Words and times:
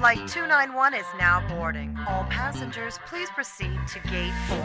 Flight 0.00 0.24
291 0.32 0.94
is 0.94 1.04
now 1.20 1.44
boarding. 1.46 1.94
All 2.08 2.24
passengers, 2.32 2.96
please 3.04 3.28
proceed 3.36 3.76
to 3.92 4.00
gate 4.08 4.32
4. 4.48 4.56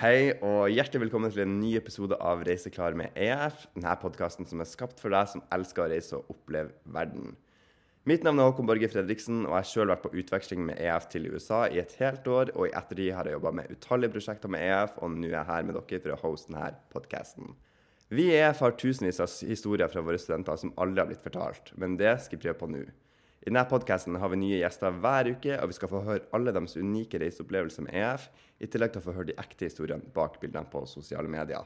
Hei 0.00 0.34
og 0.42 0.66
hjertelig 0.74 1.04
velkommen 1.04 1.30
til 1.30 1.46
en 1.46 1.60
ny 1.60 1.76
episode 1.78 2.18
av 2.18 2.42
Reiseklar 2.42 2.98
med 2.98 3.14
EF. 3.14 3.70
Denne 3.78 3.94
podkasten 4.02 4.50
som 4.50 4.58
er 4.58 4.66
skapt 4.66 4.98
for 4.98 5.14
deg 5.14 5.30
som 5.30 5.46
elsker 5.54 5.86
å 5.86 5.90
reise 5.94 6.18
og 6.18 6.34
oppleve 6.34 6.74
verden. 6.90 7.38
Mitt 8.04 8.20
navn 8.20 8.36
er 8.36 8.50
Håkon 8.50 8.66
Borge 8.68 8.88
Fredriksen, 8.92 9.46
og 9.46 9.54
jeg 9.54 9.62
har 9.62 9.68
sjøl 9.70 9.88
vært 9.88 10.02
på 10.04 10.10
utveksling 10.20 10.66
med 10.68 10.76
EF 10.76 11.06
til 11.08 11.30
USA 11.32 11.62
i 11.72 11.78
et 11.80 11.94
helt 12.02 12.26
år. 12.28 12.50
Og 12.52 12.66
i 12.68 12.72
ettertid 12.76 13.14
har 13.16 13.24
jeg 13.24 13.38
jobba 13.38 13.52
med 13.56 13.70
utallige 13.72 14.12
prosjekter 14.12 14.50
med 14.52 14.60
EF, 14.60 14.98
og 15.00 15.14
nå 15.14 15.30
er 15.30 15.38
jeg 15.38 15.48
her 15.48 15.62
med 15.64 15.78
dere 15.78 16.00
for 16.02 16.12
å 16.12 16.18
hoste 16.26 16.52
denne 16.52 16.66
podkasten. 16.92 17.54
Vi 18.12 18.26
i 18.28 18.34
EF 18.36 18.60
har 18.60 18.76
tusenvis 18.76 19.22
av 19.24 19.32
historier 19.48 19.88
fra 19.88 20.02
våre 20.04 20.20
studenter 20.20 20.60
som 20.60 20.74
aldri 20.76 21.00
har 21.00 21.08
blitt 21.08 21.24
fortalt, 21.24 21.72
men 21.80 21.96
det 21.96 22.12
skal 22.26 22.36
vi 22.36 22.42
prøve 22.42 22.58
på 22.60 22.68
nå. 22.74 22.82
I 22.84 23.48
denne 23.48 23.64
podkasten 23.72 24.20
har 24.20 24.32
vi 24.34 24.40
nye 24.42 24.60
gjester 24.60 25.00
hver 25.00 25.30
uke, 25.32 25.56
og 25.56 25.72
vi 25.72 25.78
skal 25.78 25.92
få 25.94 26.02
høre 26.04 26.28
alle 26.36 26.52
deres 26.52 26.76
unike 26.76 27.22
reiseopplevelser 27.24 27.88
med 27.88 27.96
EF, 28.02 28.28
i 28.60 28.68
tillegg 28.68 28.92
til 28.92 29.00
å 29.00 29.06
få 29.08 29.16
høre 29.16 29.30
de 29.32 29.38
ekte 29.40 29.70
historiene 29.70 30.12
bak 30.12 30.36
bildene 30.44 30.68
på 30.68 30.84
sosiale 30.92 31.32
medier. 31.32 31.64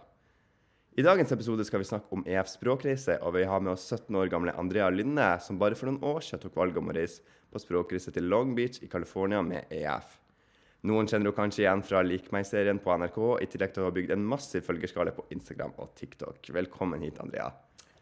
I 0.98 1.02
dagens 1.06 1.30
episode 1.30 1.62
skal 1.62 1.78
vi 1.78 1.86
snakke 1.86 2.10
om 2.10 2.24
EF 2.26 2.48
språkreise, 2.50 3.20
og 3.22 3.36
vi 3.36 3.44
har 3.46 3.60
med 3.62 3.76
oss 3.76 3.84
17 3.86 4.16
år 4.18 4.30
gamle 4.32 4.50
Andrea 4.58 4.88
Lynne, 4.90 5.28
som 5.38 5.54
bare 5.60 5.76
for 5.78 5.86
noen 5.86 6.00
år 6.02 6.24
siden 6.26 6.40
tok 6.42 6.56
valget 6.58 6.80
om 6.80 6.88
å 6.90 6.94
reise 6.96 7.36
på 7.54 7.60
språkreise 7.62 8.10
til 8.16 8.26
Long 8.26 8.50
Beach 8.56 8.80
i 8.82 8.88
California 8.90 9.38
med 9.46 9.70
EF. 9.70 10.16
Noen 10.90 11.06
kjenner 11.06 11.28
henne 11.28 11.36
kanskje 11.36 11.62
igjen 11.62 11.84
fra 11.86 12.00
Lik 12.02 12.26
meg-serien 12.34 12.80
på 12.82 12.96
NRK, 12.98 13.18
i 13.38 13.46
tillegg 13.52 13.76
til 13.76 13.84
å 13.84 13.86
ha 13.86 13.94
bygd 13.94 14.16
en 14.16 14.24
massiv 14.32 14.66
følgerskale 14.66 15.12
på 15.14 15.22
Instagram 15.36 15.76
og 15.78 15.92
TikTok. 16.00 16.50
Velkommen 16.56 17.06
hit, 17.06 17.20
Andrea. 17.22 17.52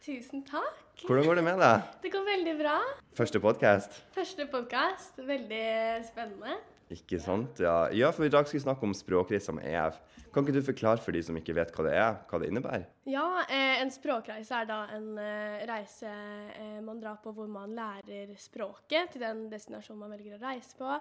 Tusen 0.01 0.47
takk. 0.49 1.05
Hvordan 1.05 1.29
går 1.29 1.43
det 1.43 1.45
med 1.51 1.61
deg? 1.67 1.93
Det 2.07 2.15
går 2.17 2.25
veldig 2.31 2.57
bra. 2.63 2.79
Første 3.21 3.45
podkast? 3.45 4.01
Første 4.17 4.49
podkast. 4.57 5.21
Veldig 5.21 5.69
spennende. 6.09 6.57
Ikke 6.95 7.19
sant? 7.19 7.59
Ja. 7.59 7.89
ja, 7.91 8.13
for 8.15 8.23
i 8.27 8.31
dag 8.31 8.47
skal 8.47 8.61
vi 8.61 8.63
snakke 8.63 8.87
om 8.87 8.93
språkreiser 8.95 9.57
med 9.57 9.67
EF. 9.67 9.97
Kan 10.31 10.45
ikke 10.45 10.55
du 10.55 10.67
forklare 10.69 11.03
for 11.03 11.17
de 11.17 11.23
som 11.27 11.35
ikke 11.39 11.57
vet 11.57 11.73
hva 11.75 11.85
det 11.87 11.95
er, 11.99 12.19
hva 12.31 12.39
det 12.39 12.51
innebærer? 12.53 12.85
Ja, 13.11 13.27
eh, 13.51 13.81
en 13.83 13.91
språkreise 13.91 14.61
er 14.61 14.69
da 14.69 14.83
en 14.95 15.09
eh, 15.19 15.65
reise 15.67 16.11
eh, 16.11 16.77
man 16.87 17.01
drar 17.03 17.19
på 17.25 17.33
hvor 17.35 17.49
man 17.51 17.75
lærer 17.75 18.31
språket 18.39 19.17
til 19.17 19.25
den 19.25 19.49
destinasjonen 19.51 20.05
man 20.05 20.15
velger 20.15 20.37
å 20.37 20.45
reise 20.45 20.79
på. 20.79 20.93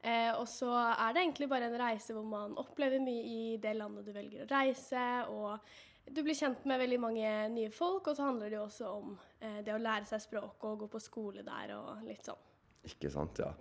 Og 0.00 0.46
så 0.48 0.70
er 0.72 1.10
det 1.12 1.20
egentlig 1.20 1.44
bare 1.50 1.66
en 1.68 1.76
reise 1.76 2.14
hvor 2.16 2.24
man 2.24 2.54
opplever 2.56 3.02
mye 3.04 3.20
i 3.20 3.40
det 3.60 3.74
landet 3.76 4.06
du 4.08 4.14
velger 4.14 4.46
å 4.46 4.48
reise. 4.48 5.02
og 5.28 5.60
du 6.08 6.22
blir 6.24 6.34
kjent 6.34 6.64
med 6.64 6.80
veldig 6.80 6.98
mange 7.02 7.32
nye 7.52 7.68
folk, 7.68 8.08
og 8.08 8.16
så 8.16 8.24
handler 8.24 8.48
det 8.48 8.56
jo 8.56 8.62
også 8.64 8.94
om 8.96 9.12
det 9.60 9.74
å 9.74 9.82
lære 9.84 10.08
seg 10.08 10.22
språket 10.24 10.64
og 10.70 10.86
gå 10.86 10.88
på 10.94 11.02
skole 11.04 11.44
der 11.44 11.74
og 11.76 12.00
litt 12.08 12.24
sånn. 12.24 12.40
Ikke 12.88 13.12
sant, 13.12 13.44
ja. 13.44 13.52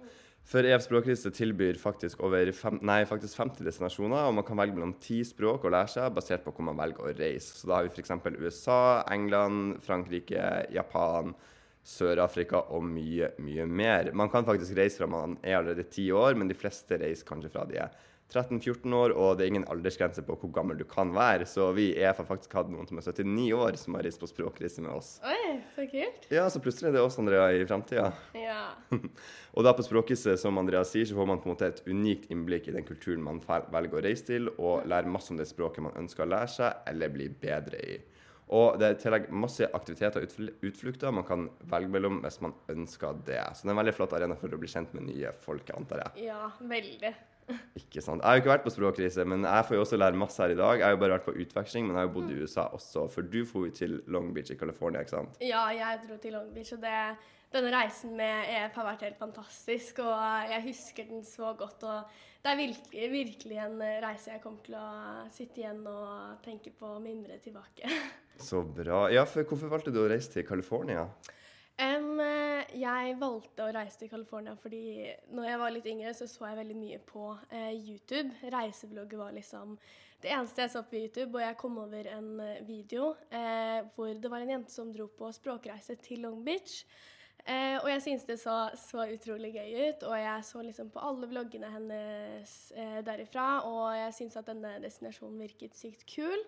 For 0.49 0.65
EF 0.65 0.81
språkliste 0.81 1.29
tilbyr 1.35 1.77
faktisk 1.77 2.21
fem, 2.57 2.79
nei, 2.81 3.03
faktisk 3.05 3.37
50 3.37 3.67
destinasjoner, 3.67 4.25
og 4.25 4.33
man 4.33 4.45
kan 4.47 4.57
velge 4.57 4.73
mellom 4.73 4.95
ti 4.97 5.21
språk 5.23 5.65
å 5.65 5.69
lære 5.69 5.91
seg 5.93 6.15
basert 6.15 6.43
på 6.45 6.53
hvor 6.55 6.65
man 6.65 6.79
velger 6.79 7.05
å 7.05 7.13
reise. 7.13 7.53
Så 7.53 7.69
da 7.69 7.77
har 7.77 7.85
vi 7.85 7.93
f.eks. 7.93 8.11
USA, 8.39 9.03
England, 9.13 9.77
Frankrike, 9.85 10.65
Japan, 10.73 11.35
Sør-Afrika 11.85 12.63
og 12.73 12.83
mye, 12.85 13.31
mye 13.41 13.65
mer. 13.65 14.11
Man 14.17 14.29
kan 14.33 14.45
faktisk 14.45 14.75
reise 14.77 15.01
fra 15.01 15.09
man 15.09 15.37
er 15.43 15.59
allerede 15.59 15.85
ti 15.89 16.09
år, 16.11 16.33
men 16.33 16.49
de 16.49 16.57
fleste 16.57 16.97
reiser 16.97 17.27
kanskje 17.29 17.53
fra 17.53 17.65
de 17.69 17.83
er 17.85 17.93
13-14 18.29 18.93
år, 18.93 19.13
og 19.17 19.37
det 19.37 19.45
er 19.45 19.51
ingen 19.53 19.65
aldersgrense 19.71 20.21
på 20.25 20.35
hvor 20.37 20.51
gammel 20.53 20.77
du 20.77 20.85
kan 20.89 21.09
være. 21.15 21.47
Så 21.49 21.71
vi 21.77 21.89
EF 21.97 22.21
har 22.21 22.27
faktisk 22.29 22.53
hatt 22.59 22.69
noen 22.69 22.85
som 22.89 23.01
er 23.01 23.07
79 23.07 23.47
år, 23.57 23.79
som 23.81 23.97
har 23.97 24.05
reist 24.05 24.21
på 24.21 24.29
språkreise 24.29 24.83
med 24.85 24.93
oss. 24.93 25.15
Oi, 25.25 25.57
så 25.75 25.87
kult. 25.89 26.29
Ja, 26.33 26.45
så 26.53 26.61
plutselig 26.61 26.91
er 26.91 26.99
det 26.99 27.05
oss, 27.05 27.17
Andrea, 27.21 27.47
i 27.55 27.65
framtida. 27.69 28.11
Ja. 28.37 28.61
og 29.55 29.65
da 29.65 29.73
på 29.73 29.85
språkreise, 29.87 30.37
som 30.41 30.61
Andrea 30.61 30.83
sier, 30.85 31.09
så 31.09 31.17
får 31.17 31.31
man 31.31 31.41
på 31.41 31.49
en 31.49 31.55
måte 31.55 31.71
et 31.71 31.81
unikt 31.89 32.29
innblikk 32.29 32.69
i 32.69 32.77
den 32.77 32.85
kulturen 32.87 33.25
man 33.25 33.41
velger 33.47 33.97
å 33.97 34.05
reise 34.05 34.29
til, 34.29 34.53
og 34.57 34.85
lære 34.89 35.09
masse 35.09 35.33
om 35.33 35.41
det 35.41 35.49
språket 35.49 35.87
man 35.89 35.97
ønsker 35.97 36.27
å 36.27 36.31
lære 36.35 36.53
seg, 36.59 36.85
eller 36.93 37.13
bli 37.17 37.31
bedre 37.41 37.81
i. 37.81 37.99
Og 38.49 38.79
det 38.81 38.85
er 38.87 38.95
i 38.95 39.01
tillegg 39.03 39.27
masse 39.29 39.67
aktiviteter 39.77 40.25
og 40.25 40.63
utflukter 40.65 41.13
man 41.13 41.25
kan 41.27 41.45
velge 41.69 41.91
mellom 41.93 42.17
hvis 42.23 42.39
man 42.41 42.55
ønsker 42.73 43.19
det. 43.27 43.41
Så 43.53 43.65
det 43.65 43.69
er 43.69 43.75
en 43.75 43.81
veldig 43.83 43.97
flott 43.97 44.15
arena 44.17 44.37
for 44.39 44.53
å 44.53 44.61
bli 44.61 44.69
kjent 44.71 44.95
med 44.97 45.05
nye 45.05 45.33
folk, 45.43 45.69
antar 45.75 46.07
jeg. 46.07 46.29
ja, 46.31 46.47
veldig. 46.71 47.13
Ikke 47.79 48.03
sant? 48.03 48.21
Jeg 48.21 48.27
har 48.27 48.37
jo 48.37 48.43
ikke 48.43 48.51
vært 48.53 48.67
på 48.67 48.73
språkreise, 48.73 49.25
men 49.27 49.45
jeg 49.47 49.65
får 49.67 49.77
jo 49.77 49.81
også 49.85 49.99
lære 49.99 50.19
masse 50.21 50.41
her 50.43 50.53
i 50.53 50.59
dag. 50.59 50.81
Jeg 50.81 50.87
har 50.87 50.95
jo 50.95 51.01
bare 51.01 51.17
vært 51.17 51.27
på 51.27 51.35
utveksling, 51.43 51.87
men 51.87 51.95
jeg 51.95 52.01
har 52.01 52.07
jo 52.09 52.13
bodd 52.17 52.31
i 52.33 52.37
USA 52.43 52.67
også, 52.77 53.07
for 53.13 53.25
du 53.25 53.41
dro 53.41 53.65
jo 53.65 53.73
til 53.81 53.99
Long 54.11 54.31
Beach 54.35 54.53
i 54.53 54.57
California, 54.59 55.03
ikke 55.05 55.15
sant? 55.15 55.39
Ja, 55.43 55.65
jeg 55.75 56.01
dro 56.05 56.19
til 56.21 56.35
Long 56.37 56.51
Beach, 56.55 56.73
og 56.77 56.83
det, 56.83 56.95
denne 57.55 57.73
reisen 57.73 58.13
med 58.19 58.51
EF 58.53 58.77
har 58.77 58.89
vært 58.91 59.07
helt 59.07 59.19
fantastisk. 59.21 60.03
Og 60.05 60.51
jeg 60.53 60.65
husker 60.67 61.09
den 61.09 61.25
så 61.25 61.55
godt. 61.57 61.87
Og 61.89 62.21
det 62.43 62.53
er 62.53 62.61
virkelig, 62.61 63.09
virkelig 63.15 63.59
en 63.65 63.81
reise 64.05 64.31
jeg 64.35 64.43
kommer 64.43 64.63
til 64.67 64.77
å 64.79 64.87
sitte 65.33 65.63
igjen 65.63 65.81
og 65.89 66.39
tenke 66.45 66.71
på 66.75 66.93
og 66.97 67.03
mimre 67.03 67.41
tilbake. 67.43 67.89
Så 68.39 68.61
bra. 68.63 69.07
Ja, 69.11 69.25
for 69.27 69.43
hvorfor 69.43 69.73
valgte 69.73 69.91
du 69.91 69.99
å 70.03 70.07
reise 70.07 70.31
til 70.31 70.45
California? 70.47 71.09
Eh, 71.79 72.75
jeg 72.75 73.15
valgte 73.21 73.63
å 73.63 73.71
reise 73.71 74.01
til 74.01 74.09
California 74.11 74.51
fordi 74.59 75.07
når 75.31 75.45
jeg 75.47 75.59
var 75.61 75.73
litt 75.73 75.85
yngre, 75.87 76.13
så 76.17 76.27
så 76.27 76.49
jeg 76.49 76.59
veldig 76.59 76.77
mye 76.79 76.97
på 77.07 77.25
eh, 77.55 77.71
YouTube. 77.77 78.33
Reisevlogger 78.51 79.21
var 79.21 79.35
liksom 79.35 79.77
det 80.19 80.33
eneste 80.35 80.65
jeg 80.65 80.73
så 80.73 80.81
på 80.83 80.99
YouTube, 80.99 81.37
og 81.37 81.45
jeg 81.45 81.57
kom 81.61 81.77
over 81.79 82.09
en 82.11 82.33
eh, 82.43 82.59
video 82.67 83.13
eh, 83.31 83.79
hvor 83.95 84.11
det 84.11 84.31
var 84.31 84.43
en 84.43 84.51
jente 84.57 84.75
som 84.75 84.91
dro 84.91 85.07
på 85.07 85.31
språkreise 85.35 85.95
til 86.03 86.25
Long 86.25 86.41
Beach. 86.43 86.81
Eh, 87.47 87.77
og 87.79 87.87
jeg 87.87 88.03
syntes 88.03 88.27
det 88.27 88.35
så, 88.41 88.57
så 88.75 89.05
utrolig 89.07 89.53
gøy 89.55 89.71
ut, 89.87 90.03
og 90.09 90.17
jeg 90.19 90.49
så 90.49 90.65
liksom 90.65 90.91
på 90.91 91.05
alle 91.07 91.29
vloggene 91.31 91.71
hennes 91.71 92.57
eh, 92.75 92.99
derifra, 93.07 93.47
og 93.69 93.95
jeg 93.95 94.17
syntes 94.17 94.41
at 94.41 94.51
denne 94.51 94.75
destinasjonen 94.83 95.39
virket 95.47 95.79
sykt 95.79 96.03
kul. 96.11 96.43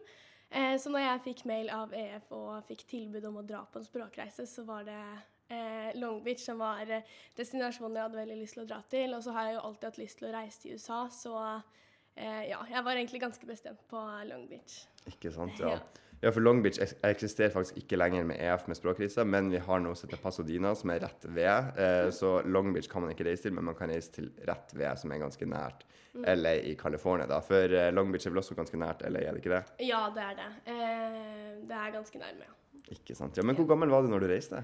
Eh, 0.51 0.78
så 0.79 0.91
når 0.91 1.06
jeg 1.06 1.23
fikk 1.29 1.45
mail 1.47 1.69
av 1.72 1.94
EF 1.95 2.31
og 2.35 2.66
fikk 2.67 2.84
tilbud 2.89 3.23
om 3.29 3.38
å 3.39 3.45
dra 3.47 3.62
på 3.72 3.79
en 3.79 3.88
språkreise, 3.88 4.44
så 4.50 4.66
var 4.67 4.84
det 4.84 5.00
eh, 5.47 5.94
Long 5.95 6.19
Beach 6.25 6.44
som 6.44 6.59
var 6.59 6.84
eh, 6.91 7.07
destinasjonen 7.38 7.95
jeg 7.95 8.03
hadde 8.09 8.19
veldig 8.19 8.39
lyst 8.41 8.57
til 8.57 8.66
å 8.66 8.72
dra 8.73 8.81
til. 8.91 9.16
Og 9.16 9.23
så 9.23 9.35
har 9.38 9.47
jeg 9.47 9.56
jo 9.56 9.63
alltid 9.69 9.88
hatt 9.88 10.01
lyst 10.01 10.19
til 10.19 10.28
å 10.28 10.34
reise 10.35 10.63
til 10.63 10.75
USA, 10.75 11.06
så 11.16 11.38
ja, 12.17 12.59
jeg 12.69 12.83
var 12.85 12.95
egentlig 12.97 13.22
ganske 13.22 13.47
bestemt 13.47 13.81
på 13.89 14.01
Long 14.29 14.47
Beach. 14.49 14.85
Ikke 15.07 15.31
sant, 15.33 15.59
ja. 15.59 15.75
Ja. 15.77 16.07
Ja, 16.22 16.29
for 16.29 16.44
Long 16.45 16.59
Beach 16.61 16.77
eksisterer 17.01 17.49
faktisk 17.49 17.79
ikke 17.81 17.97
lenger 17.97 18.27
med 18.29 18.38
EF 18.45 18.67
med 18.69 18.77
språkkrise, 18.77 19.23
men 19.25 19.47
vi 19.49 19.57
har 19.57 19.79
noe 19.81 19.97
som 19.97 20.05
heter 20.05 20.22
Pasadena, 20.22 20.75
som 20.77 20.91
er 20.94 20.99
rett 21.01 21.23
ved. 21.25 21.79
Eh, 21.81 22.09
så 22.13 22.35
Long 22.45 22.69
Beach 22.75 22.85
kan 22.91 23.01
man 23.01 23.16
ikke 23.16 23.25
reise 23.25 23.47
til, 23.47 23.55
men 23.57 23.66
man 23.66 23.77
kan 23.79 23.89
reise 23.89 24.11
til 24.13 24.27
rett 24.45 24.75
ved, 24.77 24.99
som 25.01 25.09
er 25.16 25.23
ganske 25.23 25.47
nært 25.49 25.81
LA 26.13 26.51
i 26.69 26.75
California, 26.77 27.25
da. 27.25 27.39
For 27.41 27.73
eh, 27.73 27.89
Long 27.95 28.13
Beach 28.13 28.28
er 28.29 28.35
vel 28.35 28.43
også 28.43 28.53
ganske 28.59 28.78
nært 28.78 29.01
LA, 29.07 29.23
er 29.31 29.33
det 29.33 29.41
ikke 29.41 29.55
det? 29.55 29.88
Ja, 29.88 30.03
det 30.13 30.28
er 30.28 30.38
det. 30.43 30.47
Eh, 30.75 31.57
det 31.72 31.79
er 31.81 31.97
ganske 31.97 32.22
nærme. 32.22 32.51
Ikke 32.93 33.17
sant. 33.17 33.41
Ja, 33.41 33.47
Men 33.47 33.57
hvor 33.57 33.72
gammel 33.73 33.89
var 33.89 34.05
du 34.05 34.13
når 34.13 34.22
du 34.22 34.29
reiste? 34.29 34.61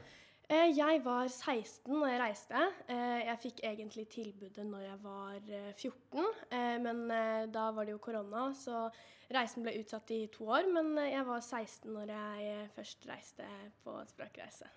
Eh, 0.48 0.70
jeg 0.72 1.02
var 1.04 1.28
16 1.28 1.92
når 1.92 2.08
jeg 2.08 2.20
reiste. 2.22 2.60
Eh, 2.88 3.20
jeg 3.28 3.40
fikk 3.42 3.58
egentlig 3.68 4.06
tilbudet 4.14 4.64
når 4.64 4.86
jeg 4.86 4.98
var 5.04 5.52
eh, 5.52 5.74
14, 5.76 6.24
eh, 6.56 6.78
men 6.86 7.04
da 7.52 7.66
var 7.76 7.88
det 7.88 7.98
jo 7.98 8.00
korona, 8.00 8.46
så 8.56 8.86
reisen 9.34 9.66
ble 9.66 9.74
utsatt 9.82 10.14
i 10.16 10.22
to 10.32 10.48
år. 10.48 10.70
Men 10.72 10.96
jeg 11.04 11.26
var 11.28 11.44
16 11.44 11.92
når 11.92 12.16
jeg 12.16 12.64
først 12.78 13.10
reiste 13.10 13.52
på 13.84 14.00
språkreise. 14.08 14.72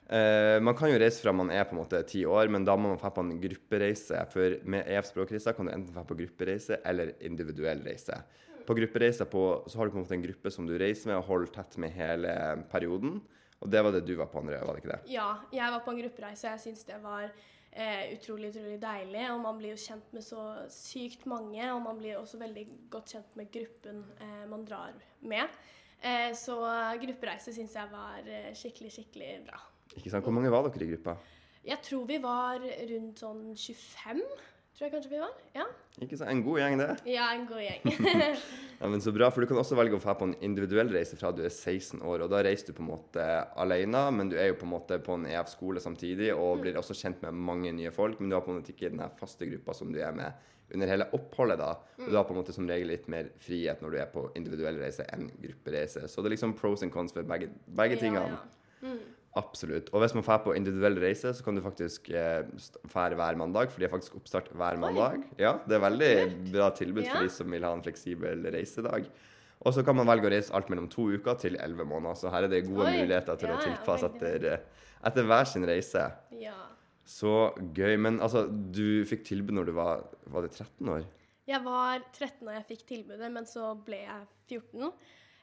Man 0.58 0.74
kan 0.74 0.90
jo 0.90 0.98
reise 0.98 1.22
fra 1.22 1.36
man 1.38 1.54
er 1.54 1.62
på 1.68 1.76
en 1.76 1.84
måte 1.84 2.02
ti 2.02 2.24
år, 2.26 2.50
men 2.50 2.66
da 2.66 2.74
må 2.74 2.90
man 2.90 2.98
dra 2.98 3.14
på 3.14 3.22
en 3.22 3.36
gruppereise. 3.38 4.26
For 4.34 4.58
med 4.66 4.90
EF 4.90 5.12
språkreiser 5.12 5.54
kan 5.54 5.70
du 5.70 5.76
enten 5.76 5.94
dra 5.94 6.02
på 6.02 6.18
gruppereise 6.18 6.82
eller 6.82 7.14
individuell 7.22 7.86
reise. 7.86 8.18
På 8.66 8.74
gruppereise 8.74 9.22
på, 9.30 9.44
så 9.70 9.78
har 9.78 9.86
du 9.86 9.94
på 9.94 10.00
en 10.00 10.08
måte 10.08 10.18
en 10.18 10.26
gruppe 10.26 10.50
som 10.50 10.66
du 10.66 10.74
reiser 10.82 11.12
med 11.12 11.22
og 11.22 11.28
holder 11.30 11.60
tett 11.60 11.78
med 11.78 11.94
hele 11.94 12.34
perioden. 12.74 13.20
Og 13.60 13.68
det 13.68 13.80
var 13.84 13.92
det 13.92 14.04
du 14.08 14.14
var 14.16 14.30
på, 14.32 14.40
Andrea, 14.40 14.64
var 14.64 14.76
det 14.76 14.82
ikke 14.84 14.94
det? 14.94 15.00
Ja, 15.12 15.30
jeg 15.52 15.72
var 15.74 15.82
på 15.84 15.92
en 15.92 16.00
gruppereise, 16.00 16.46
og 16.48 16.54
jeg 16.54 16.62
syns 16.64 16.86
det 16.88 17.00
var 17.02 17.26
eh, 17.28 18.14
utrolig, 18.14 18.52
utrolig 18.54 18.78
deilig. 18.80 19.24
Og 19.34 19.42
man 19.44 19.58
blir 19.60 19.74
jo 19.74 19.82
kjent 19.82 20.14
med 20.16 20.24
så 20.24 20.44
sykt 20.72 21.26
mange, 21.28 21.66
og 21.74 21.82
man 21.84 22.00
blir 22.00 22.16
også 22.20 22.40
veldig 22.40 22.64
godt 22.92 23.16
kjent 23.16 23.36
med 23.36 23.50
gruppen 23.52 24.00
eh, 24.16 24.46
man 24.48 24.64
drar 24.68 24.96
med. 25.20 25.60
Eh, 26.00 26.30
så 26.36 26.56
gruppereise 27.02 27.52
syns 27.52 27.76
jeg 27.76 27.92
var 27.92 28.24
eh, 28.24 28.48
skikkelig, 28.56 28.94
skikkelig 28.96 29.34
bra. 29.50 29.60
Ikke 29.92 30.08
sant? 30.08 30.24
Hvor 30.24 30.32
mange 30.32 30.52
var 30.52 30.64
dere 30.64 30.86
i 30.86 30.92
gruppa? 30.94 31.18
Jeg 31.66 31.84
tror 31.84 32.06
vi 32.08 32.16
var 32.22 32.62
rundt 32.64 33.20
sånn 33.20 33.42
25, 33.52 34.22
tror 34.76 34.86
jeg 34.86 34.92
kanskje 34.94 35.10
vi 35.12 35.18
var. 35.20 35.32
Ja, 35.54 35.64
Ikke 36.00 36.16
så, 36.16 36.24
En 36.30 36.42
god 36.46 36.58
gjeng, 36.60 36.78
det. 36.80 36.88
ja 37.10 37.26
en 37.34 37.46
god 37.46 37.60
gjeng. 37.60 38.36
Ja, 38.80 38.88
men 38.88 39.00
Så 39.04 39.12
bra, 39.12 39.28
for 39.30 39.42
du 39.44 39.46
kan 39.50 39.58
også 39.60 39.76
velge 39.76 39.98
å 39.98 40.00
dra 40.00 40.14
på 40.16 40.24
en 40.24 40.34
individuell 40.40 40.88
reise 40.88 41.18
fra 41.20 41.28
du 41.36 41.42
er 41.44 41.50
16 41.52 42.00
år. 42.00 42.22
og 42.24 42.30
Da 42.32 42.38
reiser 42.46 42.70
du 42.70 42.78
på 42.78 42.80
en 42.86 42.88
måte 42.94 43.24
alene, 43.60 44.06
men 44.16 44.30
du 44.32 44.38
er 44.40 44.48
jo 44.48 44.56
på 44.62 44.64
en 44.64 44.72
måte 44.72 44.96
på 45.04 45.18
en 45.18 45.26
EF-skole 45.28 45.82
samtidig 45.84 46.30
og 46.32 46.62
blir 46.62 46.78
også 46.80 46.96
kjent 46.96 47.20
med 47.26 47.36
mange 47.36 47.72
nye 47.76 47.90
folk. 47.92 48.16
Men 48.20 48.30
du 48.32 48.36
har 48.38 48.46
på 48.46 48.54
en 48.54 48.62
måte 48.62 48.72
ikke 48.72 48.88
den 48.94 49.02
faste 49.20 49.44
gruppa 49.50 49.74
som 49.76 49.92
du 49.92 50.00
er 50.00 50.16
med 50.16 50.32
under 50.72 50.86
hele 50.86 51.08
oppholdet. 51.12 51.58
da. 51.60 51.74
Og 51.98 52.08
du 52.08 52.16
har 52.16 52.24
på 52.24 52.32
en 52.32 52.40
måte 52.40 52.54
som 52.56 52.68
regel 52.70 52.88
litt 52.94 53.08
mer 53.12 53.28
frihet 53.42 53.82
når 53.82 53.90
du 53.90 53.98
er 54.00 54.06
på 54.14 54.24
individuell 54.38 54.78
reise 54.80 55.04
enn 55.12 55.28
gruppereise. 55.42 56.06
Så 56.08 56.22
det 56.22 56.30
er 56.30 56.36
liksom 56.38 56.54
pros 56.56 56.82
and 56.86 56.94
cons 56.94 57.12
for 57.12 57.26
begge, 57.26 57.50
begge 57.66 57.98
tingene. 58.00 58.38
Ja, 58.38 58.40
Absolutt. 59.38 59.92
Og 59.94 60.02
hvis 60.02 60.14
man 60.16 60.24
drar 60.26 60.40
på 60.42 60.54
individuell 60.58 60.96
reise, 60.98 61.30
så 61.36 61.44
kan 61.46 61.54
du 61.54 61.62
faktisk 61.62 62.08
eh, 62.10 62.42
hver 62.90 63.36
mandag, 63.38 63.70
for 63.70 63.78
de 63.78 63.86
har 63.86 63.92
faktisk 63.92 64.16
oppstart 64.18 64.48
hver 64.58 64.78
mandag. 64.82 65.22
Ja, 65.38 65.58
Det 65.66 65.76
er 65.76 65.84
veldig 65.84 66.14
bra 66.50 66.70
tilbud 66.74 67.06
for 67.06 67.22
de 67.22 67.30
som 67.30 67.52
vil 67.54 67.66
ha 67.66 67.70
en 67.76 67.84
fleksibel 67.84 68.42
reisedag. 68.50 69.06
Og 69.60 69.76
så 69.76 69.84
kan 69.86 69.94
man 69.94 70.08
velge 70.08 70.26
å 70.26 70.32
reise 70.32 70.54
alt 70.56 70.70
mellom 70.72 70.88
to 70.90 71.06
uker 71.12 71.38
til 71.38 71.58
elleve 71.60 71.86
måneder. 71.86 72.16
Så 72.18 72.32
her 72.32 72.48
er 72.48 72.50
det 72.50 72.64
gode 72.66 72.88
Oi, 72.88 72.96
muligheter 73.04 73.38
til 73.38 73.52
ja, 73.52 73.58
å 73.58 73.62
tilpasse 73.62 74.08
etter, 74.08 74.46
eh, 74.50 74.90
etter 75.06 75.30
hver 75.30 75.48
sin 75.52 75.68
reise. 75.68 76.10
ja. 76.42 76.58
Så 77.10 77.30
gøy. 77.74 77.96
Men 77.98 78.20
altså, 78.22 78.44
du 78.46 79.02
fikk 79.08 79.24
tilbud 79.26 79.56
når 79.56 79.66
du 79.66 79.72
var 79.74 80.04
Var 80.30 80.44
det 80.46 80.52
13 80.52 80.90
år? 80.94 81.06
Jeg 81.48 81.58
var 81.64 82.04
13 82.12 82.46
da 82.46 82.52
jeg 82.54 82.66
fikk 82.68 82.84
tilbudet, 82.86 83.30
men 83.34 83.48
så 83.50 83.72
ble 83.82 84.04
jeg 84.04 84.60
14. 84.60 84.92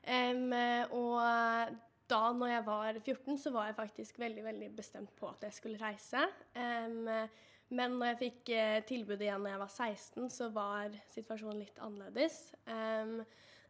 Um, 0.07 0.53
og 0.95 1.73
da 2.09 2.21
når 2.33 2.53
jeg 2.53 2.63
var 2.67 2.99
14, 3.01 3.37
så 3.41 3.51
var 3.55 3.67
jeg 3.69 3.77
faktisk 3.77 4.19
veldig 4.21 4.43
veldig 4.45 4.71
bestemt 4.77 5.13
på 5.19 5.29
at 5.29 5.43
jeg 5.47 5.55
skulle 5.57 5.81
reise. 5.81 6.23
Um, 6.55 7.07
men 7.75 7.97
når 7.99 8.13
jeg 8.13 8.19
fikk 8.21 8.51
uh, 8.55 8.79
tilbudet 8.87 9.27
igjen 9.27 9.43
når 9.43 9.53
jeg 9.53 9.61
var 9.63 9.73
16, 9.73 10.29
så 10.31 10.49
var 10.55 10.97
situasjonen 11.11 11.61
litt 11.61 11.81
annerledes. 11.83 12.39
Um, 12.63 13.19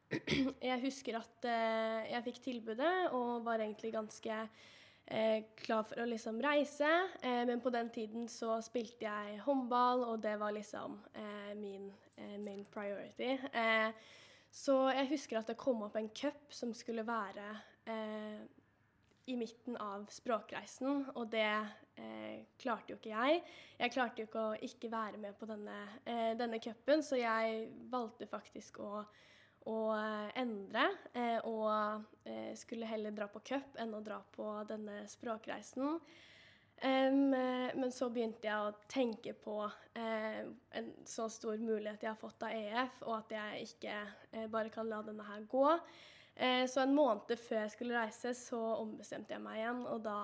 jeg 0.69 0.83
husker 0.85 1.17
at 1.19 1.47
uh, 1.49 2.01
jeg 2.05 2.25
fikk 2.29 2.41
tilbudet 2.45 2.95
og 3.17 3.45
var 3.47 3.63
egentlig 3.63 3.91
ganske 3.95 4.37
uh, 4.37 5.39
klar 5.63 5.87
for 5.89 6.03
å 6.03 6.09
liksom 6.09 6.37
reise. 6.43 6.91
Men 7.23 7.63
på 7.63 7.73
den 7.73 7.89
tiden 7.95 8.27
så 8.29 8.59
spilte 8.65 9.07
jeg 9.07 9.39
håndball, 9.47 10.05
og 10.11 10.21
det 10.21 10.35
var 10.39 10.53
liksom 10.53 10.99
min 11.57 11.89
main 12.41 12.63
priority. 12.73 13.35
Så 14.53 14.75
jeg 14.89 15.09
husker 15.11 15.39
at 15.39 15.49
det 15.51 15.57
kom 15.59 15.83
opp 15.85 15.97
en 15.99 16.09
cup 16.17 16.53
som 16.53 16.73
skulle 16.73 17.05
være 17.05 17.45
eh, 17.87 18.41
i 19.27 19.35
midten 19.35 19.75
av 19.83 20.05
språkreisen, 20.13 21.05
og 21.15 21.31
det 21.33 21.47
eh, 21.99 22.43
klarte 22.61 22.93
jo 22.93 22.99
ikke 22.99 23.11
jeg. 23.11 23.41
Jeg 23.79 23.93
klarte 23.95 24.21
jo 24.23 24.29
ikke 24.29 24.43
å 24.43 24.59
ikke 24.69 24.91
være 24.91 25.19
med 25.19 25.35
på 25.39 25.49
denne, 25.49 25.79
eh, 26.07 26.31
denne 26.39 26.61
cupen, 26.63 27.03
så 27.03 27.19
jeg 27.19 27.65
valgte 27.91 28.29
faktisk 28.31 28.79
å 28.83 29.01
å 29.67 29.79
eh, 29.97 30.29
endre, 30.39 30.87
eh, 31.17 31.37
og 31.47 32.27
eh, 32.27 32.53
skulle 32.55 32.87
heller 32.87 33.15
dra 33.15 33.27
på 33.31 33.43
cup 33.43 33.77
enn 33.81 33.95
å 33.97 34.03
dra 34.03 34.21
på 34.35 34.47
denne 34.69 35.01
språkreisen. 35.11 35.97
Eh, 36.77 37.11
men 37.11 37.91
så 37.91 38.07
begynte 38.13 38.47
jeg 38.47 38.63
å 38.63 38.75
tenke 38.87 39.33
på 39.35 39.59
eh, 39.97 40.45
en 40.79 40.91
så 41.07 41.27
stor 41.33 41.59
mulighet 41.59 42.05
jeg 42.05 42.13
har 42.13 42.21
fått 42.21 42.47
av 42.47 42.55
EF, 42.55 43.01
og 43.07 43.17
at 43.17 43.35
jeg 43.35 43.71
ikke 43.71 44.45
bare 44.53 44.71
kan 44.71 44.87
la 44.87 45.01
denne 45.03 45.25
her 45.27 45.43
gå. 45.51 45.65
Eh, 46.37 46.65
så 46.69 46.83
en 46.83 46.93
måned 46.93 47.33
før 47.41 47.63
jeg 47.63 47.73
skulle 47.73 47.97
reise, 47.97 48.33
så 48.37 48.59
ombestemte 48.77 49.33
jeg 49.33 49.41
meg 49.41 49.61
igjen, 49.61 49.79
og 49.89 50.03
da 50.05 50.17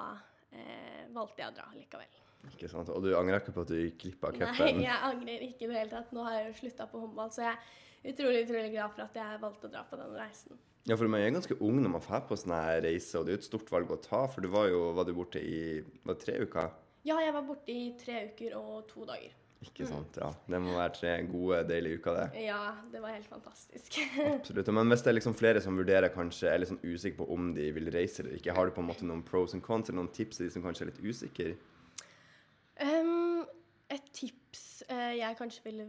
eh, 0.54 1.07
valgte 1.13 1.42
jeg 1.42 1.54
å 1.54 1.56
dra 1.57 1.69
likevel. 1.74 2.19
Ikke 2.51 2.69
sant? 2.69 2.92
Og 2.94 3.01
du 3.06 3.13
angrer 3.18 3.39
ikke 3.39 3.56
på 3.56 3.63
at 3.63 3.71
du 3.71 3.80
gikk 3.80 3.98
glipp 4.04 4.27
av 4.27 4.38
Nei, 4.44 4.74
jeg 4.83 5.00
angrer 5.07 5.48
ikke 5.48 5.65
i 5.65 5.71
det 5.71 5.80
hele 5.80 5.94
tatt. 5.94 6.12
Nå 6.13 6.25
har 6.27 6.38
jeg 6.38 6.50
jo 6.50 6.60
slutta 6.60 6.88
på 6.92 7.01
håndball, 7.01 7.31
så 7.33 7.45
jeg 7.45 7.56
er 7.56 8.13
utrolig 8.13 8.44
utrolig 8.44 8.74
glad 8.75 8.94
for 8.94 9.06
at 9.06 9.19
jeg 9.21 9.42
valgte 9.42 9.69
å 9.69 9.74
dra 9.74 9.83
på 9.88 10.00
den 10.01 10.15
reisen. 10.19 10.60
Ja, 10.83 10.98
for 11.00 11.07
man 11.07 11.24
er 11.24 11.31
ganske 11.31 11.56
ung 11.63 11.77
når 11.80 11.94
man 11.94 12.04
drar 12.04 12.25
på 12.27 12.36
sånn 12.36 12.54
her 12.57 12.81
reise, 12.83 13.15
og 13.15 13.25
det 13.25 13.31
er 13.31 13.38
jo 13.38 13.42
et 13.42 13.48
stort 13.48 13.71
valg 13.71 13.94
å 13.95 14.00
ta. 14.04 14.25
For 14.27 14.44
du 14.44 14.51
var 14.51 14.68
jo 14.68 14.89
var 14.98 15.07
du 15.07 15.13
borte 15.15 15.39
i 15.39 15.80
var 16.04 16.18
det 16.18 16.25
tre 16.25 16.36
uker? 16.44 16.74
Ja, 17.07 17.21
jeg 17.24 17.33
var 17.36 17.48
borte 17.48 17.71
i 17.71 17.94
tre 18.00 18.25
uker 18.30 18.57
og 18.60 18.83
to 18.92 19.07
dager. 19.07 19.31
Ikke 19.63 19.88
sant? 19.89 20.18
Ja. 20.19 20.30
Det 20.50 20.60
må 20.62 20.75
være 20.75 20.94
tre 20.98 21.13
gode, 21.30 21.62
deilige 21.69 22.00
uker, 22.01 22.19
det. 22.19 22.44
Ja, 22.45 22.60
det 22.92 23.01
var 23.04 23.15
helt 23.15 23.30
fantastisk. 23.30 24.00
Absolutt. 24.38 24.71
Men 24.75 24.92
hvis 24.92 25.06
det 25.06 25.13
er 25.13 25.18
liksom 25.19 25.38
flere 25.39 25.63
som 25.63 25.80
vurderer 25.80 26.13
kanskje, 26.13 26.51
er 26.51 26.62
litt 26.62 26.71
sånn 26.74 26.83
usikre 26.83 27.24
på 27.24 27.30
om 27.36 27.51
de 27.57 27.69
vil 27.75 27.92
reise 27.94 28.24
eller 28.24 28.38
ikke, 28.39 28.56
har 28.57 28.69
du 28.69 28.75
på 28.75 28.83
en 28.83 28.89
måte 28.92 29.07
noen 29.07 29.25
pros 29.25 29.56
and 29.57 29.65
cons 29.65 29.89
eller 29.89 30.01
noen 30.04 30.13
tips 30.15 30.39
til 30.39 30.50
de 30.50 30.56
som 30.56 30.65
kanskje 30.65 30.88
er 30.88 30.94
litt 30.94 31.04
usikre? 31.04 31.54
Um, 32.81 33.44
et 33.94 34.07
tips 34.15 34.63
uh, 34.89 35.13
jeg 35.13 35.38
kanskje 35.38 35.68
ville 35.68 35.86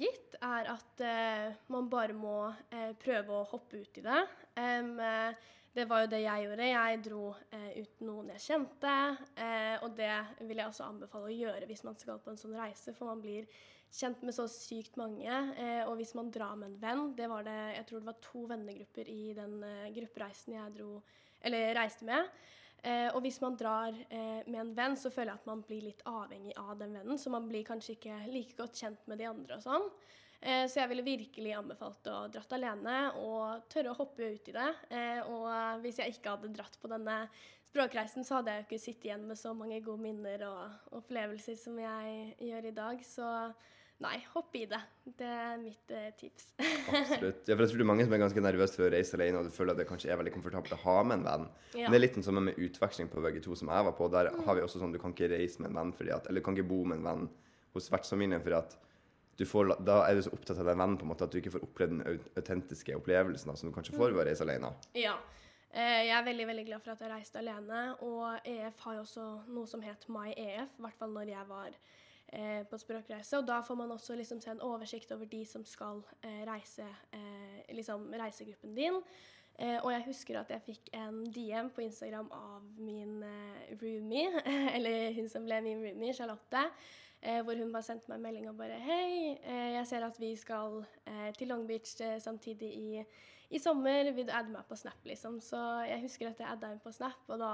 gitt, 0.00 0.36
er 0.44 0.68
at 0.74 1.04
uh, 1.04 1.62
man 1.72 1.88
bare 1.92 2.16
må 2.16 2.50
uh, 2.50 2.90
prøve 3.00 3.38
å 3.38 3.46
hoppe 3.52 3.80
ut 3.80 4.00
i 4.00 4.04
det. 4.04 4.20
Um, 4.60 4.98
eh, 5.00 5.48
det 5.74 5.86
var 5.86 6.02
jo 6.02 6.10
det 6.10 6.22
jeg 6.24 6.46
gjorde. 6.46 6.66
Jeg 6.66 7.02
dro 7.06 7.24
eh, 7.54 7.68
uten 7.78 8.08
noen 8.08 8.30
jeg 8.34 8.42
kjente. 8.42 8.94
eh, 9.38 9.76
og 9.84 9.92
det 9.98 10.12
vil 10.40 10.58
jeg 10.58 10.66
også 10.66 10.88
anbefale 10.88 11.28
å 11.30 11.36
gjøre 11.36 11.68
hvis 11.70 11.84
man 11.86 11.98
skal 12.00 12.18
på 12.22 12.32
en 12.32 12.40
sånn 12.40 12.56
reise, 12.58 12.94
for 12.96 13.12
man 13.12 13.22
blir 13.22 13.46
kjent 13.90 14.22
med 14.26 14.34
så 14.34 14.46
sykt 14.50 14.98
mange. 14.98 15.30
Eh, 15.30 15.82
og 15.86 15.96
hvis 16.00 16.14
man 16.18 16.30
drar 16.34 16.56
med 16.58 16.72
en 16.72 16.80
venn 16.82 17.12
det 17.18 17.28
var 17.30 17.46
det, 17.46 17.58
Jeg 17.76 17.86
tror 17.86 18.00
det 18.00 18.10
var 18.10 18.22
to 18.24 18.46
vennegrupper 18.50 19.10
i 19.10 19.34
den 19.38 19.60
eh, 19.66 19.92
gruppereisen 19.94 20.56
jeg 20.58 20.74
dro, 20.78 21.02
eller 21.40 21.74
reiste 21.78 22.08
med. 22.08 22.26
Eh, 22.82 23.08
og 23.12 23.20
hvis 23.22 23.40
man 23.42 23.58
drar 23.60 23.94
eh, 24.08 24.40
med 24.46 24.60
en 24.62 24.74
venn, 24.74 24.96
så 24.96 25.10
føler 25.12 25.34
jeg 25.34 25.42
at 25.42 25.50
man 25.50 25.62
blir 25.66 25.84
litt 25.84 26.02
avhengig 26.08 26.54
av 26.58 26.78
den 26.80 26.96
vennen. 26.96 27.18
Så 27.20 27.30
man 27.30 27.46
blir 27.48 27.66
kanskje 27.68 27.94
ikke 27.98 28.22
like 28.32 28.56
godt 28.58 28.78
kjent 28.80 29.06
med 29.06 29.20
de 29.20 29.28
andre 29.28 29.58
og 29.58 29.66
sånn. 29.66 29.86
Eh, 30.40 30.64
så 30.72 30.80
jeg 30.80 30.88
ville 30.94 31.04
virkelig 31.04 31.52
anbefalt 31.52 32.06
å 32.08 32.20
dratt 32.32 32.52
alene 32.56 32.98
og 33.20 33.66
tørre 33.72 33.92
å 33.92 33.98
hoppe 33.98 34.30
ut 34.32 34.46
i 34.48 34.54
det. 34.56 34.68
Eh, 34.88 35.18
og 35.28 35.82
hvis 35.84 36.00
jeg 36.00 36.16
ikke 36.16 36.36
hadde 36.36 36.52
dratt 36.56 36.78
på 36.80 36.88
denne 36.88 37.24
språkreisen, 37.70 38.24
så 38.26 38.38
hadde 38.38 38.54
jeg 38.54 38.62
jo 38.62 38.68
ikke 38.68 38.82
sittet 38.82 39.10
igjen 39.10 39.26
med 39.28 39.38
så 39.38 39.52
mange 39.54 39.82
gode 39.84 40.02
minner 40.02 40.46
og 40.48 40.96
opplevelser 41.02 41.58
som 41.60 41.76
jeg 41.78 42.32
gjør 42.48 42.70
i 42.70 42.74
dag. 42.74 43.04
Så 43.04 43.28
nei, 44.00 44.16
hopp 44.32 44.56
i 44.56 44.64
det. 44.70 44.80
Det 45.04 45.28
er 45.28 45.60
mitt 45.60 45.92
eh, 45.92 46.08
tips. 46.18 46.50
Absolutt. 46.88 47.44
Ja, 47.44 47.52
for 47.52 47.66
jeg 47.66 47.74
tror 47.74 47.82
det 47.82 47.86
er 47.86 47.92
mange 47.92 48.08
som 48.08 48.16
er 48.16 48.24
ganske 48.24 48.46
nervøse 48.48 48.80
for 48.80 48.88
å 48.88 48.92
reise 48.96 49.20
alene, 49.20 49.44
og 49.44 49.50
du 49.50 49.54
føler 49.54 49.76
at 49.76 49.84
det 49.84 49.88
kanskje 49.92 50.08
er 50.10 50.22
veldig 50.22 50.34
komfortabelt 50.38 50.78
å 50.78 50.82
ha 50.86 50.98
med 51.04 51.20
en 51.20 51.28
venn. 51.28 51.48
Ja. 51.74 51.84
Men 51.84 51.92
det 51.92 52.00
er 52.00 52.06
litt 52.06 52.16
den 52.16 52.26
samme 52.26 52.48
med 52.48 52.64
utveksling 52.64 53.12
på 53.12 53.22
VG2 53.28 53.60
som 53.60 53.76
jeg 53.76 53.90
var 53.90 53.98
på. 54.00 54.08
Der 54.16 54.32
har 54.48 54.56
vi 54.56 54.64
også 54.64 54.80
sånn 54.80 54.96
du 54.96 55.02
kan 55.02 55.12
ikke 55.12 55.34
reise 55.36 55.60
med 55.60 55.74
en 55.74 55.82
venn 55.82 55.96
fordi 56.00 56.16
at, 56.16 56.32
eller 56.32 56.40
du 56.40 56.48
kan 56.48 56.56
ikke 56.56 56.72
bo 56.72 56.80
med 56.88 57.02
en 57.02 57.10
venn 57.10 57.28
hos 57.76 57.92
vertsfamilien 57.92 58.42
fordi 58.42 58.56
at 58.58 58.80
får, 59.48 59.74
da 59.86 60.00
er 60.08 60.14
du 60.18 60.22
så 60.26 60.32
opptatt 60.34 60.58
av 60.58 60.66
den 60.70 60.78
vennen 60.80 60.96
på 61.00 61.06
en 61.06 61.12
måte 61.12 61.24
at 61.24 61.32
du 61.32 61.38
ikke 61.40 61.52
får 61.54 61.62
opplevd 61.66 61.94
den 61.98 62.20
autentiske 62.36 62.96
opplevelsen 62.98 63.50
da, 63.52 63.56
som 63.56 63.70
du 63.70 63.74
kanskje 63.76 63.96
får 63.96 64.12
ved 64.12 64.22
å 64.24 64.26
reise 64.28 64.44
alene. 64.46 64.72
Ja. 64.98 65.14
Eh, 65.70 66.06
Jeg 66.08 66.16
er 66.18 66.24
veldig 66.26 66.46
veldig 66.50 66.66
glad 66.66 66.82
for 66.82 66.92
at 66.96 67.00
jeg 67.04 67.12
reiste 67.12 67.38
alene. 67.38 67.82
Og 68.02 68.40
EF 68.44 68.78
har 68.84 68.94
jo 68.98 69.06
også 69.06 69.26
noe 69.48 69.66
som 69.70 69.82
het 69.86 70.06
MyEF, 70.10 70.76
i 70.78 70.82
hvert 70.84 70.98
fall 70.98 71.12
når 71.14 71.30
jeg 71.34 71.48
var 71.48 71.68
eh, 72.32 72.62
på 72.70 72.78
språkreise. 72.82 73.38
Og 73.38 73.46
da 73.46 73.60
får 73.62 73.78
man 73.78 73.92
også 73.94 74.16
liksom 74.18 74.40
se 74.42 74.50
en 74.50 74.60
oversikt 74.66 75.12
over 75.14 75.30
de 75.30 75.44
som 75.46 75.64
skal 75.64 76.02
eh, 76.22 76.42
reise, 76.48 76.86
eh, 77.12 77.60
liksom 77.76 78.08
reisegruppen 78.18 78.74
din. 78.74 78.98
Eh, 79.60 79.76
og 79.84 79.90
jeg 79.92 80.06
husker 80.06 80.38
at 80.40 80.50
jeg 80.54 80.62
fikk 80.64 80.86
en 80.96 81.22
DM 81.34 81.68
på 81.76 81.82
Instagram 81.84 82.30
av 82.32 82.62
min 82.80 83.18
eh, 83.22 83.74
roomie, 83.82 84.30
eller 84.76 85.12
hun 85.18 85.28
som 85.28 85.44
ble 85.44 85.58
min 85.66 85.82
roomie, 85.84 86.14
Charlotte. 86.16 86.62
Eh, 87.20 87.42
hvor 87.44 87.58
hun 87.60 87.72
bare 87.72 87.84
sendte 87.84 88.08
meg 88.08 88.16
en 88.16 88.22
melding 88.24 88.46
og 88.48 88.56
bare 88.56 88.78
Hei, 88.80 89.34
eh, 89.44 89.74
jeg 89.74 89.88
ser 89.90 90.06
at 90.06 90.16
vi 90.16 90.30
skal 90.40 90.78
eh, 91.04 91.28
til 91.36 91.50
Long 91.52 91.66
Beach 91.68 91.92
eh, 92.00 92.16
samtidig 92.22 92.70
i, 92.72 93.02
i 93.52 93.60
sommer. 93.60 94.08
Vil 94.16 94.24
du 94.24 94.32
adde 94.32 94.54
meg 94.54 94.64
på 94.68 94.78
Snap, 94.80 95.04
liksom? 95.04 95.36
Så 95.44 95.60
jeg 95.84 96.00
husker 96.06 96.30
at 96.30 96.40
jeg 96.40 96.48
adda 96.48 96.70
henne 96.72 96.80
på 96.80 96.94
Snap, 96.96 97.20
og 97.28 97.42
da 97.42 97.52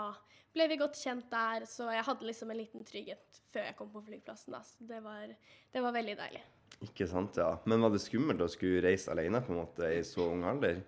ble 0.55 0.69
vi 0.71 0.79
godt 0.79 1.01
kjent 1.01 1.27
der. 1.33 1.67
Så 1.67 1.89
jeg 1.91 2.07
hadde 2.07 2.29
liksom 2.29 2.53
en 2.55 2.61
liten 2.61 2.87
trygghet 2.87 3.43
før 3.51 3.67
jeg 3.67 3.79
kom 3.81 3.91
på 3.91 4.05
flyplassen, 4.07 4.55
da. 4.55 4.63
Så 4.63 4.87
det 4.87 5.03
var, 5.03 5.35
det 5.75 5.83
var 5.83 5.99
veldig 5.99 6.17
deilig. 6.23 6.45
Ikke 6.87 7.11
sant, 7.11 7.41
ja. 7.41 7.57
Men 7.67 7.83
var 7.83 7.91
det 7.95 8.05
skummelt 8.05 8.47
å 8.47 8.51
skulle 8.53 8.85
reise 8.87 9.11
alene 9.11 9.43
på 9.43 9.51
en 9.51 9.65
måte 9.65 9.91
i 9.97 10.05
så 10.07 10.29
ung 10.31 10.47
alder? 10.47 10.79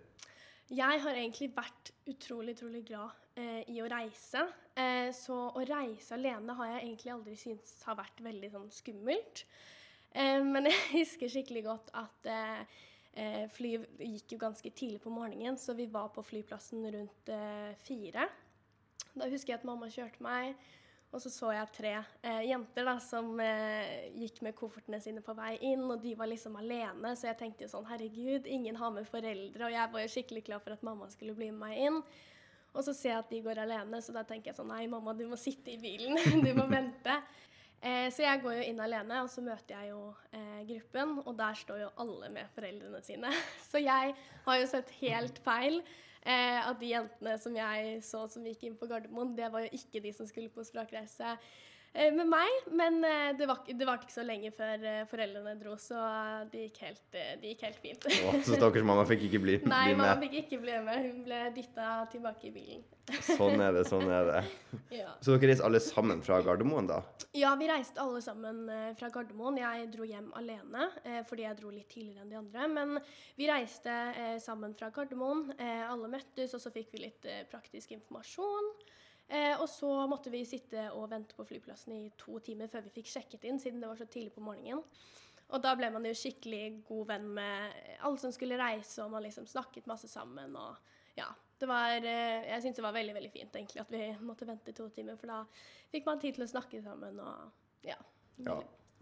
Jeg 0.68 1.00
har 1.00 1.16
egentlig 1.16 1.48
vært 1.56 1.90
utrolig, 2.10 2.52
utrolig 2.58 2.82
glad 2.90 3.14
eh, 3.40 3.62
i 3.72 3.78
å 3.80 3.86
reise. 3.88 4.42
Eh, 4.76 5.08
så 5.16 5.36
å 5.56 5.62
reise 5.64 6.12
alene 6.18 6.56
har 6.58 6.74
jeg 6.74 6.82
egentlig 6.82 7.12
aldri 7.14 7.36
syntes 7.40 7.78
har 7.88 7.96
vært 7.96 8.20
veldig 8.26 8.50
sånn 8.52 8.68
skummelt. 8.76 9.46
Eh, 10.12 10.42
men 10.44 10.68
jeg 10.68 10.82
husker 10.92 11.32
skikkelig 11.32 11.62
godt 11.70 11.88
at 11.96 12.28
eh, 12.28 12.76
eh, 13.16 13.46
flyet 13.54 14.04
gikk 14.04 14.36
jo 14.36 14.40
ganske 14.44 14.74
tidlig 14.76 15.00
på 15.06 15.12
morgenen, 15.14 15.56
så 15.56 15.72
vi 15.78 15.88
var 15.88 16.12
på 16.12 16.26
flyplassen 16.26 16.84
rundt 16.84 17.32
eh, 17.32 17.72
fire. 17.86 18.28
Da 19.14 19.24
husker 19.24 19.54
jeg 19.54 19.62
at 19.62 19.66
mamma 19.68 19.88
kjørte 19.88 20.20
meg, 20.20 20.52
og 21.08 21.22
så 21.24 21.30
så 21.32 21.52
jeg 21.54 21.72
tre 21.72 21.92
eh, 21.96 22.42
jenter 22.50 22.84
da, 22.84 22.98
som 23.00 23.30
eh, 23.40 24.08
gikk 24.20 24.42
med 24.44 24.56
koffertene 24.58 25.00
sine 25.00 25.22
på 25.24 25.32
vei 25.38 25.54
inn, 25.70 25.86
og 25.88 26.02
de 26.02 26.12
var 26.18 26.28
liksom 26.28 26.58
alene, 26.60 27.14
så 27.16 27.30
jeg 27.30 27.38
tenkte 27.40 27.64
jo 27.64 27.72
sånn 27.72 27.88
herregud, 27.88 28.46
ingen 28.46 28.76
har 28.76 28.92
med 28.92 29.08
foreldre, 29.08 29.62
og 29.64 29.72
jeg 29.72 29.94
var 29.94 30.04
jo 30.04 30.10
skikkelig 30.12 30.44
glad 30.50 30.64
for 30.64 30.76
at 30.76 30.84
mamma 30.84 31.08
skulle 31.12 31.36
bli 31.38 31.48
med 31.54 31.62
meg 31.62 31.86
inn. 31.86 32.02
Og 32.76 32.84
så 32.84 32.92
ser 32.92 33.14
jeg 33.14 33.22
at 33.22 33.30
de 33.32 33.40
går 33.42 33.62
alene, 33.62 34.00
så 34.04 34.12
da 34.14 34.22
tenker 34.28 34.52
jeg 34.52 34.58
sånn 34.58 34.68
nei, 34.68 34.84
mamma, 34.90 35.16
du 35.16 35.24
må 35.30 35.38
sitte 35.40 35.72
i 35.72 35.80
bilen, 35.80 36.18
du 36.44 36.50
må 36.58 36.68
vente. 36.76 37.16
Eh, 37.78 38.08
så 38.10 38.24
jeg 38.24 38.42
går 38.42 38.58
jo 38.58 38.66
inn 38.68 38.82
alene, 38.82 39.22
og 39.22 39.30
så 39.30 39.42
møter 39.44 39.76
jeg 39.76 39.92
jo 39.92 40.02
eh, 40.34 40.60
gruppen, 40.68 41.16
og 41.24 41.32
der 41.38 41.56
står 41.56 41.84
jo 41.84 41.90
alle 42.04 42.30
med 42.34 42.52
foreldrene 42.56 43.00
sine. 43.06 43.32
Så 43.70 43.78
jeg 43.78 44.14
har 44.44 44.58
jo 44.58 44.66
sett 44.66 44.90
helt 44.98 45.38
feil. 45.44 45.78
Eh, 46.28 46.60
at 46.60 46.76
de 46.80 46.90
jentene 46.92 47.38
som 47.40 47.54
jeg 47.56 48.02
så 48.04 48.26
som 48.28 48.44
gikk 48.44 48.66
inn 48.68 48.76
på 48.76 48.88
Gardermoen, 48.90 49.32
det 49.36 49.48
var 49.52 49.64
jo 49.64 49.78
ikke 49.78 50.02
de 50.04 50.12
som 50.12 50.28
skulle 50.28 50.52
på 50.52 50.66
språkreise. 50.66 51.38
Eh, 51.98 52.12
med 52.14 52.28
meg, 52.30 52.68
men 52.78 52.98
eh, 53.04 53.30
det 53.38 53.46
var, 53.50 53.62
det 53.66 53.86
var 53.86 53.98
ikke 54.00 54.14
så 54.14 54.24
lenge 54.26 54.50
før 54.54 54.84
eh, 54.86 55.00
foreldrene 55.10 55.54
dro, 55.60 55.74
så 55.80 55.98
det 56.52 56.68
gikk 56.68 56.78
helt, 56.86 57.02
det 57.12 57.52
gikk 57.52 57.64
helt 57.66 57.80
fint. 57.82 58.06
Å, 58.06 58.34
så 58.46 58.58
stakkars 58.58 58.86
mamma 58.86 59.04
fikk 59.08 59.26
ikke 59.28 59.40
bli, 59.42 59.56
Nei, 59.72 59.82
bli 59.90 59.98
mamma 59.98 60.16
fikk 60.22 60.36
ikke 60.44 60.60
bli 60.62 60.76
med. 60.86 61.08
Hun 61.08 61.24
ble 61.26 61.40
dytta 61.56 61.88
tilbake 62.12 62.50
i 62.50 62.52
bilen. 62.54 62.84
Sånn 63.38 63.62
er 63.64 63.72
det, 63.72 63.86
sånn 63.88 64.04
er 64.12 64.26
det. 64.28 64.40
Ja. 64.92 65.14
Så 65.24 65.32
dere 65.32 65.48
reiste 65.50 65.64
alle 65.64 65.80
sammen 65.80 66.20
fra 66.26 66.42
Gardermoen, 66.44 66.90
da? 66.90 66.98
Ja, 67.36 67.54
vi 67.56 67.70
reiste 67.70 68.02
alle 68.04 68.20
sammen 68.24 68.66
fra 69.00 69.08
Gardermoen. 69.14 69.56
Jeg 69.62 69.88
dro 69.94 70.04
hjem 70.04 70.28
alene 70.36 70.90
fordi 71.24 71.46
jeg 71.46 71.56
dro 71.56 71.72
litt 71.72 71.88
tidligere 71.88 72.26
enn 72.26 72.34
de 72.34 72.36
andre. 72.36 72.68
Men 72.68 72.98
vi 73.40 73.48
reiste 73.48 73.96
sammen 74.44 74.76
fra 74.76 74.92
Gardermoen. 74.92 75.54
Alle 75.88 76.12
møttes, 76.12 76.52
og 76.52 76.60
så 76.60 76.74
fikk 76.74 76.92
vi 76.92 77.06
litt 77.06 77.24
praktisk 77.48 77.96
informasjon. 77.96 78.74
Eh, 79.28 79.54
og 79.60 79.66
så 79.68 79.90
måtte 80.08 80.30
vi 80.32 80.40
sitte 80.48 80.86
og 80.96 81.10
vente 81.12 81.36
på 81.36 81.44
flyplassen 81.44 81.92
i 81.92 82.06
to 82.16 82.38
timer 82.40 82.70
før 82.72 82.86
vi 82.86 82.94
fikk 82.96 83.10
sjekket 83.12 83.44
inn, 83.44 83.58
siden 83.60 83.82
det 83.82 83.90
var 83.90 83.98
så 84.00 84.06
tidlig 84.08 84.32
på 84.32 84.44
morgenen. 84.44 84.80
Og 85.48 85.62
da 85.64 85.74
ble 85.76 85.88
man 85.92 86.04
jo 86.04 86.12
skikkelig 86.16 86.62
god 86.88 87.06
venn 87.08 87.26
med 87.36 87.76
alle 88.04 88.20
som 88.20 88.32
skulle 88.32 88.56
reise, 88.60 89.00
og 89.04 89.12
man 89.12 89.24
liksom 89.24 89.46
snakket 89.48 89.86
masse 89.88 90.08
sammen. 90.08 90.56
og 90.56 90.76
ja, 91.16 91.28
det 91.60 91.68
var, 91.68 91.96
eh, 92.04 92.48
jeg 92.48 92.62
syntes 92.62 92.76
det 92.80 92.84
var 92.86 92.96
veldig 92.96 93.14
veldig 93.16 93.30
fint 93.32 93.56
egentlig 93.56 93.80
at 93.84 93.92
vi 93.92 94.02
måtte 94.28 94.48
vente 94.48 94.72
to 94.76 94.88
timer, 94.96 95.16
for 95.20 95.26
da 95.32 95.42
fikk 95.92 96.06
man 96.08 96.20
tid 96.20 96.36
til 96.36 96.44
å 96.46 96.50
snakke 96.54 96.82
sammen 96.84 97.20
og 97.20 97.86
ja. 97.88 97.96
Ja. 98.44 98.58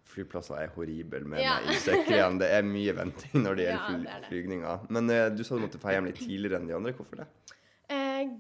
Flyplasser 0.06 0.54
er 0.62 0.71
horrible 0.75 1.25
med 1.26 1.42
Ja. 1.42 1.56
igjen. 1.66 2.38
Det 2.38 2.47
er 2.54 2.62
mye 2.62 2.92
venting 2.95 3.42
når 3.42 3.56
det 3.59 3.64
gjelder 3.68 3.90
ja, 3.90 3.99
det 3.99 4.21
det. 4.23 4.28
flygninger. 4.30 4.87
Men 4.95 5.11
eh, 5.11 5.28
du 5.35 5.42
sa 5.45 5.56
du 5.59 5.64
måtte 5.66 5.78
dra 5.83 5.97
hjem 5.97 6.06
litt 6.11 6.21
tidligere 6.23 6.61
enn 6.61 6.68
de 6.71 6.76
andre. 6.78 6.92
Hvorfor 6.95 7.23
det? 7.23 7.26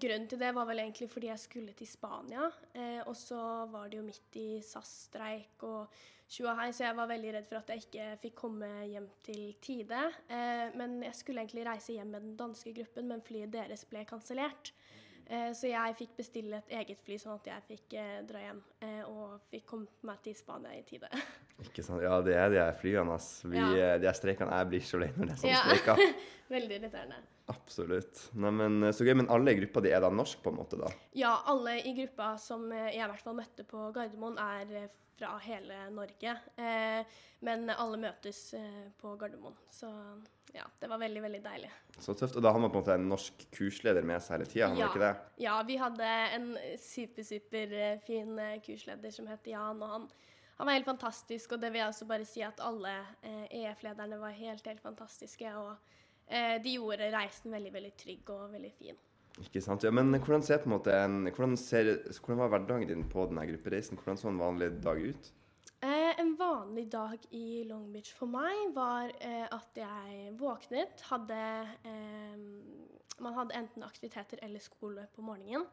Grunnen 0.02 0.26
til 0.28 0.38
det 0.40 0.50
var 0.56 0.66
vel 0.68 0.78
egentlig 0.82 1.08
fordi 1.12 1.28
jeg 1.30 1.38
skulle 1.42 1.72
til 1.78 1.88
Spania, 1.88 2.50
eh, 2.74 3.00
og 3.06 3.16
så 3.16 3.38
var 3.72 3.88
det 3.88 3.98
jo 4.00 4.04
midt 4.06 4.36
i 4.40 4.48
SAS-streik 4.62 5.62
og 5.68 5.88
tjoahei, 6.28 6.72
så 6.74 6.84
jeg 6.88 6.96
var 6.98 7.06
veldig 7.10 7.32
redd 7.36 7.46
for 7.48 7.60
at 7.60 7.68
jeg 7.72 7.84
ikke 7.86 8.06
fikk 8.24 8.34
komme 8.40 8.68
hjem 8.90 9.06
til 9.26 9.54
tide. 9.62 10.00
Eh, 10.28 10.74
men 10.76 10.98
jeg 11.06 11.14
skulle 11.14 11.44
egentlig 11.44 11.66
reise 11.68 11.94
hjem 11.96 12.10
med 12.16 12.22
den 12.26 12.36
danske 12.40 12.72
gruppen, 12.76 13.08
men 13.08 13.22
flyet 13.22 13.52
deres 13.54 13.84
ble 13.88 14.04
kansellert. 14.08 14.72
Eh, 15.28 15.52
så 15.58 15.66
jeg 15.70 15.94
fikk 15.98 16.12
bestille 16.18 16.58
et 16.62 16.68
eget 16.80 17.00
fly, 17.02 17.16
sånn 17.18 17.34
at 17.38 17.46
jeg 17.50 17.62
fikk 17.70 17.94
eh, 17.98 18.18
dra 18.28 18.42
hjem 18.44 18.60
eh, 18.86 19.00
og 19.10 19.40
fikk 19.50 19.64
kommet 19.66 20.04
meg 20.06 20.20
til 20.22 20.36
Spania 20.38 20.74
i 20.76 20.82
tide. 20.86 21.08
Ikke 21.66 21.82
sant? 21.82 22.02
Ja, 22.04 22.20
det 22.22 22.36
er 22.38 22.52
de 22.52 22.66
flyene, 22.78 23.14
ass. 23.16 23.40
Vi, 23.46 23.56
Ja. 23.58 23.70
eh, 23.94 23.96
de 24.02 24.12
streikene 24.14 24.54
Jeg 24.60 24.68
blir 24.74 24.84
så 24.86 25.00
lei 25.02 25.08
når 25.16 25.26
det 25.26 25.32
er 25.32 25.40
sånne 25.40 25.56
Ja. 25.56 25.64
streiker. 25.64 26.20
veldig 26.56 26.78
irriterende. 26.82 27.22
Absolutt. 27.48 28.24
Nei, 28.34 28.50
men 28.50 28.80
eh, 28.82 28.92
Så 28.96 29.04
gøy. 29.06 29.14
Men 29.20 29.28
alle 29.30 29.52
i 29.54 29.58
gruppa 29.60 29.82
di 29.84 29.92
er 29.94 30.02
da 30.02 30.10
norsk, 30.10 30.40
på 30.42 30.50
en 30.52 30.58
måte, 30.60 30.78
da? 30.80 30.88
Ja, 31.18 31.36
alle 31.46 31.76
i 31.86 31.92
gruppa 31.96 32.32
som 32.42 32.64
jeg 32.74 32.96
i 32.98 33.02
hvert 33.04 33.22
fall 33.22 33.36
møtte 33.38 33.66
på 33.68 33.88
Gardermoen, 33.94 34.38
er 34.42 34.72
eh, 34.82 34.96
fra 35.16 35.36
hele 35.46 35.84
Norge. 35.94 36.32
Eh, 36.60 37.20
men 37.46 37.70
alle 37.72 38.00
møtes 38.02 38.40
eh, 38.58 38.88
på 39.00 39.14
Gardermoen. 39.20 39.54
Så 39.72 39.88
ja, 40.56 40.64
det 40.80 40.88
var 40.90 40.98
veldig, 41.02 41.22
veldig 41.22 41.42
deilig. 41.44 41.70
Så 42.00 42.14
tøft. 42.18 42.36
Og 42.38 42.44
da 42.44 42.50
har 42.54 42.60
man 42.62 42.70
på 42.72 42.80
en 42.80 42.84
måte 42.84 42.94
en 42.98 43.08
norsk 43.12 43.46
kursleder 43.54 44.04
med 44.08 44.22
seg 44.24 44.38
hele 44.40 44.50
tida, 44.50 44.68
har 44.70 44.74
man 44.74 44.82
Ja. 44.82 44.90
ikke 44.90 45.04
det? 45.06 45.14
Ja, 45.46 45.56
vi 45.68 45.76
hadde 45.80 46.10
en 46.38 46.46
super, 46.82 47.26
super 47.28 47.76
fin 48.06 48.40
kursleder 48.66 49.12
som 49.14 49.28
het 49.30 49.46
Jan, 49.52 49.82
og 49.84 49.92
han, 49.94 50.08
han 50.58 50.66
var 50.70 50.78
helt 50.80 50.88
fantastisk. 50.88 51.52
Og 51.54 51.60
det 51.62 51.70
vil 51.74 51.82
jeg 51.84 51.92
også 51.94 52.08
bare 52.10 52.26
si 52.26 52.42
at 52.46 52.60
alle 52.64 52.96
eh, 53.22 53.44
EF-lederne 53.62 54.18
var 54.22 54.34
helt, 54.36 54.66
helt 54.66 54.82
fantastiske. 54.82 55.52
Og 55.60 55.76
de 56.26 56.72
gjorde 56.74 57.10
reisen 57.14 57.52
veldig, 57.54 57.70
veldig 57.74 57.92
trygg 58.00 58.30
og 58.34 58.52
veldig 58.52 58.72
fin. 58.74 58.96
Ikke 59.44 59.60
sant? 59.60 59.84
Ja, 59.84 59.90
Men 59.92 60.14
hvordan 60.16 60.42
ser 60.42 60.62
på 60.62 60.70
en 60.70 60.76
måte 60.76 60.94
en, 60.96 61.26
hvordan, 61.28 61.56
ser, 61.60 61.90
hvordan 62.18 62.40
var 62.40 62.52
hverdagen 62.54 62.88
din 62.88 63.04
på 63.08 63.26
denne 63.28 63.44
gruppereisen? 63.50 63.98
Hvordan 64.00 64.18
så 64.20 64.30
en 64.30 64.40
vanlig 64.40 64.70
dag 64.84 65.00
ut? 65.02 65.32
Eh, 65.84 66.12
en 66.20 66.32
vanlig 66.38 66.86
dag 66.92 67.20
i 67.36 67.62
Long 67.68 67.90
Beach 67.92 68.14
for 68.16 68.30
meg 68.32 68.72
var 68.74 69.12
eh, 69.20 69.44
at 69.44 69.76
jeg 69.76 70.32
våknet, 70.40 71.04
hadde 71.10 71.42
eh, 71.84 72.38
Man 73.20 73.36
hadde 73.36 73.56
enten 73.56 73.84
aktiviteter 73.84 74.40
eller 74.44 74.60
skole 74.60 75.06
på 75.14 75.22
morgenen. 75.24 75.66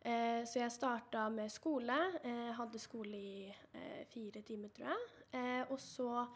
Eh, 0.00 0.44
så 0.48 0.60
jeg 0.60 0.72
starta 0.72 1.26
med 1.32 1.50
skole. 1.52 1.96
Eh, 2.24 2.52
hadde 2.56 2.78
skole 2.80 3.16
i 3.16 3.48
eh, 3.48 4.04
fire 4.12 4.44
timer, 4.46 4.68
tror 4.76 4.92
jeg. 4.92 5.08
Eh, 5.32 5.64
og 5.72 5.80
så 5.80 6.10
eh, 6.20 6.28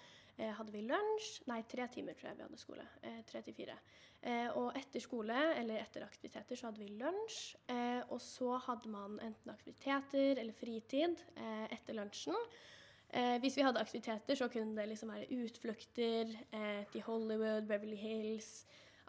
hadde 0.56 0.72
vi 0.74 0.82
lunsj. 0.86 1.42
Nei, 1.50 1.60
tre 1.68 1.86
timer 1.92 2.16
tror 2.16 2.30
jeg 2.30 2.38
vi 2.38 2.46
hadde 2.46 2.60
skole. 2.60 2.86
Eh, 3.04 3.20
tre 3.28 3.42
til 3.46 3.56
fire. 3.56 3.76
Eh, 4.20 4.48
og 4.60 4.76
etter 4.76 5.02
skole, 5.04 5.38
eller 5.56 5.80
etter 5.80 6.04
aktiviteter, 6.04 6.56
så 6.58 6.68
hadde 6.68 6.82
vi 6.82 6.98
lunsj. 7.00 7.38
Eh, 7.72 8.02
og 8.08 8.20
så 8.24 8.56
hadde 8.66 8.92
man 8.92 9.20
enten 9.24 9.52
aktiviteter 9.52 10.40
eller 10.40 10.56
fritid 10.56 11.24
eh, 11.36 11.66
etter 11.76 11.98
lunsjen. 11.98 12.36
Eh, 13.10 13.36
hvis 13.42 13.56
vi 13.58 13.64
hadde 13.66 13.82
aktiviteter, 13.82 14.38
så 14.38 14.50
kunne 14.52 14.76
det 14.78 14.90
liksom 14.92 15.10
være 15.12 15.30
utflukter 15.40 16.36
eh, 16.52 16.84
til 16.92 17.04
Hollywood, 17.08 17.66
Beverly 17.68 17.98
Hills 17.98 18.60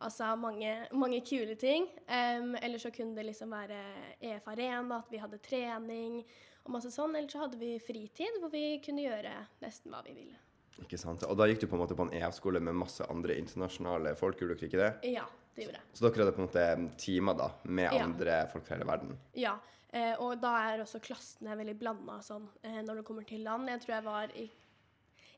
Altså 0.02 0.36
mange, 0.36 0.88
mange 0.98 1.22
kule 1.22 1.56
ting. 1.56 1.86
Um, 2.10 2.56
eller 2.62 2.78
så 2.78 2.90
kunne 2.90 3.16
det 3.16 3.26
liksom 3.26 3.52
være 3.52 3.78
EF 4.22 4.48
Arena, 4.48 4.98
at 4.98 5.12
vi 5.12 5.22
hadde 5.22 5.38
trening 5.38 6.24
og 6.66 6.72
masse 6.74 6.90
sånn. 6.94 7.14
Eller 7.16 7.30
så 7.30 7.44
hadde 7.44 7.60
vi 7.62 7.76
fritid, 7.86 8.40
hvor 8.42 8.50
vi 8.54 8.80
kunne 8.86 9.06
gjøre 9.06 9.36
nesten 9.62 9.94
hva 9.94 10.02
vi 10.08 10.16
ville. 10.18 10.40
Ikke 10.80 10.98
sant? 10.98 11.24
Og 11.28 11.36
da 11.38 11.46
gikk 11.51 11.60
du 11.62 11.68
på 11.68 11.75
en 11.78 11.82
måte 11.84 11.96
på 11.98 12.08
en 12.08 12.13
EF-skole 12.16 12.60
med 12.63 12.74
masse 12.80 13.06
andre 13.12 13.36
internasjonale 13.38 14.16
folk, 14.16 14.40
gjorde 14.40 14.56
dere 14.58 14.70
ikke 14.70 14.80
det? 14.82 15.12
Ja, 15.13 15.25
det 15.56 15.66
gjorde 15.68 15.82
jeg. 15.82 15.90
Så 15.94 16.06
dere 16.08 16.24
hadde 16.24 16.34
på 16.38 16.42
en 16.42 16.48
måte 16.48 16.98
timer 16.98 17.38
da, 17.38 17.50
med 17.63 17.92
Ja. 17.94 18.04
andre 18.06 18.40
folk 18.54 18.66
fra 18.66 18.75
hele 18.78 18.88
verden? 18.88 19.18
Ja, 19.36 19.58
eh, 19.94 20.16
og 20.20 20.40
da 20.42 20.56
er 20.72 20.82
også 20.86 21.01
klassene 21.04 21.58
veldig 21.60 21.78
blanda 21.80 22.22
sånn 22.25 22.48
eh, 22.63 22.82
når 22.82 22.96
det 23.01 23.06
kommer 23.06 23.28
til 23.28 23.44
land. 23.44 23.68
Jeg 23.70 23.82
tror 23.82 23.96
jeg 23.98 24.04
var 24.08 24.36
i 24.36 24.50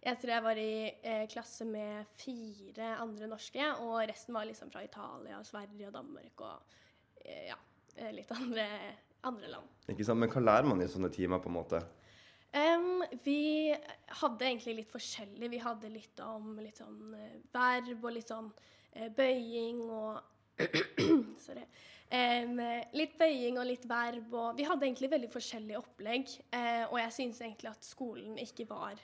jeg 0.04 0.18
tror 0.20 0.32
jeg 0.34 0.44
var 0.44 0.58
i 0.60 0.94
eh, 1.02 1.28
klasse 1.32 1.64
med 1.66 2.06
fire 2.20 2.90
andre 3.00 3.28
norske, 3.32 3.64
og 3.80 4.02
resten 4.10 4.36
var 4.36 4.44
liksom 4.50 4.70
fra 4.70 4.82
Italia, 4.84 5.38
Sverige 5.48 5.88
og 5.88 5.94
Danmark 5.94 6.42
og 6.44 6.76
eh, 7.24 7.46
ja, 7.48 7.56
eh, 7.96 8.12
litt 8.12 8.32
andre, 8.36 8.66
andre 9.24 9.48
land. 9.48 9.70
Ikke 9.88 10.04
sant? 10.04 10.20
Men 10.20 10.28
hva 10.34 10.42
lærer 10.44 10.68
man 10.68 10.82
i 10.84 10.88
sånne 10.92 11.08
timer, 11.10 11.40
på 11.40 11.48
en 11.48 11.56
måte? 11.56 11.80
Em, 12.54 13.02
vi 13.24 13.74
hadde 14.22 14.46
egentlig 14.46 14.76
litt 14.84 14.92
forskjellig. 14.94 15.50
Vi 15.50 15.62
hadde 15.64 15.90
litt 15.90 16.20
om 16.22 16.54
litt 16.62 16.78
sånn 16.78 17.16
uh, 17.18 17.40
verb 17.54 18.04
og 18.06 18.14
litt 18.14 18.30
sånn 18.30 18.52
uh, 18.54 19.10
bøying 19.18 19.82
og 19.90 20.22
Sorry. 21.42 21.64
Um, 22.14 22.60
litt 22.94 23.16
bøying 23.18 23.56
og 23.58 23.66
litt 23.66 23.88
verb 23.90 24.36
og 24.38 24.60
Vi 24.60 24.68
hadde 24.68 24.86
egentlig 24.86 25.10
veldig 25.10 25.32
forskjellig 25.34 25.80
opplegg. 25.80 26.30
Uh, 26.54 26.84
og 26.92 27.00
jeg 27.00 27.16
syns 27.16 27.40
egentlig 27.42 27.72
at 27.72 27.88
skolen 27.88 28.38
ikke 28.38 28.68
var 28.70 29.02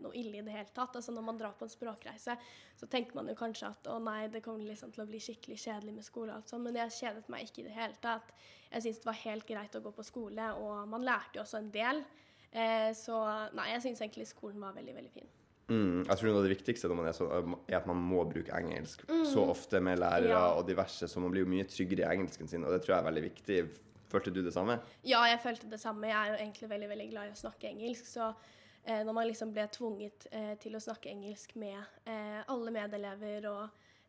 noe 0.00 0.14
ille 0.16 0.40
i 0.40 0.46
det 0.46 0.54
hele 0.54 0.72
tatt. 0.72 0.96
Altså 0.96 1.12
Når 1.12 1.26
man 1.26 1.42
drar 1.42 1.52
på 1.58 1.68
en 1.68 1.74
språkreise, 1.74 2.38
så 2.80 2.88
tenker 2.88 3.18
man 3.18 3.28
jo 3.28 3.36
kanskje 3.36 3.68
at 3.68 3.90
å 3.92 3.98
nei, 4.00 4.22
det 4.32 4.40
kommer 4.46 4.64
liksom 4.64 4.94
til 4.94 5.04
å 5.04 5.08
bli 5.10 5.20
skikkelig 5.20 5.58
kjedelig 5.66 5.98
med 5.98 6.06
skole 6.06 6.32
og 6.32 6.38
alt 6.38 6.54
sånt, 6.54 6.64
men 6.64 6.80
jeg 6.80 6.96
kjedet 6.96 7.28
meg 7.28 7.44
ikke 7.44 7.60
i 7.60 7.68
det 7.68 7.76
hele 7.76 8.00
tatt. 8.00 8.32
Jeg 8.70 8.86
syns 8.86 9.02
det 9.02 9.10
var 9.10 9.20
helt 9.26 9.48
greit 9.52 9.76
å 9.76 9.84
gå 9.84 9.92
på 9.92 10.06
skole, 10.08 10.48
og 10.64 10.88
man 10.88 11.04
lærte 11.04 11.36
jo 11.36 11.44
også 11.44 11.60
en 11.60 11.72
del. 11.76 12.00
Eh, 12.52 12.90
så 12.98 13.16
nei, 13.54 13.68
jeg 13.74 13.82
syns 13.84 14.00
egentlig 14.02 14.26
skolen 14.26 14.60
var 14.60 14.72
veldig, 14.74 14.94
veldig 14.96 15.12
fin. 15.14 15.28
Mm, 15.70 16.00
jeg 16.08 16.16
tror 16.18 16.26
noe 16.32 16.40
av 16.40 16.46
det 16.48 16.56
viktigste 16.56 16.88
når 16.90 16.96
man 16.98 17.06
er 17.06 17.14
sånn, 17.14 17.52
er 17.70 17.76
at 17.78 17.84
man 17.86 18.00
må 18.02 18.24
bruke 18.26 18.50
engelsk 18.58 19.04
så 19.30 19.44
ofte 19.52 19.78
med 19.80 20.00
lærere 20.02 20.26
Mm. 20.26 20.34
Ja. 20.34 20.48
og 20.58 20.66
diverse, 20.66 21.06
så 21.06 21.20
man 21.22 21.30
blir 21.30 21.44
jo 21.44 21.50
mye 21.52 21.64
tryggere 21.70 22.08
i 22.08 22.16
engelsken 22.16 22.48
sin, 22.50 22.64
og 22.64 22.72
det 22.74 22.80
tror 22.82 22.96
jeg 22.96 23.04
er 23.04 23.10
veldig 23.12 23.22
viktig. 23.28 23.60
Følte 24.10 24.32
du 24.34 24.40
det 24.42 24.52
samme? 24.52 24.80
Ja, 25.06 25.20
jeg 25.30 25.38
følte 25.38 25.70
det 25.70 25.78
samme. 25.78 26.08
Jeg 26.10 26.16
er 26.18 26.32
jo 26.32 26.40
egentlig 26.42 26.68
veldig, 26.72 26.88
veldig 26.90 27.10
glad 27.12 27.28
i 27.28 27.30
å 27.36 27.38
snakke 27.38 27.68
engelsk, 27.70 28.04
så 28.10 28.32
eh, 28.84 29.04
når 29.06 29.12
man 29.14 29.28
liksom 29.28 29.52
ble 29.54 29.68
tvunget 29.70 30.26
eh, 30.32 30.56
til 30.58 30.74
å 30.74 30.80
snakke 30.82 31.12
engelsk 31.12 31.54
med 31.54 31.78
eh, 32.04 32.42
alle 32.50 32.72
medelever 32.74 33.46
og, 33.52 33.68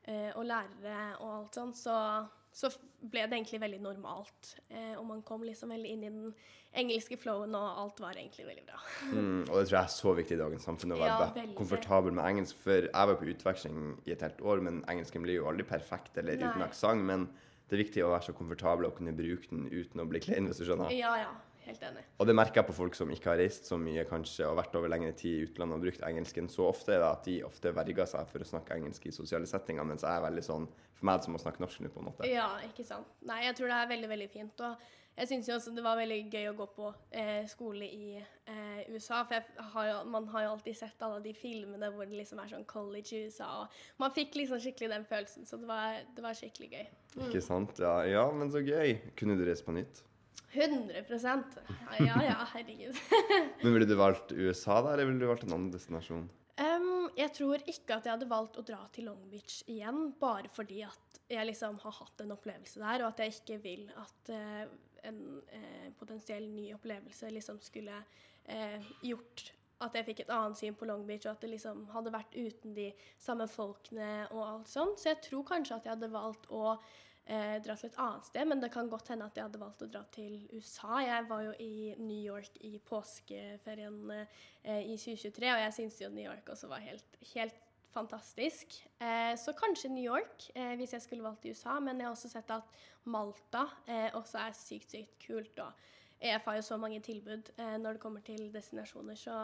eh, 0.09 0.31
og 0.33 0.43
lærere 0.49 1.19
og 1.19 1.29
alt 1.35 1.53
sånt, 1.61 1.77
så, 1.77 2.25
så 2.51 2.69
ble 2.99 3.23
det 3.29 3.37
egentlig 3.37 3.61
veldig 3.63 3.79
normalt. 3.83 4.55
Eh, 4.69 4.95
og 4.99 5.05
man 5.07 5.21
kom 5.27 5.43
liksom 5.47 5.71
veldig 5.71 5.93
inn 5.93 6.03
i 6.03 6.09
den 6.11 6.33
engelske 6.77 7.17
flowen, 7.19 7.55
og 7.55 7.79
alt 7.83 8.01
var 8.03 8.17
egentlig 8.19 8.45
veldig 8.47 8.65
bra. 8.67 8.79
Mm, 9.11 9.43
og 9.45 9.53
det 9.55 9.63
tror 9.69 9.77
jeg 9.77 9.83
er 9.83 9.93
så 9.95 10.15
viktig 10.17 10.35
i 10.35 10.41
dagens 10.41 10.67
samfunn, 10.67 10.95
å 10.95 10.99
være 10.99 11.29
Ja, 11.31 11.45
komfortabel 11.57 12.15
med 12.15 12.27
engelsk. 12.27 12.59
For 12.63 12.89
jeg 12.89 13.11
var 13.11 13.19
på 13.19 13.29
utveksling 13.31 13.79
i 14.05 14.15
et 14.15 14.25
helt 14.25 14.43
år, 14.43 14.63
men 14.67 14.83
engelsken 14.91 15.23
blir 15.23 15.39
jo 15.39 15.47
aldri 15.51 15.67
perfekt 15.67 16.19
eller 16.19 16.39
uten 16.39 16.59
Nei. 16.59 16.67
aksent. 16.67 17.07
Men 17.07 17.29
det 17.69 17.77
er 17.77 17.83
viktig 17.85 18.03
å 18.03 18.11
være 18.11 18.27
så 18.27 18.35
komfortabel 18.35 18.89
og 18.89 18.97
kunne 18.97 19.15
bruke 19.15 19.47
den 19.47 19.69
uten 19.71 20.03
å 20.03 20.07
bli 20.11 20.19
klein, 20.23 20.49
hvis 20.49 20.59
du 20.59 20.67
skjønner. 20.67 20.91
Ja, 20.91 21.15
ja. 21.23 21.31
Helt 21.71 21.83
enig. 21.87 22.03
Og 22.19 22.27
det 22.27 22.35
merker 22.35 22.61
jeg 22.61 22.67
på 22.67 22.75
folk 22.75 22.97
som 22.97 23.11
ikke 23.13 23.31
har 23.31 23.39
reist 23.39 23.69
så 23.69 23.77
mye 23.79 24.03
kanskje, 24.09 24.45
og 24.49 24.57
vært 24.59 24.75
over 24.75 24.91
lengre 24.91 25.13
tid 25.17 25.37
i 25.39 25.43
utlandet 25.47 25.77
og 25.77 25.85
brukt 25.85 26.05
engelsken. 26.07 26.49
Så 26.51 26.67
ofte 26.67 26.97
det 26.97 27.07
at 27.07 27.27
de 27.27 27.37
ofte 27.47 27.71
verger 27.75 28.09
seg 28.11 28.31
for 28.31 28.43
å 28.43 28.49
snakke 28.53 28.75
engelsk 28.77 29.07
i 29.07 29.13
sosiale 29.15 29.47
settinger, 29.49 29.87
mens 29.87 30.03
jeg 30.03 30.11
er 30.11 30.25
veldig 30.27 30.47
sånn 30.47 30.71
For 30.97 31.07
meg 31.07 31.15
er 31.15 31.21
det 31.21 31.29
som 31.29 31.37
å 31.37 31.41
snakke 31.41 31.63
norsk 31.63 31.81
nå, 31.81 31.89
på 31.93 32.01
en 32.01 32.09
måte. 32.11 32.27
Ja, 32.29 32.49
ikke 32.67 32.83
sant. 32.85 33.07
Nei, 33.25 33.45
jeg 33.47 33.55
tror 33.57 33.71
det 33.71 33.77
er 33.77 33.93
veldig, 33.95 34.09
veldig 34.11 34.27
fint. 34.35 34.65
Og 34.67 34.89
jeg 35.17 35.27
syns 35.27 35.49
jo 35.49 35.55
også 35.55 35.73
det 35.75 35.83
var 35.83 35.97
veldig 35.99 36.19
gøy 36.31 36.45
å 36.51 36.53
gå 36.59 36.67
på 36.75 36.91
eh, 37.17 37.47
skole 37.49 37.87
i 37.87 38.19
eh, 38.19 38.83
USA. 38.91 39.23
For 39.27 39.65
har 39.73 39.89
jo, 39.89 39.97
man 40.13 40.27
har 40.35 40.45
jo 40.45 40.53
alltid 40.57 40.77
sett 40.77 41.07
alle 41.07 41.23
de 41.23 41.33
filmene 41.37 41.89
hvor 41.95 42.07
det 42.07 42.19
liksom 42.19 42.43
er 42.43 42.53
sånn 42.53 42.67
college 42.69 43.15
i 43.17 43.25
USA. 43.25 43.49
Og 43.63 44.03
man 44.03 44.13
fikk 44.15 44.37
liksom 44.39 44.61
skikkelig 44.61 44.91
den 44.93 45.09
følelsen, 45.09 45.47
så 45.49 45.59
det 45.61 45.71
var, 45.71 45.99
det 46.15 46.27
var 46.27 46.37
skikkelig 46.37 46.71
gøy. 46.75 46.87
Ikke 47.27 47.43
sant? 47.43 47.81
Ja, 47.81 47.97
ja, 48.07 48.27
men 48.35 48.53
så 48.53 48.63
gøy. 48.63 48.99
Kunne 49.19 49.39
du 49.39 49.47
reist 49.47 49.65
på 49.67 49.75
nytt? 49.75 50.03
100% 50.51 51.57
Ja, 51.99 52.17
ja, 52.23 52.37
herregud. 52.53 52.97
Men 53.63 53.73
ville 53.73 53.87
du 53.87 53.95
valgt 53.95 54.31
USA, 54.31 54.81
da, 54.81 54.93
eller 54.93 55.07
ville 55.07 55.23
du 55.23 55.29
valgt 55.29 55.45
en 55.47 55.55
annen 55.55 55.71
destinasjon? 55.73 56.27
Um, 56.61 57.07
jeg 57.17 57.31
tror 57.37 57.63
ikke 57.63 57.95
at 57.95 58.05
jeg 58.05 58.13
hadde 58.13 58.29
valgt 58.29 58.59
å 58.59 58.65
dra 58.65 58.81
til 58.93 59.07
Long 59.07 59.21
Beach 59.31 59.61
igjen, 59.71 60.11
bare 60.19 60.51
fordi 60.51 60.81
at 60.85 61.21
jeg 61.31 61.47
liksom 61.47 61.79
har 61.81 61.95
hatt 62.01 62.23
en 62.23 62.35
opplevelse 62.35 62.81
der, 62.83 63.05
og 63.05 63.13
at 63.13 63.23
jeg 63.23 63.37
ikke 63.37 63.61
vil 63.63 63.87
at 64.01 64.33
uh, 64.35 64.65
en 65.07 65.23
uh, 65.39 65.87
potensiell 65.97 66.45
ny 66.51 66.67
opplevelse 66.75 67.31
liksom 67.31 67.61
skulle 67.63 67.95
uh, 68.03 68.91
gjort 69.05 69.47
at 69.81 69.95
jeg 69.97 70.05
fikk 70.11 70.19
et 70.23 70.33
annet 70.35 70.59
syn 70.59 70.75
på 70.77 70.85
Long 70.85 71.07
Beach, 71.07 71.25
og 71.25 71.33
at 71.33 71.45
det 71.45 71.55
liksom 71.55 71.87
hadde 71.95 72.13
vært 72.13 72.35
uten 72.37 72.75
de 72.75 72.91
samme 73.17 73.47
folkene 73.49 74.27
og 74.29 74.43
alt 74.45 74.69
sånt. 74.69 75.01
Så 75.01 75.09
jeg 75.09 75.23
tror 75.25 75.47
kanskje 75.47 75.79
at 75.79 75.87
jeg 75.87 75.95
hadde 75.95 76.11
valgt 76.13 76.45
å 76.53 76.75
eh, 77.25 77.57
dra 77.63 77.75
til 77.77 77.89
et 77.89 77.99
annet 78.01 78.29
sted, 78.29 78.47
men 78.49 78.61
det 78.63 78.71
kan 78.73 78.89
godt 78.91 79.11
hende 79.13 79.27
at 79.27 79.37
jeg 79.37 79.47
hadde 79.47 79.61
valgt 79.61 79.85
å 79.85 79.89
dra 79.91 80.03
til 80.13 80.37
USA. 80.53 81.01
Jeg 81.05 81.27
var 81.29 81.43
jo 81.47 81.55
i 81.59 81.73
New 81.99 82.21
York 82.21 82.61
i 82.67 82.77
påskeferien 82.85 83.99
eh, 84.13 84.81
i 84.85 84.95
2023, 84.97 85.51
og 85.53 85.65
jeg 85.65 85.75
syns 85.79 85.99
jo 86.03 86.11
New 86.13 86.25
York 86.25 86.49
også 86.53 86.71
var 86.71 86.83
helt, 86.85 87.19
helt 87.33 87.61
fantastisk. 87.91 88.77
Eh, 88.99 89.33
så 89.39 89.53
kanskje 89.57 89.91
New 89.93 90.03
York, 90.03 90.49
eh, 90.55 90.75
hvis 90.79 90.93
jeg 90.97 91.05
skulle 91.05 91.25
valgt 91.25 91.45
USA, 91.45 91.79
men 91.79 91.99
jeg 91.99 92.07
har 92.07 92.15
også 92.15 92.31
sett 92.31 92.53
at 92.53 92.83
Malta 93.11 93.65
eh, 93.87 94.09
også 94.17 94.39
er 94.45 94.55
sykt, 94.57 94.93
sykt 94.93 95.17
kult. 95.25 95.59
og 95.59 95.89
EF 96.21 96.45
har 96.45 96.55
jo 96.59 96.61
så 96.61 96.77
mange 96.77 96.99
tilbud 97.01 97.49
eh, 97.57 97.77
når 97.81 97.97
det 97.97 98.01
kommer 98.03 98.21
til 98.21 98.51
destinasjoner, 98.53 99.17
så 99.17 99.35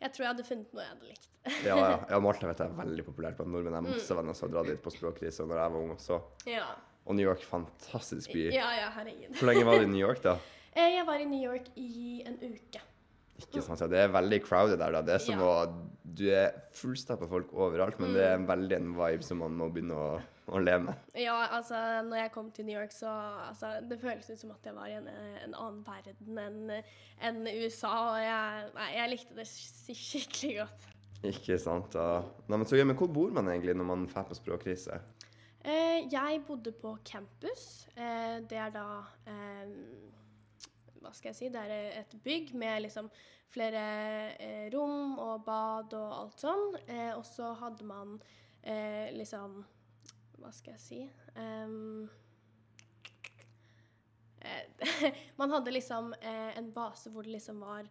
jeg 0.00 0.12
tror 0.12 0.24
jeg 0.24 0.32
hadde 0.32 0.46
funnet 0.48 0.72
noe 0.74 0.82
jeg 0.82 0.94
hadde 0.94 1.10
likt. 1.10 1.28
ja, 1.68 1.76
ja. 1.78 1.98
ja, 2.10 2.18
Malta 2.20 2.48
vet 2.50 2.60
jeg 2.60 2.72
er 2.72 2.78
veldig 2.80 3.04
populært 3.06 3.38
blant 3.38 3.54
nordmenn. 3.54 3.76
Jeg 3.76 3.80
har 3.80 3.98
masse 4.00 4.16
venner 4.18 4.36
som 4.36 4.48
har 4.48 4.54
dratt 4.56 4.72
dit 4.72 4.82
på 4.82 4.92
språkreise 4.92 5.46
når 5.46 5.62
jeg 5.62 5.74
var 5.74 5.84
ung 5.84 5.92
også. 5.94 6.18
Ja. 6.50 6.66
Og 7.10 7.16
New 7.18 7.26
York, 7.26 7.42
fantastisk 7.42 8.30
by. 8.36 8.46
Ja, 8.54 8.68
ja, 8.78 8.88
herregud. 8.94 9.34
Hvor 9.40 9.50
lenge 9.50 9.66
var 9.66 9.80
du 9.82 9.88
i 9.88 9.90
New 9.90 10.02
York, 10.06 10.22
da? 10.22 10.36
Eh, 10.70 10.86
jeg 10.94 11.02
var 11.02 11.18
i 11.18 11.24
New 11.26 11.40
York 11.42 11.64
i 11.82 12.20
en 12.30 12.36
uke. 12.46 12.78
Ikke 13.40 13.62
sant, 13.66 13.80
ja. 13.82 13.88
Det 13.90 13.98
er 14.04 14.12
veldig 14.14 14.38
crowded 14.44 14.78
der, 14.78 14.92
da. 14.94 15.00
Det 15.02 15.16
er 15.16 15.22
som 15.24 15.40
Ja. 15.42 15.48
å 15.64 15.86
Du 16.10 16.22
er 16.30 16.52
fullstappa 16.74 17.26
folk 17.30 17.50
overalt, 17.54 17.98
men 17.98 18.12
det 18.14 18.22
er 18.22 18.36
Mm. 18.38 18.46
veldig 18.46 18.76
en 18.76 18.88
vibe 18.94 19.22
som 19.26 19.38
man 19.42 19.56
må 19.58 19.66
begynne 19.72 19.94
å, 19.98 20.20
å 20.54 20.58
leve 20.62 20.84
med. 20.86 20.94
Ja, 21.18 21.34
altså, 21.56 21.74
når 22.06 22.16
jeg 22.22 22.32
kom 22.32 22.50
til 22.54 22.64
New 22.66 22.74
York, 22.78 22.90
så 22.94 23.10
altså, 23.48 23.80
Det 23.88 23.98
føles 24.00 24.30
ut 24.30 24.38
som 24.38 24.50
at 24.52 24.62
jeg 24.64 24.74
var 24.74 24.86
i 24.86 24.92
en, 24.98 25.08
en 25.08 25.54
annen 25.54 25.84
verden 25.86 26.38
enn 26.38 26.82
en 27.20 27.46
USA, 27.64 27.92
og 28.12 28.18
jeg, 28.22 28.70
nei, 28.74 28.88
jeg 28.94 29.10
likte 29.10 29.34
det 29.38 29.46
skikkelig 29.50 30.56
godt. 30.62 30.86
Ikke 31.30 31.58
sant? 31.60 31.94
Ja. 31.94 32.22
Nei, 32.48 32.56
men, 32.56 32.66
så, 32.66 32.76
ja, 32.78 32.84
men 32.84 32.96
hvor 32.96 33.10
bor 33.12 33.30
man 33.30 33.46
egentlig 33.50 33.74
når 33.76 33.84
man 33.90 34.06
drar 34.06 34.24
på 34.30 34.38
språkreise? 34.38 35.00
Eh, 35.60 36.06
jeg 36.08 36.40
bodde 36.46 36.72
på 36.72 36.94
campus. 37.04 37.86
Eh, 37.92 38.40
det 38.48 38.56
er 38.56 38.70
da 38.72 38.84
eh, 39.28 39.68
Hva 41.00 41.12
skal 41.12 41.30
jeg 41.30 41.36
si? 41.36 41.50
Det 41.52 41.60
er 41.60 41.98
et 42.00 42.14
bygg 42.24 42.54
med 42.56 42.86
liksom 42.86 43.10
flere 43.52 43.82
eh, 44.40 44.70
rom 44.72 45.18
og 45.20 45.44
bad 45.44 45.92
og 45.98 46.14
alt 46.16 46.40
sånn. 46.40 46.64
Eh, 46.86 47.12
og 47.12 47.26
så 47.28 47.52
hadde 47.60 47.84
man 47.84 48.16
eh, 48.62 49.12
liksom 49.12 49.60
Hva 50.40 50.52
skal 50.56 50.78
jeg 50.78 50.84
si? 50.86 51.02
Eh, 51.36 51.68
man 55.40 55.52
hadde 55.52 55.76
liksom 55.76 56.14
en 56.24 56.70
base 56.72 57.10
hvor 57.12 57.26
det 57.26 57.34
liksom 57.34 57.58
var 57.60 57.84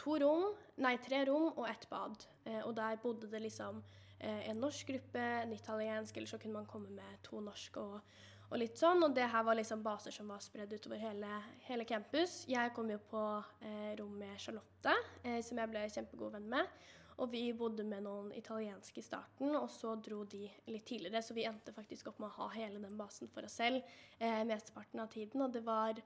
to 0.00 0.14
rom, 0.22 0.46
nei, 0.80 0.94
tre 1.04 1.18
rom 1.28 1.50
og 1.50 1.66
ett 1.68 1.84
bad. 1.90 2.24
Og 2.64 2.72
der 2.78 2.96
bodde 3.02 3.28
det 3.28 3.42
liksom 3.44 3.82
en 4.20 4.60
norsk 4.60 4.90
gruppe, 4.92 5.22
en 5.22 5.52
italiensk, 5.56 6.16
eller 6.16 6.28
så 6.28 6.38
kunne 6.38 6.58
man 6.58 6.68
komme 6.68 6.90
med 6.92 7.22
to 7.24 7.40
norske 7.40 7.80
og, 7.80 8.14
og 8.50 8.60
litt 8.60 8.76
sånn. 8.76 9.02
Og 9.06 9.14
det 9.16 9.28
her 9.32 9.44
var 9.46 9.56
liksom 9.56 9.82
baser 9.84 10.14
som 10.14 10.28
var 10.28 10.42
spredd 10.44 10.72
utover 10.76 11.00
hele, 11.00 11.40
hele 11.68 11.86
campus. 11.88 12.42
Jeg 12.50 12.74
kom 12.76 12.90
jo 12.92 13.00
på 13.10 13.24
eh, 13.64 13.92
rom 14.00 14.16
med 14.20 14.36
Charlotte, 14.42 14.96
eh, 15.22 15.40
som 15.46 15.60
jeg 15.62 15.72
ble 15.72 15.86
kjempegod 15.88 16.36
venn 16.36 16.50
med. 16.52 16.80
Og 17.20 17.28
vi 17.32 17.42
bodde 17.52 17.84
med 17.84 18.06
noen 18.06 18.30
italienske 18.32 19.02
i 19.02 19.04
starten, 19.04 19.52
og 19.58 19.68
så 19.72 19.92
dro 20.00 20.22
de 20.24 20.46
litt 20.72 20.86
tidligere. 20.88 21.20
Så 21.22 21.36
vi 21.36 21.44
endte 21.48 21.74
faktisk 21.76 22.08
opp 22.08 22.20
med 22.22 22.30
å 22.30 22.36
ha 22.38 22.48
hele 22.54 22.80
den 22.80 22.96
basen 22.96 23.28
for 23.28 23.44
oss 23.44 23.58
selv 23.60 23.82
eh, 24.18 24.40
mesteparten 24.48 25.02
av 25.02 25.10
tiden. 25.12 25.44
Og 25.44 25.52
det 25.52 25.60
var, 25.66 26.00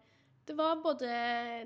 det 0.46 0.54
var 0.58 0.82
både 0.84 1.08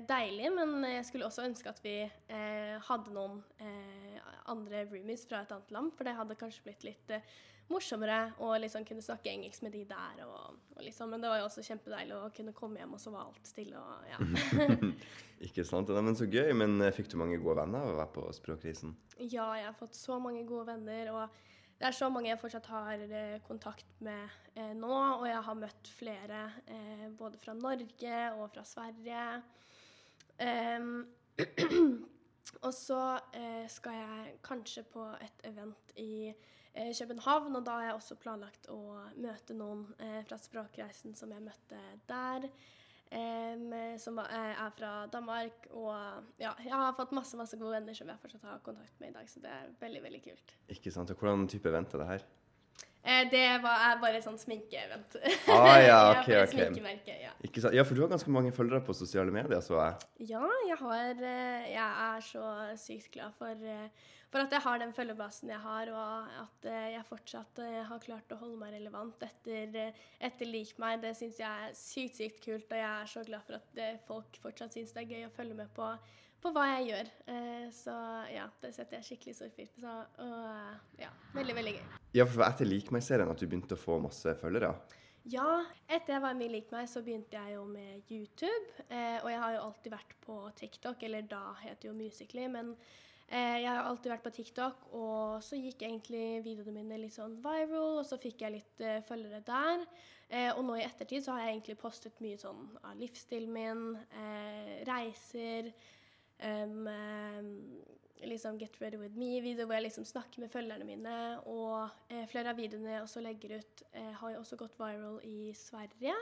deilig, 0.07 0.49
men 0.55 0.83
jeg 0.87 1.05
skulle 1.09 1.27
også 1.27 1.45
ønske 1.47 1.71
at 1.71 1.79
vi 1.83 1.97
eh, 2.05 2.75
hadde 2.87 3.13
noen 3.15 3.41
eh, 3.59 4.19
andre 4.49 4.85
roomies 4.89 5.25
fra 5.29 5.43
et 5.43 5.53
annet 5.55 5.73
land, 5.75 5.93
for 5.97 6.07
det 6.07 6.15
hadde 6.17 6.37
kanskje 6.39 6.65
blitt 6.65 6.85
litt 6.87 7.13
eh, 7.13 7.25
morsommere 7.69 8.19
å 8.41 8.51
liksom 8.59 8.85
kunne 8.87 9.03
snakke 9.05 9.31
engelsk 9.31 9.63
med 9.65 9.75
de 9.75 9.83
der. 9.89 10.23
Og, 10.25 10.57
og 10.75 10.83
liksom, 10.83 11.11
men 11.13 11.21
det 11.21 11.31
var 11.31 11.41
jo 11.41 11.49
også 11.49 11.65
kjempedeilig 11.65 12.15
å 12.17 12.31
kunne 12.35 12.55
komme 12.57 12.81
hjem, 12.81 12.95
og 12.97 13.03
så 13.03 13.13
var 13.13 13.27
alt 13.27 13.49
stille. 13.51 13.77
og 13.79 14.09
ja. 14.09 14.79
Ikke 15.47 15.63
sant? 15.67 15.91
Nei, 15.93 16.03
men 16.03 16.17
så 16.19 16.27
gøy. 16.29 16.51
Men 16.57 16.79
eh, 16.83 16.93
fikk 16.95 17.11
du 17.11 17.19
mange 17.21 17.37
gode 17.41 17.61
venner 17.61 17.85
av 17.85 17.93
å 17.93 17.99
være 18.01 18.13
på 18.15 18.25
Språkkrisen? 18.39 18.95
Ja, 19.19 19.51
jeg 19.59 19.67
har 19.69 19.77
fått 19.77 19.97
så 19.97 20.17
mange 20.23 20.43
gode 20.49 20.71
venner, 20.71 21.13
og 21.13 21.45
det 21.79 21.87
er 21.87 21.95
så 21.95 22.09
mange 22.11 22.27
jeg 22.27 22.39
fortsatt 22.41 22.65
har 22.73 23.01
eh, 23.07 23.37
kontakt 23.47 24.01
med 24.03 24.27
eh, 24.59 24.73
nå. 24.75 24.91
Og 24.91 25.23
jeg 25.29 25.39
har 25.45 25.55
møtt 25.55 25.91
flere 25.95 26.41
eh, 26.67 27.05
både 27.15 27.39
fra 27.39 27.55
Norge 27.55 28.17
og 28.35 28.49
fra 28.51 28.65
Sverige. 28.67 29.23
Em, 30.43 31.07
og 32.65 32.73
så 32.75 32.99
eh, 33.31 33.63
skal 33.71 33.95
jeg 33.95 34.33
kanskje 34.43 34.83
på 34.91 35.05
et 35.23 35.45
event 35.47 35.95
i 36.03 36.27
eh, 36.27 36.91
København, 36.91 37.55
og 37.55 37.63
da 37.63 37.77
har 37.77 37.87
jeg 37.87 37.99
også 38.01 38.19
planlagt 38.19 38.67
å 38.75 38.81
møte 39.15 39.55
noen 39.55 39.87
eh, 40.03 40.19
fra 40.27 40.39
språkreisen 40.41 41.15
som 41.15 41.31
jeg 41.31 41.47
møtte 41.47 41.79
der. 42.11 42.49
Som 43.99 44.19
eh, 44.19 44.51
er 44.65 44.73
fra 44.75 44.91
Danmark. 45.11 45.67
Og 45.71 45.93
ja, 46.41 46.53
jeg 46.63 46.73
har 46.73 46.95
fått 46.97 47.13
masse 47.15 47.37
masse 47.39 47.57
gode 47.59 47.77
venner 47.77 47.97
som 47.97 48.09
jeg 48.09 48.21
fortsatt 48.21 48.45
har 48.47 48.61
kontakt 48.65 48.99
med 49.01 49.11
i 49.11 49.17
dag, 49.17 49.29
så 49.29 49.43
det 49.43 49.53
er 49.53 49.71
veldig 49.81 50.03
veldig 50.07 50.21
kult. 50.29 50.55
Ikke 50.75 50.93
sant? 50.93 51.11
Og 51.13 51.21
hvordan 51.21 51.47
type 51.51 51.69
event 51.69 51.93
er 51.93 52.03
det 52.03 52.09
her? 52.13 52.27
Eh, 52.99 53.29
det 53.31 53.45
var, 53.63 53.79
er 53.87 53.99
bare 54.01 54.19
sånn 54.23 54.37
sminkeevent. 54.39 55.15
Ah, 55.47 55.77
ja, 55.89 55.99
ok, 56.19 56.29
ok. 56.43 56.55
Ja. 57.07 57.31
Sant? 57.39 57.75
Ja, 57.75 57.85
for 57.87 57.95
du 57.95 58.03
har 58.03 58.11
ganske 58.11 58.31
mange 58.33 58.51
følgere 58.55 58.83
på 58.83 58.95
sosiale 58.97 59.31
medier, 59.31 59.63
så 59.63 59.77
jeg. 59.79 60.09
Ja, 60.33 60.43
jeg 60.67 60.79
har 60.81 61.23
eh, 61.23 61.69
Jeg 61.71 61.89
er 62.09 62.25
så 62.27 62.45
sykt 62.79 63.13
glad 63.15 63.37
for, 63.39 63.55
eh, 63.55 64.09
for 64.29 64.43
at 64.43 64.53
jeg 64.53 64.65
har 64.67 64.81
den 64.83 64.91
følgebasen 64.93 65.53
jeg 65.53 65.63
har, 65.63 65.93
og 65.95 66.35
at 66.43 66.69
jeg 66.93 67.07
fortsatt 67.07 67.63
har 67.87 68.03
klart 68.03 68.35
å 68.35 68.41
holde 68.43 68.59
meg 68.59 68.75
relevant 68.75 69.23
etter, 69.25 69.95
etter 70.19 70.51
Lik 70.51 70.75
meg. 70.81 70.99
Det 71.01 71.15
syns 71.17 71.39
jeg 71.39 71.69
er 71.69 71.73
sykt, 71.73 72.19
sykt 72.19 72.43
kult, 72.43 72.67
og 72.67 72.77
jeg 72.77 72.91
er 72.91 73.09
så 73.09 73.23
glad 73.25 73.47
for 73.47 73.57
at 73.57 74.03
folk 74.05 74.37
fortsatt 74.43 74.75
syns 74.75 74.93
det 74.93 75.05
er 75.05 75.15
gøy 75.15 75.29
å 75.31 75.33
følge 75.39 75.57
med 75.63 75.71
på, 75.73 75.87
på 76.43 76.51
hva 76.55 76.65
jeg 76.73 76.87
gjør. 76.89 77.09
Eh, 77.33 77.65
Så 77.75 77.95
ja, 78.33 78.45
det 78.61 78.71
setter 78.75 78.99
jeg 78.99 79.07
skikkelig 79.09 79.35
stor 79.37 79.51
pris 79.55 79.73
på. 79.73 79.81
Så, 79.83 79.95
Og 80.23 80.37
eh, 80.45 81.03
ja, 81.05 81.11
veldig, 81.35 81.55
veldig 81.59 81.73
gøy. 81.75 81.83
Ja, 82.17 82.25
for 82.29 82.45
etter 82.47 82.69
Lik 82.69 82.93
meg-serien 82.95 83.29
at 83.29 83.41
du 83.41 83.47
begynte 83.47 83.77
å 83.77 83.81
få 83.81 83.99
masse 84.03 84.33
følgere. 84.39 84.71
Ja, 85.29 85.65
etter 85.91 86.15
jeg 86.15 86.23
var 86.23 86.37
med 86.37 86.47
i 86.47 86.53
Lik 86.55 86.71
meg, 86.73 86.87
så 86.89 87.03
begynte 87.05 87.37
jeg 87.37 87.57
jo 87.57 87.65
med 87.69 88.09
YouTube. 88.09 88.87
Eh, 88.87 89.19
og 89.19 89.29
jeg 89.29 89.43
har 89.43 89.53
jo 89.57 89.67
alltid 89.67 89.93
vært 89.93 90.15
på 90.23 90.39
TikTok, 90.61 91.05
eller 91.05 91.27
da 91.29 91.43
het 91.61 91.83
det 91.83 91.91
jo 91.91 91.97
Musically, 91.97 92.47
men 92.49 92.73
jeg 93.29 93.67
har 93.69 93.85
alltid 93.85 94.09
vært 94.09 94.23
på 94.25 94.31
TikTok, 94.33 94.85
og 94.97 95.43
så 95.45 95.53
gikk 95.59 95.83
egentlig 95.85 96.39
videoene 96.41 96.79
mine 96.79 96.97
litt 96.97 97.13
sånn 97.13 97.35
viral, 97.43 97.99
og 97.99 98.07
så 98.09 98.17
fikk 98.17 98.41
jeg 98.41 98.55
litt 98.55 98.81
uh, 98.81 99.03
følgere 99.05 99.43
der. 99.45 99.83
Uh, 100.33 100.49
og 100.55 100.63
nå 100.65 100.79
i 100.79 100.81
ettertid 100.87 101.21
så 101.21 101.35
har 101.35 101.43
jeg 101.43 101.59
egentlig 101.59 101.75
postet 101.77 102.17
mye 102.25 102.39
sånn 102.41 102.63
av 102.81 102.97
livsstilen 102.97 103.53
min, 103.53 103.83
uh, 104.15 104.73
reiser, 104.89 105.69
em, 106.39 106.87
liksom 108.27 108.57
Get 108.59 108.77
Ready 108.81 108.97
With 108.97 109.17
Me-video 109.17 109.65
hvor 109.65 109.77
jeg 109.77 109.87
liksom 109.87 110.05
snakker 110.07 110.43
med 110.43 110.51
følgerne 110.51 110.87
mine. 110.87 111.17
Og 111.49 111.89
eh, 112.11 112.25
flere 112.29 112.53
av 112.53 112.59
videoene 112.59 112.95
jeg 112.95 113.05
også 113.05 113.23
legger 113.23 113.59
ut, 113.59 113.83
eh, 113.93 114.13
har 114.21 114.33
jo 114.33 114.41
også 114.43 114.59
gått 114.59 114.79
viral 114.79 115.19
i 115.27 115.51
Sverige. 115.57 116.15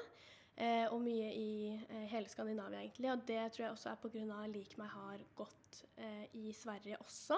Eh, 0.58 0.88
og 0.90 1.02
mye 1.06 1.30
i 1.38 1.50
eh, 1.70 2.06
hele 2.10 2.30
Skandinavia, 2.30 2.82
egentlig. 2.82 3.12
Og 3.14 3.26
det 3.30 3.42
tror 3.54 3.68
jeg 3.68 3.76
også 3.76 3.92
er 3.92 4.00
pga. 4.02 4.44
Lik 4.50 4.78
meg 4.80 4.90
har 4.90 5.26
gått 5.38 5.84
eh, 6.02 6.26
i 6.34 6.52
Sverige 6.58 6.98
også. 7.04 7.38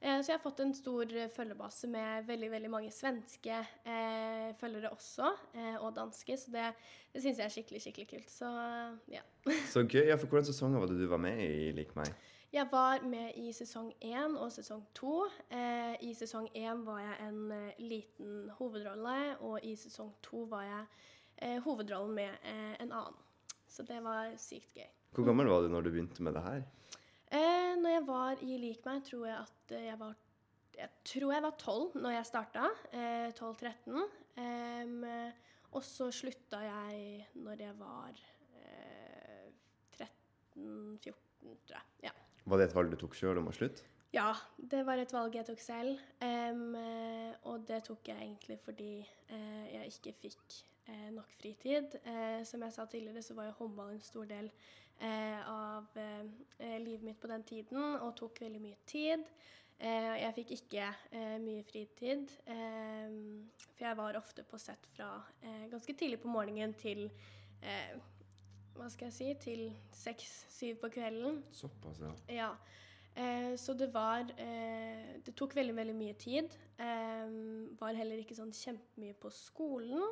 Eh, 0.00 0.20
så 0.22 0.30
jeg 0.30 0.36
har 0.36 0.44
fått 0.44 0.60
en 0.62 0.74
stor 0.76 1.10
eh, 1.10 1.30
følgebase 1.34 1.90
med 1.90 2.26
veldig 2.28 2.50
veldig 2.52 2.70
mange 2.70 2.90
svenske 2.94 3.56
eh, 3.58 4.48
følgere 4.60 4.92
også, 4.94 5.32
eh, 5.58 5.76
og 5.82 5.96
danske. 5.96 6.36
Så 6.38 6.54
det, 6.54 6.70
det 7.12 7.22
syns 7.24 7.40
jeg 7.42 7.48
er 7.48 7.54
skikkelig 7.56 7.82
skikkelig 7.82 8.08
kult. 8.12 8.30
Så 8.30 8.50
ja. 9.10 9.24
Så 9.74 9.82
gøy. 9.84 10.06
Ja, 10.06 10.18
for 10.20 10.30
hvordan 10.30 10.46
sesonger 10.46 10.84
var 10.84 10.92
det 10.92 11.00
du 11.00 11.08
var 11.10 11.22
med 11.22 11.42
i 11.42 11.72
Lik 11.74 11.96
meg? 11.98 12.14
Jeg 12.48 12.64
var 12.70 13.02
med 13.04 13.34
i 13.36 13.50
sesong 13.52 13.90
én 14.00 14.36
og 14.40 14.48
sesong 14.54 14.86
to. 14.96 15.26
Eh, 15.52 15.98
I 16.00 16.14
sesong 16.16 16.46
én 16.56 16.80
var 16.86 17.02
jeg 17.02 17.26
en 17.26 17.42
eh, 17.52 17.82
liten 17.82 18.46
hovedrolle, 18.56 19.36
og 19.44 19.58
i 19.68 19.74
sesong 19.76 20.14
to 20.24 20.46
var 20.48 20.64
jeg 20.64 20.86
eh, 21.44 21.58
hovedrollen 21.66 22.14
med 22.16 22.30
eh, 22.48 22.78
en 22.80 22.88
annen. 22.88 23.18
Så 23.68 23.84
det 23.84 23.98
var 24.00 24.32
sykt 24.40 24.78
gøy. 24.78 24.88
Hvor 25.12 25.28
gammel 25.28 25.50
var 25.52 25.60
du 25.60 25.68
når 25.74 25.84
du 25.84 25.90
begynte 25.90 26.24
med 26.24 26.38
det 26.38 26.46
her? 26.46 26.64
Eh, 27.28 27.74
når 27.76 27.92
jeg 27.92 28.06
var 28.08 28.40
i 28.44 28.56
Lik 28.60 28.86
meg, 28.88 29.02
tror 29.04 29.26
jeg 29.28 29.36
at 29.36 29.76
eh, 29.76 29.84
jeg 29.90 29.98
var 30.00 30.16
Jeg 30.78 30.88
tror 31.04 31.32
jeg 31.34 31.42
var 31.42 31.54
tolv 31.58 31.98
når 31.98 32.14
jeg 32.14 32.26
starta. 32.28 32.70
Eh, 32.94 33.28
12-13. 33.34 34.00
Eh, 34.38 35.44
og 35.74 35.84
så 35.84 36.08
slutta 36.14 36.62
jeg 36.64 37.26
når 37.42 37.64
jeg 37.66 37.74
var 37.80 38.20
eh, 38.62 39.50
13-14, 39.98 41.12
tror 41.42 41.76
jeg. 41.76 41.86
Ja. 42.08 42.14
Var 42.48 42.60
det 42.60 42.68
et 42.70 42.76
valg 42.78 42.94
du 42.94 43.00
tok 43.00 43.16
sjøl 43.18 43.42
om 43.42 43.50
å 43.50 43.56
slutte? 43.56 43.84
Ja, 44.14 44.30
det 44.56 44.86
var 44.88 44.96
et 44.96 45.12
valg 45.12 45.34
jeg 45.36 45.44
tok 45.50 45.60
selv. 45.60 45.98
eh, 46.24 47.34
og 47.44 47.66
det 47.68 47.82
tok 47.84 48.08
jeg 48.08 48.16
egentlig 48.16 48.58
fordi 48.64 48.92
uh, 49.30 49.66
jeg 49.68 49.92
ikke 49.92 50.14
fikk 50.22 50.56
uh, 50.88 51.10
nok 51.12 51.28
fritid. 51.36 51.98
Uh, 52.06 52.40
som 52.44 52.62
jeg 52.64 52.72
sa 52.72 52.86
tidligere, 52.86 53.22
så 53.22 53.36
var 53.36 53.50
jo 53.50 53.58
håndball 53.58 53.92
en 53.92 54.00
stor 54.04 54.24
del 54.28 54.50
av 55.00 55.86
eh, 55.94 56.26
eh, 56.58 56.80
livet 56.82 57.04
mitt 57.06 57.20
på 57.20 57.30
den 57.30 57.44
tiden 57.46 57.96
og 58.00 58.16
tok 58.18 58.40
veldig 58.42 58.60
mye 58.62 58.78
tid. 58.88 59.24
Eh, 59.78 60.14
jeg 60.24 60.34
fikk 60.40 60.54
ikke 60.56 60.86
eh, 61.14 61.36
mye 61.42 61.62
fritid, 61.62 62.32
for 62.44 63.84
jeg 63.84 63.98
var 64.00 64.18
ofte 64.18 64.42
på 64.42 64.58
sett 64.58 64.88
fra 64.96 65.12
eh, 65.42 65.68
ganske 65.70 65.94
tidlig 65.94 66.18
på 66.24 66.32
morgenen 66.32 66.74
til 66.74 67.04
eh, 67.62 67.94
hva 68.78 68.88
skal 68.90 69.08
jeg 69.10 69.16
si, 69.16 69.28
til 69.42 69.62
seks-syv 69.94 70.80
på 70.82 70.90
kvelden. 70.98 71.42
Såpass, 71.54 72.02
ja. 72.02 72.12
Ja. 72.34 72.50
Eh, 73.18 73.56
så 73.58 73.74
det 73.74 73.88
var 73.94 74.28
eh, 74.38 75.18
Det 75.26 75.34
tok 75.34 75.56
veldig, 75.56 75.74
veldig 75.76 75.94
mye 75.98 76.14
tid. 76.14 76.54
Eh, 76.78 77.30
var 77.80 77.98
heller 77.98 78.22
ikke 78.22 78.38
sånn 78.38 78.54
kjempemye 78.54 79.16
på 79.18 79.32
skolen. 79.34 80.04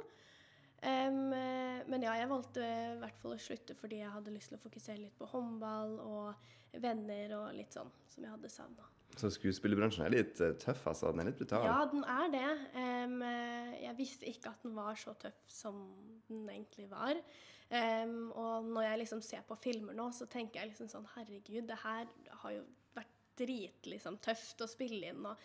Eh, 0.83 1.87
men 1.87 2.05
ja, 2.05 2.17
jeg 2.21 2.31
valgte 2.31 2.67
i 2.67 2.99
hvert 3.01 3.23
fall 3.23 3.37
å 3.37 3.41
slutte 3.41 3.77
fordi 3.79 4.03
jeg 4.03 4.13
hadde 4.13 4.35
lyst 4.35 4.53
til 4.53 4.61
å 4.61 4.65
fokusere 4.65 5.01
litt 5.01 5.17
på 5.19 5.29
håndball 5.31 5.97
og 6.05 6.79
venner 6.83 7.33
og 7.39 7.57
litt 7.57 7.73
sånn 7.77 7.91
som 8.13 8.27
jeg 8.27 8.35
hadde 8.35 8.53
savna. 8.53 8.93
Så 9.17 9.31
skuespillerbransjen 9.33 10.05
er 10.05 10.13
litt 10.13 10.41
eh, 10.45 10.57
tøff, 10.61 10.83
altså. 10.91 11.13
Den 11.13 11.25
er 11.25 11.31
litt 11.31 11.41
brutal. 11.41 11.65
Ja, 11.65 11.83
den 11.89 12.05
er 12.05 12.33
det. 12.35 12.49
Eh, 12.77 13.77
jeg 13.87 13.99
visste 14.01 14.29
ikke 14.29 14.53
at 14.53 14.65
den 14.67 14.77
var 14.77 14.99
så 15.01 15.17
tøff 15.21 15.45
som 15.53 15.85
den 16.29 16.49
egentlig 16.53 16.91
var. 16.91 17.21
Um, 17.67 18.29
og 18.39 18.69
når 18.71 18.85
jeg 18.85 18.99
liksom 19.01 19.21
ser 19.27 19.43
på 19.47 19.57
filmer 19.59 19.97
nå, 19.99 20.05
så 20.15 20.29
tenker 20.31 20.61
jeg 20.61 20.71
liksom 20.71 20.87
sånn 20.87 21.09
Herregud, 21.17 21.65
det 21.67 21.79
her 21.83 22.05
har 22.43 22.53
jo 22.55 22.61
vært 22.95 23.17
drit 23.41 23.89
liksom, 23.91 24.21
tøft 24.23 24.63
å 24.63 24.69
spille 24.71 25.11
inn. 25.11 25.25
Og 25.27 25.41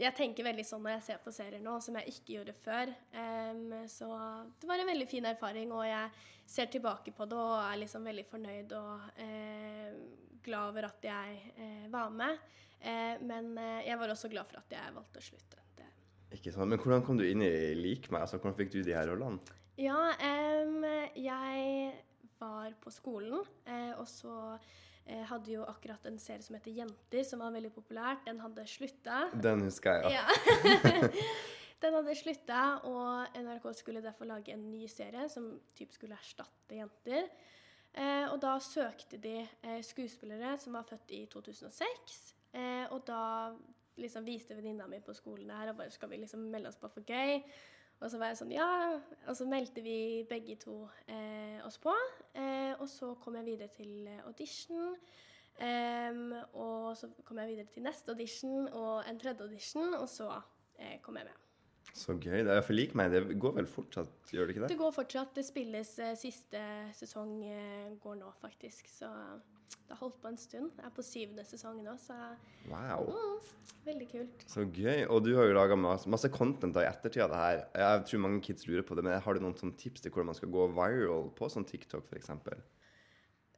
jeg 0.00 0.16
tenker 0.16 0.46
veldig 0.46 0.64
sånn 0.66 0.82
når 0.84 0.96
jeg 0.96 1.04
ser 1.06 1.22
på 1.22 1.32
serier 1.34 1.62
nå, 1.62 1.76
som 1.84 1.96
jeg 2.00 2.14
ikke 2.14 2.36
gjorde 2.38 2.54
før. 2.64 2.92
Um, 3.14 3.72
så 3.90 4.08
det 4.60 4.68
var 4.68 4.80
en 4.80 4.88
veldig 4.88 5.08
fin 5.10 5.26
erfaring, 5.28 5.72
og 5.74 5.84
jeg 5.86 6.28
ser 6.48 6.70
tilbake 6.72 7.14
på 7.16 7.26
det 7.28 7.38
og 7.38 7.54
er 7.60 7.80
liksom 7.82 8.08
veldig 8.08 8.24
fornøyd 8.30 8.74
og 8.78 9.22
uh, 9.22 9.96
glad 10.42 10.72
over 10.72 10.88
at 10.88 11.08
jeg 11.08 11.40
uh, 11.58 11.88
var 11.92 12.14
med. 12.16 12.40
Uh, 12.82 13.16
men 13.28 13.52
jeg 13.86 13.98
var 14.00 14.14
også 14.14 14.30
glad 14.32 14.48
for 14.48 14.62
at 14.62 14.72
jeg 14.74 14.94
valgte 14.96 15.20
å 15.20 15.26
slutte. 15.28 15.60
Det. 15.78 15.90
Ikke 16.38 16.54
sant? 16.54 16.72
Men 16.72 16.80
hvordan 16.82 17.04
kom 17.06 17.20
du 17.20 17.26
inn 17.28 17.44
i 17.44 17.52
Lik 17.78 18.08
meg? 18.10 18.24
Altså, 18.24 18.40
hvordan 18.40 18.58
fikk 18.58 18.72
du 18.74 18.80
de 18.82 18.96
her 18.96 19.12
rollene? 19.12 19.58
Ja, 19.80 19.98
um, 20.64 20.82
jeg 21.16 21.92
var 22.42 22.72
på 22.82 22.90
skolen, 22.90 23.38
og 23.38 24.06
så 24.10 24.34
eh, 25.06 25.22
hadde 25.28 25.54
jo 25.54 25.64
akkurat 25.68 26.06
en 26.08 26.18
serie 26.22 26.44
som 26.44 26.56
heter 26.58 26.74
Jenter, 26.76 27.24
som 27.28 27.42
var 27.44 27.54
veldig 27.54 27.72
populært. 27.74 28.24
Den 28.26 28.42
hadde 28.42 28.66
slutta. 28.70 29.24
Den 29.42 29.64
husker 29.66 30.02
jeg, 30.02 30.18
ja. 30.18 30.26
Ja. 30.26 31.08
Den 31.82 31.96
hadde 31.98 32.14
slutta, 32.14 32.60
og 32.86 33.38
NRK 33.42 33.64
skulle 33.74 34.02
derfor 34.04 34.28
lage 34.30 34.52
en 34.54 34.68
ny 34.70 34.84
serie 34.86 35.24
som 35.32 35.48
typ 35.74 35.90
skulle 35.90 36.14
erstatte 36.14 36.78
Jenter. 36.78 37.26
Eh, 37.92 38.28
og 38.30 38.38
da 38.40 38.54
søkte 38.62 39.18
de 39.20 39.40
eh, 39.42 39.80
skuespillere 39.84 40.54
som 40.62 40.78
var 40.78 40.86
født 40.88 41.10
i 41.12 41.24
2006. 41.32 42.20
Eh, 42.54 42.86
og 42.86 43.02
da 43.08 43.50
liksom 44.00 44.24
viste 44.24 44.56
venninna 44.56 44.86
mi 44.88 45.02
på 45.04 45.14
skolen 45.16 45.50
her 45.52 45.72
og 45.72 45.82
bare 45.82 45.92
skal 45.92 46.08
vi 46.12 46.22
liksom 46.22 46.46
melde 46.52 46.70
oss 46.70 46.80
på 46.80 46.88
for 46.92 47.04
gøy. 47.04 47.42
Og 48.02 48.10
så 48.10 48.18
var 48.18 48.32
jeg 48.32 48.38
sånn 48.40 48.54
ja, 48.54 48.68
og 49.30 49.36
så 49.38 49.44
meldte 49.46 49.82
vi 49.84 50.24
begge 50.30 50.56
to 50.62 50.80
eh, 51.06 51.60
oss 51.66 51.78
på. 51.82 51.92
Eh, 52.34 52.61
og 52.80 52.88
så 52.88 53.14
kom 53.20 53.36
jeg 53.40 53.44
videre 53.44 53.68
til 53.68 54.06
eh, 54.06 54.24
audition. 54.26 54.96
Og 56.52 56.96
så 56.96 57.10
kom 57.24 57.38
jeg 57.38 57.48
videre 57.48 57.66
til 57.70 57.84
neste 57.84 58.10
audition 58.14 58.68
og 58.68 59.04
en 59.10 59.18
tredje 59.20 59.44
audition, 59.44 59.94
og 59.94 60.08
så 60.08 60.40
eh, 60.78 61.00
kom 61.02 61.16
jeg 61.16 61.28
med. 61.28 61.51
Så 61.94 62.14
gøy. 62.16 62.40
Det 62.46 62.54
er 62.56 62.62
for 62.64 62.72
lik 62.76 62.94
meg. 62.96 63.10
Det 63.12 63.38
går 63.40 63.56
vel 63.60 63.66
fortsatt, 63.68 64.12
gjør 64.32 64.46
det 64.48 64.54
ikke 64.56 64.62
Det 64.66 64.68
det? 64.72 64.78
går 64.80 64.92
fortsatt. 64.96 65.34
Det 65.36 65.44
spilles 65.44 65.90
eh, 66.00 66.14
siste 66.16 66.62
sesong 66.96 67.34
eh, 67.44 67.90
går 68.00 68.16
nå, 68.22 68.30
faktisk. 68.40 68.88
Så 68.88 69.10
det 69.72 69.92
har 69.92 70.00
holdt 70.00 70.16
på 70.22 70.28
en 70.32 70.36
stund. 70.40 70.70
Jeg 70.78 70.86
er 70.88 70.94
på 70.96 71.04
syvende 71.04 71.44
sesong 71.48 71.82
nå, 71.84 71.94
så 72.00 72.16
Wow. 72.70 73.08
mm, 73.12 73.52
veldig 73.84 74.08
kult. 74.10 74.44
Så 74.48 74.64
gøy. 74.72 75.04
Og 75.12 75.22
du 75.26 75.34
har 75.36 75.48
jo 75.50 75.54
laga 75.58 75.76
masse, 75.76 76.08
masse 76.08 76.28
content 76.32 76.72
da 76.74 76.84
i 76.86 76.88
ettertid 76.88 77.22
av 77.26 77.30
det 77.34 77.40
her. 77.42 77.62
Jeg 77.84 78.04
tror 78.08 78.24
mange 78.24 78.40
kids 78.48 78.66
lurer 78.70 78.82
på 78.88 78.96
det, 78.96 79.04
men 79.04 79.20
har 79.20 79.34
du 79.34 79.40
noen 79.44 79.56
sånne 79.60 79.76
tips 79.80 80.00
til 80.04 80.12
hvordan 80.14 80.30
man 80.32 80.38
skal 80.40 80.52
gå 80.54 80.66
viral 80.72 81.28
på 81.36 81.48
sånn 81.52 81.68
TikTok, 81.68 82.08
f.eks.? 82.08 82.30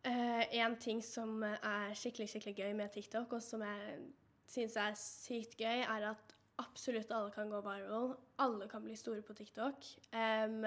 Eh, 0.04 0.44
en 0.60 0.74
ting 0.76 1.00
som 1.04 1.38
er 1.46 1.94
skikkelig 1.96 2.26
skikkelig 2.34 2.56
gøy 2.58 2.74
med 2.76 2.90
TikTok, 2.92 3.30
og 3.38 3.42
som 3.42 3.62
jeg 3.64 4.00
syns 4.50 4.74
er 4.76 4.96
sykt 5.00 5.54
gøy, 5.60 5.80
er 5.86 6.10
at 6.10 6.33
absolutt 6.56 7.10
alle 7.12 7.32
kan 7.34 7.50
gå 7.50 7.60
viral. 7.64 8.14
Alle 8.42 8.68
kan 8.68 8.84
bli 8.84 8.96
store 8.96 9.22
på 9.22 9.34
TikTok. 9.34 9.86
Um, 10.12 10.64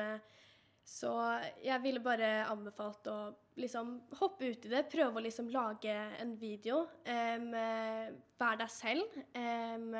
så 0.87 1.11
jeg 1.59 1.83
ville 1.83 1.99
bare 1.99 2.45
anbefalt 2.47 3.09
å 3.11 3.17
liksom 3.59 3.97
hoppe 4.21 4.53
ut 4.53 4.67
i 4.67 4.71
det. 4.71 4.85
Prøve 4.91 5.19
å 5.19 5.25
liksom 5.25 5.49
lage 5.51 5.93
en 6.21 6.35
video. 6.39 6.85
Um, 7.03 7.51
Vær 8.39 8.59
deg 8.61 8.71
selv. 8.71 9.17
Um, 9.35 9.97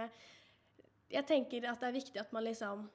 jeg 1.12 1.28
tenker 1.28 1.68
at 1.68 1.84
det 1.84 1.90
er 1.90 2.00
viktig 2.00 2.22
at 2.24 2.32
man 2.36 2.48
liksom 2.48 2.88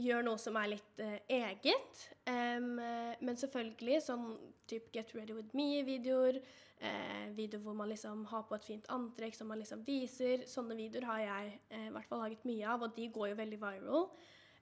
gjør 0.00 0.24
noe 0.26 0.38
som 0.38 0.56
er 0.60 0.74
litt 0.74 1.02
uh, 1.02 1.16
eget. 1.32 2.02
Men 2.26 3.38
selvfølgelig 3.40 4.02
sånn 4.04 4.26
type 4.70 4.92
Get 4.94 5.14
Ready 5.16 5.36
With 5.36 5.56
Me-videoer. 5.56 6.40
Eh, 6.80 7.26
videoer 7.36 7.64
hvor 7.64 7.76
man 7.76 7.90
liksom 7.90 8.24
har 8.30 8.46
på 8.48 8.56
et 8.56 8.64
fint 8.64 8.86
antrekk 8.94 9.36
som 9.36 9.50
man 9.52 9.60
liksom 9.60 9.84
viser. 9.86 10.46
Sånne 10.48 10.78
videoer 10.78 11.08
har 11.10 11.24
jeg 11.24 11.56
eh, 11.68 11.88
hvert 11.92 12.08
fall 12.08 12.22
laget 12.24 12.46
mye 12.48 12.68
av, 12.72 12.86
og 12.86 12.94
de 12.96 13.08
går 13.12 13.32
jo 13.32 13.40
veldig 13.42 13.60
viral. 13.60 14.06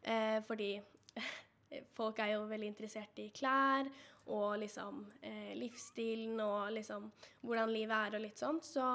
Eh, 0.02 0.38
fordi 0.48 0.72
folk 1.98 2.18
er 2.24 2.34
jo 2.34 2.46
veldig 2.50 2.72
interessert 2.72 3.20
i 3.22 3.30
klær 3.34 3.90
og 4.28 4.58
liksom 4.60 5.04
eh, 5.24 5.52
livsstilen 5.56 6.40
og 6.44 6.72
liksom 6.74 7.06
hvordan 7.46 7.70
livet 7.72 7.96
er 7.96 8.18
og 8.18 8.26
litt 8.26 8.40
sånt. 8.40 8.66
Så 8.66 8.88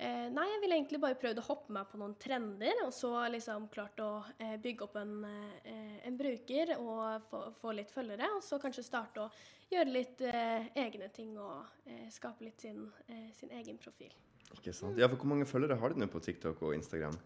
Eh, 0.00 0.30
nei, 0.32 0.46
jeg 0.48 0.60
ville 0.62 0.76
egentlig 0.78 0.98
bare 1.02 1.16
prøvd 1.20 1.42
å 1.42 1.44
hoppe 1.44 1.74
meg 1.76 1.88
på 1.90 1.98
noen 2.00 2.14
trender, 2.16 2.78
og 2.86 2.92
så 2.96 3.10
liksom 3.28 3.66
klart 3.68 4.00
å 4.00 4.22
eh, 4.40 4.54
bygge 4.62 4.86
opp 4.86 4.94
en, 4.96 5.26
en 6.08 6.16
bruker 6.16 6.72
og 6.78 7.26
få, 7.28 7.42
få 7.60 7.74
litt 7.76 7.92
følgere, 7.92 8.30
og 8.32 8.40
så 8.40 8.56
kanskje 8.62 8.86
starte 8.86 9.26
å 9.26 9.28
gjøre 9.70 9.92
litt 9.94 10.22
eh, 10.26 10.66
egne 10.82 11.08
ting 11.14 11.36
og 11.38 11.86
eh, 11.86 12.08
skape 12.12 12.44
litt 12.46 12.60
sin, 12.64 12.84
eh, 13.08 13.30
sin 13.36 13.52
egen 13.54 13.78
profil. 13.80 14.12
Ikke 14.56 14.74
sant? 14.74 14.98
Ja, 14.98 15.06
for 15.06 15.20
hvor 15.20 15.30
mange 15.30 15.46
følgere 15.46 15.78
har 15.78 15.92
du 15.92 16.00
nå 16.00 16.08
på 16.10 16.22
TikTok 16.24 16.62
og 16.66 16.74
Instagram? 16.74 17.16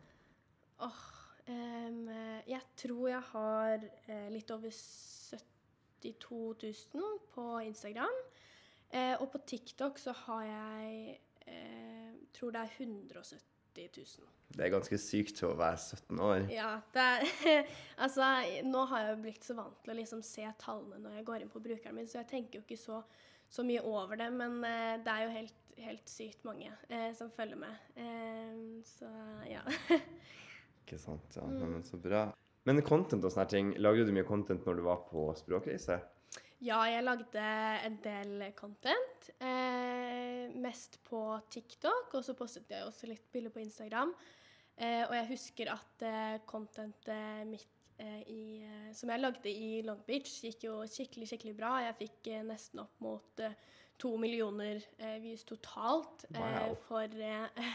Åh, 0.85 1.02
em, 1.48 2.02
eh, 2.12 2.42
jeg 2.52 2.62
tror 2.85 3.09
jeg 3.09 3.24
har 3.30 3.88
litt 4.35 4.52
over 4.52 4.74
72 4.74 6.42
000 6.94 7.18
på 7.33 7.48
Instagram, 7.64 8.20
eh, 8.90 9.14
og 9.16 9.30
på 9.33 9.40
TikTok 9.54 9.98
så 10.02 10.12
har 10.26 10.44
jeg 10.50 11.18
eh, 11.48 12.12
tror 12.37 12.52
det 12.52 12.66
er 12.66 12.76
170 12.76 13.54
000. 13.83 14.31
Det 14.55 14.67
er 14.67 14.71
ganske 14.71 14.99
sykt 15.01 15.43
å 15.47 15.51
være 15.59 15.79
17 15.81 16.21
år. 16.23 16.47
Ja, 16.53 16.71
det 16.95 17.05
er 17.05 17.65
Altså, 18.05 18.29
nå 18.67 18.85
har 18.91 19.09
jeg 19.09 19.21
blitt 19.25 19.47
så 19.47 19.57
vant 19.59 19.81
til 19.83 19.95
å 19.95 19.99
liksom 19.99 20.23
se 20.27 20.47
tallene 20.61 21.01
når 21.03 21.19
jeg 21.19 21.27
går 21.29 21.43
inn 21.43 21.53
på 21.53 21.63
brukeren 21.65 21.99
min, 21.99 22.09
så 22.11 22.21
jeg 22.21 22.31
tenker 22.31 22.61
jo 22.61 22.65
ikke 22.67 22.79
så, 22.81 23.01
så 23.51 23.67
mye 23.67 23.83
over 23.83 24.21
det, 24.21 24.31
men 24.35 24.61
eh, 24.69 24.95
det 25.03 25.17
er 25.17 25.27
jo 25.27 25.35
helt, 25.35 25.61
helt 25.89 26.11
sykt 26.11 26.47
mange 26.47 26.71
eh, 26.89 27.11
som 27.19 27.33
følger 27.35 27.61
med. 27.61 27.83
Eh, 27.99 28.81
så 28.87 29.11
ja. 29.51 29.65
Ikke 30.85 31.01
sant? 31.01 31.37
Ja, 31.37 31.47
men 31.49 31.83
Så 31.87 31.99
bra. 31.99 32.29
Men 32.65 32.81
content 32.85 33.25
og 33.25 33.33
sånne 33.33 33.51
ting, 33.51 33.71
lagde 33.81 34.07
du 34.07 34.13
mye 34.17 34.27
content 34.29 34.65
når 34.65 34.79
du 34.79 34.87
var 34.87 35.03
på 35.09 35.27
språkreise? 35.37 35.99
Ja, 36.64 36.81
jeg 36.88 37.05
lagde 37.05 37.44
en 37.85 37.98
del 38.05 38.46
content. 38.57 39.29
Eh, 39.38 40.48
mest 40.64 40.98
på 41.07 41.20
TikTok, 41.53 42.14
og 42.16 42.24
så 42.24 42.35
postet 42.38 42.72
jeg 42.72 42.87
også 42.87 43.09
litt 43.11 43.27
bilder 43.35 43.53
på 43.55 43.62
Instagram. 43.64 44.14
Eh, 44.77 45.05
og 45.07 45.14
jeg 45.14 45.29
husker 45.35 45.70
at 45.74 46.03
eh, 46.09 46.38
contentet 46.50 47.46
mitt 47.46 47.68
eh, 48.03 48.22
i, 48.33 48.40
eh, 48.66 48.88
som 48.96 49.12
jeg 49.12 49.22
lagde 49.22 49.53
i 49.53 49.68
Long 49.87 50.00
Beach, 50.09 50.33
gikk 50.48 50.66
jo 50.66 50.81
skikkelig, 50.90 51.29
skikkelig 51.31 51.55
bra. 51.61 51.77
Jeg 51.85 51.98
fikk 52.00 52.33
eh, 52.33 52.42
nesten 52.48 52.83
opp 52.83 52.98
mot 53.05 53.44
to 54.03 54.16
millioner 54.18 54.81
views 55.22 55.44
totalt 55.46 56.24
eh, 56.33 56.40
Wow. 56.40 56.74
for, 56.88 57.14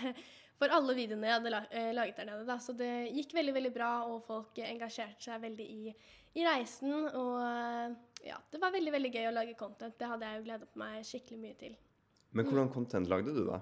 for 0.60 0.76
alle 0.76 0.98
videoene 0.98 1.30
jeg 1.30 1.38
hadde 1.38 1.54
la 1.54 1.62
laget 1.96 2.20
der 2.20 2.28
nede. 2.34 2.48
Da. 2.50 2.58
Så 2.60 2.76
det 2.76 2.92
gikk 3.16 3.38
veldig, 3.38 3.56
veldig 3.62 3.72
bra, 3.78 3.94
og 4.10 4.26
folk 4.28 4.60
engasjerte 4.66 5.30
seg 5.30 5.46
veldig 5.46 5.70
i, 5.78 5.96
i 6.36 6.44
reisen. 6.50 7.08
Og 7.16 8.09
ja, 8.26 8.38
det 8.52 8.62
var 8.62 8.74
veldig, 8.76 8.94
veldig 8.96 9.12
gøy 9.16 9.28
å 9.30 9.36
lage 9.36 9.58
content. 9.60 9.98
Det 10.00 10.08
hadde 10.12 10.28
jeg 10.28 10.40
jo 10.40 10.48
gledet 10.48 10.80
meg 10.80 11.04
skikkelig 11.08 11.42
mye 11.44 11.60
til. 11.60 11.76
Men 12.36 12.46
hvordan 12.46 12.72
content 12.74 13.10
lagde 13.10 13.34
du, 13.34 13.44
da? 13.48 13.60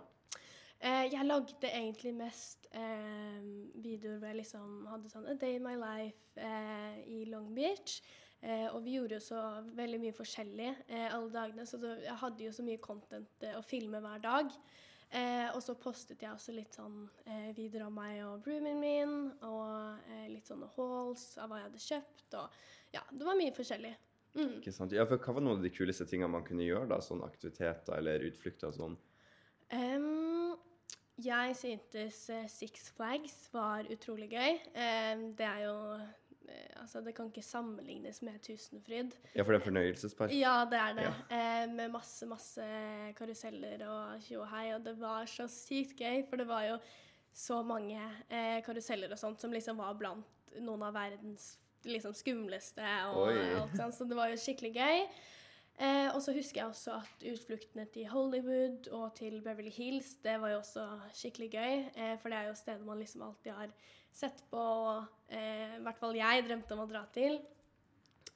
Eh, 0.77 1.07
jeg 1.09 1.25
lagde 1.25 1.69
egentlig 1.71 2.13
mest 2.13 2.67
eh, 2.75 3.41
videoer 3.81 4.19
hvor 4.19 4.29
jeg 4.29 4.39
liksom 4.43 4.87
hadde 4.91 5.09
sånn 5.09 5.29
A 5.31 5.33
day 5.39 5.57
in 5.57 5.65
my 5.65 5.73
life 5.79 6.37
eh, 6.37 6.99
i 7.09 7.23
Long 7.31 7.49
Beach. 7.55 8.01
Eh, 8.41 8.67
og 8.69 8.83
vi 8.85 8.97
gjorde 8.97 9.17
jo 9.17 9.23
så 9.25 9.39
veldig 9.77 10.01
mye 10.03 10.13
forskjellig 10.13 10.67
eh, 10.69 11.07
alle 11.07 11.31
dagene, 11.33 11.65
så 11.65 11.79
det, 11.81 11.95
jeg 12.05 12.19
hadde 12.21 12.45
jo 12.45 12.51
så 12.53 12.65
mye 12.67 12.83
content 12.83 13.47
å 13.57 13.63
filme 13.65 14.01
hver 14.03 14.21
dag. 14.21 14.53
Eh, 15.07 15.47
og 15.55 15.61
så 15.63 15.77
postet 15.79 16.21
jeg 16.21 16.35
også 16.35 16.53
litt 16.53 16.75
sånn 16.75 17.05
eh, 17.25 17.49
videoer 17.55 17.85
av 17.87 17.93
meg 17.95 18.19
og 18.27 18.45
roomien 18.45 18.77
min, 18.81 19.15
og 19.47 20.03
eh, 20.11 20.27
litt 20.33 20.49
sånne 20.49 20.67
hauls 20.75 21.29
av 21.39 21.49
hva 21.49 21.61
jeg 21.61 21.69
hadde 21.69 21.85
kjøpt, 21.85 22.27
og 22.41 22.97
ja, 22.97 23.03
det 23.13 23.25
var 23.25 23.39
mye 23.39 23.55
forskjellig. 23.55 23.93
Mm. 24.38 24.60
Ikke 24.60 24.73
sant? 24.76 24.93
Ja, 24.93 25.06
for 25.10 25.17
Hva 25.17 25.34
var 25.38 25.43
noen 25.43 25.58
av 25.60 25.65
de 25.65 25.73
kuleste 25.73 26.06
tingene 26.10 26.30
man 26.32 26.45
kunne 26.45 26.65
gjøre? 26.65 26.88
da, 26.91 27.02
Sånn 27.04 27.23
aktiviteter 27.26 27.97
eller 27.97 28.26
utflukter 28.30 28.69
og 28.69 28.78
sånn? 28.78 28.97
Um, 29.73 30.54
jeg 31.17 31.56
syntes 31.58 32.21
eh, 32.30 32.45
Six 32.52 32.91
Flags 32.95 33.36
var 33.52 33.89
utrolig 33.91 34.30
gøy. 34.32 34.60
Um, 34.78 35.23
det 35.38 35.47
er 35.50 35.63
jo 35.65 35.76
eh, 35.97 36.76
Altså, 36.78 37.02
det 37.04 37.15
kan 37.17 37.32
ikke 37.32 37.43
sammenlignes 37.43 38.21
med 38.23 38.38
Tusenfryd. 38.45 39.17
Ja, 39.34 39.41
for 39.41 39.52
det 39.52 39.60
er 39.60 39.65
fornøyelsespark? 39.65 40.32
Ja, 40.38 40.62
det 40.69 40.80
er 40.80 40.93
det. 40.95 41.08
Ja. 41.10 41.15
Eh, 41.39 41.65
med 41.73 41.91
masse, 41.91 42.30
masse 42.30 42.69
karuseller 43.17 43.84
og 43.89 44.21
tjo 44.23 44.43
og 44.45 44.52
hei. 44.54 44.69
Og 44.78 44.86
det 44.86 44.93
var 45.02 45.28
så 45.28 45.50
sykt 45.52 46.00
gøy, 46.00 46.21
for 46.30 46.39
det 46.39 46.47
var 46.47 46.69
jo 46.69 46.78
så 47.38 47.60
mange 47.65 48.00
eh, 48.30 48.62
karuseller 48.65 49.12
og 49.13 49.19
sånt 49.19 49.41
som 49.41 49.52
liksom 49.54 49.82
var 49.82 49.97
blant 50.00 50.54
noen 50.63 50.86
av 50.88 50.95
verdens 50.95 51.52
liksom 51.85 52.13
skumleste 52.17 52.85
og 53.13 53.27
Oi. 53.27 53.41
alt 53.59 53.75
sånt. 53.77 53.95
Så 53.95 54.07
det 54.09 54.17
var 54.17 54.31
jo 54.31 54.39
skikkelig 54.41 54.73
gøy. 54.77 55.03
Eh, 55.77 56.07
og 56.15 56.21
så 56.25 56.33
husker 56.33 56.63
jeg 56.63 56.71
også 56.71 56.95
at 56.97 57.25
utfluktene 57.29 57.85
til 57.93 58.07
Hollywood 58.09 58.87
og 58.97 59.11
til 59.19 59.41
Beverly 59.45 59.69
Hills, 59.69 60.15
det 60.23 60.39
var 60.41 60.55
jo 60.55 60.63
også 60.63 60.87
skikkelig 61.13 61.51
gøy. 61.53 61.75
Eh, 61.93 62.15
for 62.17 62.33
det 62.33 62.39
er 62.39 62.47
jo 62.49 62.55
steder 62.57 62.87
man 62.87 62.97
liksom 62.97 63.21
alltid 63.27 63.51
har 63.53 63.75
sett 64.17 64.41
på, 64.49 64.57
og 64.57 65.05
eh, 65.29 65.77
i 65.77 65.83
hvert 65.85 65.99
fall 66.01 66.17
jeg 66.17 66.47
drømte 66.47 66.73
om 66.73 66.81
å 66.81 66.89
dra 66.89 67.03
til. 67.13 67.37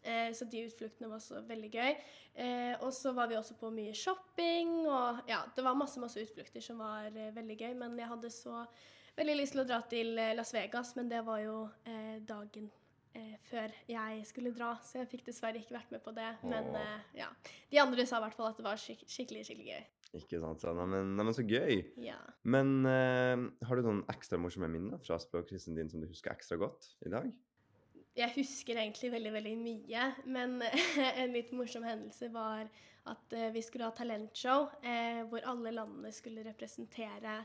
Eh, 0.03 0.29
så 0.33 0.45
de 0.49 0.65
utfluktene 0.65 1.09
var 1.09 1.17
også 1.17 1.41
veldig 1.49 1.71
gøy. 1.73 1.95
Eh, 2.45 2.75
og 2.81 2.93
så 2.93 3.13
var 3.17 3.29
vi 3.29 3.37
også 3.37 3.57
på 3.59 3.69
mye 3.73 3.93
shopping, 3.97 4.85
og 4.85 5.25
ja, 5.29 5.41
det 5.55 5.65
var 5.65 5.77
masse, 5.77 6.01
masse 6.01 6.21
utflukter 6.21 6.61
som 6.61 6.81
var 6.81 7.09
eh, 7.09 7.33
veldig 7.35 7.57
gøy. 7.57 7.73
Men 7.81 7.97
jeg 7.99 8.09
hadde 8.09 8.33
så 8.33 8.63
veldig 9.17 9.39
lyst 9.41 9.57
til 9.57 9.63
å 9.65 9.67
dra 9.69 9.81
til 9.89 10.13
Las 10.37 10.53
Vegas, 10.55 10.93
men 10.97 11.09
det 11.11 11.25
var 11.25 11.41
jo 11.43 11.57
dagen 12.25 12.69
eh, 13.17 13.37
før 13.49 13.73
jeg 13.89 14.25
skulle 14.29 14.53
dra, 14.55 14.73
så 14.85 15.01
jeg 15.01 15.09
fikk 15.11 15.25
dessverre 15.29 15.61
ikke 15.61 15.75
vært 15.77 15.93
med 15.93 16.03
på 16.05 16.13
det. 16.15 16.29
Men 16.43 16.69
eh, 16.77 17.09
ja, 17.21 17.29
de 17.71 17.81
andre 17.83 18.05
sa 18.09 18.19
i 18.19 18.25
hvert 18.25 18.37
fall 18.37 18.51
at 18.51 18.59
det 18.59 18.67
var 18.67 18.81
skik 18.81 19.05
skikkelig, 19.07 19.45
skikkelig 19.49 19.71
gøy. 19.73 19.85
Ikke 20.19 20.41
sant? 20.43 20.63
Ja, 20.65 20.73
Neimen, 20.75 21.13
neimen, 21.15 21.35
så 21.35 21.45
gøy. 21.47 21.85
Ja. 22.03 22.17
Men 22.43 22.81
eh, 22.89 23.45
har 23.67 23.79
du 23.79 23.87
noen 23.87 24.03
ekstra 24.11 24.39
morsomme 24.41 24.67
minner 24.71 24.99
fra 25.03 25.19
språkkrisen 25.21 25.77
din 25.77 25.91
som 25.91 26.03
du 26.03 26.09
husker 26.09 26.33
ekstra 26.33 26.59
godt 26.59 26.93
i 27.07 27.13
dag? 27.13 27.31
Jeg 28.17 28.33
husker 28.35 28.75
egentlig 28.75 29.07
veldig, 29.13 29.31
veldig 29.37 29.57
mye, 29.61 30.07
men 30.27 30.57
en 31.21 31.35
litt 31.35 31.53
morsom 31.55 31.85
hendelse 31.87 32.27
var 32.33 32.67
at 33.09 33.33
eh, 33.33 33.49
vi 33.55 33.63
skulle 33.65 33.87
ha 33.87 33.95
talentshow 33.95 34.67
eh, 34.83 35.23
hvor 35.29 35.45
alle 35.49 35.73
landene 35.73 36.11
skulle 36.13 36.43
representere 36.45 37.39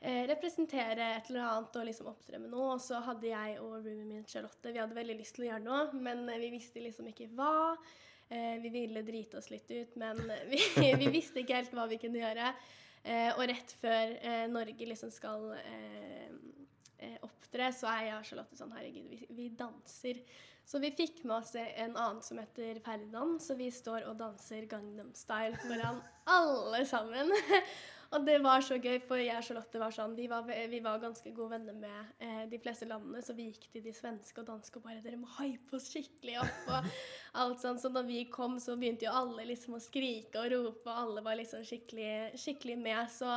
representere 0.00 1.06
et 1.16 1.30
eller 1.30 1.42
annet 1.42 1.76
og 1.80 1.86
liksom 1.88 2.10
opptre 2.12 2.38
med 2.38 2.52
noe. 2.52 2.76
Og 2.76 2.82
så 2.82 3.00
hadde 3.02 3.30
jeg 3.30 3.56
og 3.62 3.80
roomien 3.80 4.06
min 4.06 4.26
Charlotte 4.30 4.70
vi 4.72 4.78
hadde 4.78 4.98
veldig 4.98 5.16
lyst 5.18 5.38
til 5.38 5.46
å 5.46 5.50
gjøre 5.52 5.64
noe, 5.64 5.86
men 5.98 6.26
eh, 6.30 6.42
vi 6.42 6.52
visste 6.54 6.82
liksom 6.84 7.08
ikke 7.10 7.30
hva. 7.38 7.76
Eh, 8.28 8.58
vi 8.62 8.70
ville 8.74 9.02
drite 9.06 9.40
oss 9.40 9.50
litt 9.50 9.70
ut, 9.72 9.96
men 10.00 10.20
vi, 10.52 10.60
vi 11.02 11.10
visste 11.10 11.42
ikke 11.42 11.58
helt 11.58 11.74
hva 11.74 11.88
vi 11.90 12.00
kunne 12.02 12.22
gjøre. 12.22 12.52
Eh, 13.02 13.32
og 13.34 13.46
rett 13.50 13.74
før 13.80 14.14
eh, 14.20 14.44
Norge 14.52 14.90
liksom 14.92 15.10
skal 15.14 15.50
eh, 15.56 16.30
eh, 16.98 17.18
opptre, 17.24 17.72
så 17.74 17.90
er 17.94 18.04
jeg 18.10 18.20
og 18.20 18.30
Charlotte 18.30 18.58
sånn 18.58 18.74
Herregud, 18.76 19.10
vi, 19.10 19.24
vi 19.34 19.50
danser. 19.58 20.22
Så 20.68 20.78
vi 20.82 20.90
fikk 20.92 21.22
med 21.24 21.38
oss 21.38 21.54
en 21.56 21.94
annen 21.96 22.18
som 22.20 22.38
heter 22.38 22.78
Ferdinand, 22.84 23.38
så 23.40 23.56
vi 23.56 23.70
står 23.72 24.04
og 24.10 24.18
danser 24.20 24.66
Gangnam 24.68 25.14
Style 25.16 25.56
foran 25.62 26.02
alle 26.28 26.82
sammen. 26.86 27.32
og 28.08 28.24
det 28.24 28.38
var 28.40 28.62
så 28.64 28.78
gøy, 28.80 28.96
for 29.04 29.20
jeg 29.20 29.36
og 29.36 29.44
Charlotte 29.44 29.80
var 29.82 29.92
sånn 29.92 30.14
Vi 30.16 30.28
var, 30.30 30.46
vi 30.48 30.80
var 30.84 31.00
ganske 31.02 31.32
gode 31.36 31.58
venner 31.58 31.76
med 31.76 32.24
eh, 32.24 32.44
de 32.48 32.60
fleste 32.62 32.88
landene, 32.88 33.20
så 33.24 33.36
vi 33.36 33.50
gikk 33.50 33.66
til 33.74 33.84
de 33.84 33.92
svenske 33.92 34.40
og 34.40 34.48
danske 34.48 34.80
og 34.80 34.86
bare 34.86 35.02
Dere 35.04 35.20
må 35.20 35.28
hype 35.36 35.76
oss 35.76 35.90
skikkelig 35.92 36.38
opp. 36.40 36.70
og 36.72 36.88
alt 37.42 37.60
sånn. 37.60 37.80
Så 37.80 37.90
da 37.92 38.02
vi 38.06 38.22
kom, 38.32 38.56
så 38.62 38.78
begynte 38.80 39.04
jo 39.04 39.12
alle 39.12 39.44
liksom 39.50 39.76
å 39.76 39.82
skrike 39.82 40.40
og 40.40 40.52
rope, 40.54 40.86
og 40.88 41.02
alle 41.02 41.24
var 41.26 41.36
liksom 41.40 41.66
skikkelig, 41.68 42.38
skikkelig 42.40 42.78
med. 42.80 43.02
Så 43.12 43.28